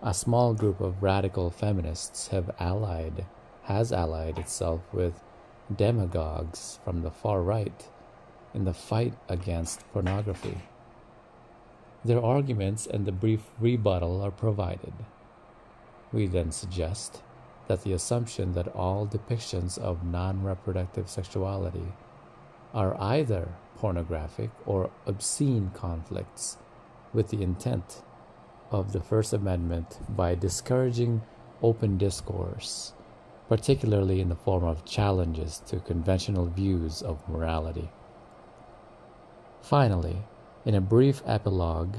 a 0.00 0.14
small 0.14 0.54
group 0.54 0.80
of 0.80 1.02
radical 1.02 1.50
feminists 1.50 2.28
have 2.28 2.50
allied 2.58 3.26
has 3.64 3.92
allied 3.92 4.38
itself 4.38 4.80
with 4.92 5.22
demagogues 5.76 6.78
from 6.84 7.02
the 7.02 7.10
far 7.10 7.42
right 7.42 7.88
in 8.54 8.64
the 8.64 8.74
fight 8.74 9.14
against 9.28 9.90
pornography. 9.92 10.58
Their 12.04 12.22
arguments 12.22 12.86
and 12.86 13.06
the 13.06 13.12
brief 13.12 13.50
rebuttal 13.60 14.20
are 14.22 14.30
provided. 14.30 14.92
We 16.12 16.26
then 16.26 16.50
suggest 16.50 17.22
that 17.68 17.82
the 17.82 17.92
assumption 17.92 18.52
that 18.52 18.74
all 18.74 19.06
depictions 19.06 19.78
of 19.78 20.04
non 20.04 20.42
reproductive 20.42 21.08
sexuality 21.08 21.92
are 22.74 23.00
either 23.00 23.48
pornographic 23.76 24.50
or 24.66 24.90
obscene 25.06 25.70
conflicts 25.74 26.58
with 27.12 27.28
the 27.28 27.42
intent 27.42 28.02
of 28.70 28.92
the 28.92 29.00
First 29.00 29.32
Amendment 29.32 29.98
by 30.08 30.34
discouraging 30.34 31.22
open 31.62 31.98
discourse, 31.98 32.94
particularly 33.52 34.18
in 34.18 34.30
the 34.30 34.34
form 34.34 34.64
of 34.64 34.82
challenges 34.86 35.60
to 35.66 35.78
conventional 35.80 36.46
views 36.46 37.02
of 37.02 37.28
morality. 37.28 37.90
Finally, 39.60 40.16
in 40.64 40.74
a 40.74 40.80
brief 40.80 41.20
epilogue, 41.26 41.94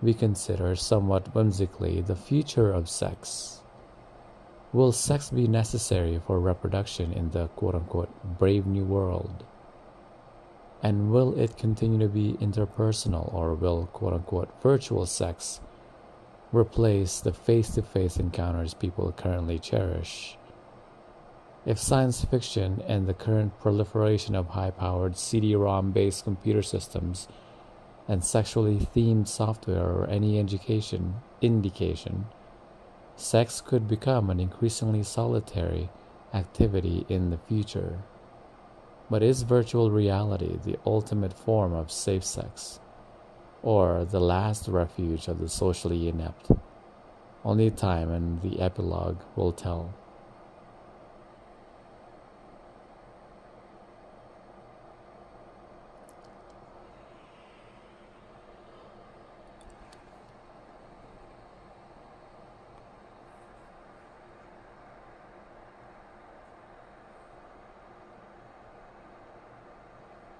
we 0.00 0.14
consider 0.14 0.74
somewhat 0.74 1.34
whimsically 1.34 2.00
the 2.00 2.16
future 2.16 2.72
of 2.72 2.88
sex. 2.88 3.60
Will 4.72 4.92
sex 4.92 5.28
be 5.28 5.46
necessary 5.46 6.22
for 6.26 6.40
reproduction 6.40 7.12
in 7.12 7.30
the 7.32 7.48
quote 7.48 7.74
unquote 7.74 8.38
brave 8.38 8.64
new 8.64 8.86
world? 8.86 9.44
And 10.82 11.12
will 11.12 11.38
it 11.38 11.58
continue 11.58 11.98
to 11.98 12.08
be 12.08 12.38
interpersonal 12.40 13.28
or 13.34 13.52
will 13.52 13.90
quote 13.92 14.14
unquote 14.14 14.48
virtual 14.62 15.04
sex 15.04 15.60
replace 16.50 17.20
the 17.20 17.34
face 17.34 17.74
to 17.74 17.82
face 17.82 18.16
encounters 18.16 18.72
people 18.72 19.12
currently 19.12 19.58
cherish? 19.58 20.38
If 21.66 21.78
science 21.78 22.22
fiction 22.22 22.82
and 22.86 23.06
the 23.06 23.14
current 23.14 23.58
proliferation 23.58 24.34
of 24.34 24.48
high 24.48 24.70
powered 24.70 25.16
CD 25.16 25.56
ROM 25.56 25.92
based 25.92 26.24
computer 26.24 26.60
systems 26.60 27.26
and 28.06 28.22
sexually 28.22 28.86
themed 28.94 29.28
software 29.28 29.86
or 29.86 30.06
any 30.06 30.38
education 30.38 31.14
indication, 31.40 32.26
sex 33.16 33.62
could 33.62 33.88
become 33.88 34.28
an 34.28 34.40
increasingly 34.40 35.02
solitary 35.02 35.88
activity 36.34 37.06
in 37.08 37.30
the 37.30 37.38
future. 37.38 38.00
But 39.08 39.22
is 39.22 39.40
virtual 39.40 39.90
reality 39.90 40.58
the 40.62 40.78
ultimate 40.84 41.32
form 41.32 41.72
of 41.72 41.90
safe 41.90 42.24
sex, 42.24 42.78
or 43.62 44.04
the 44.04 44.20
last 44.20 44.68
refuge 44.68 45.28
of 45.28 45.38
the 45.38 45.48
socially 45.48 46.08
inept? 46.08 46.50
Only 47.42 47.70
time 47.70 48.10
and 48.10 48.42
the 48.42 48.60
epilogue 48.60 49.22
will 49.34 49.52
tell. 49.52 49.94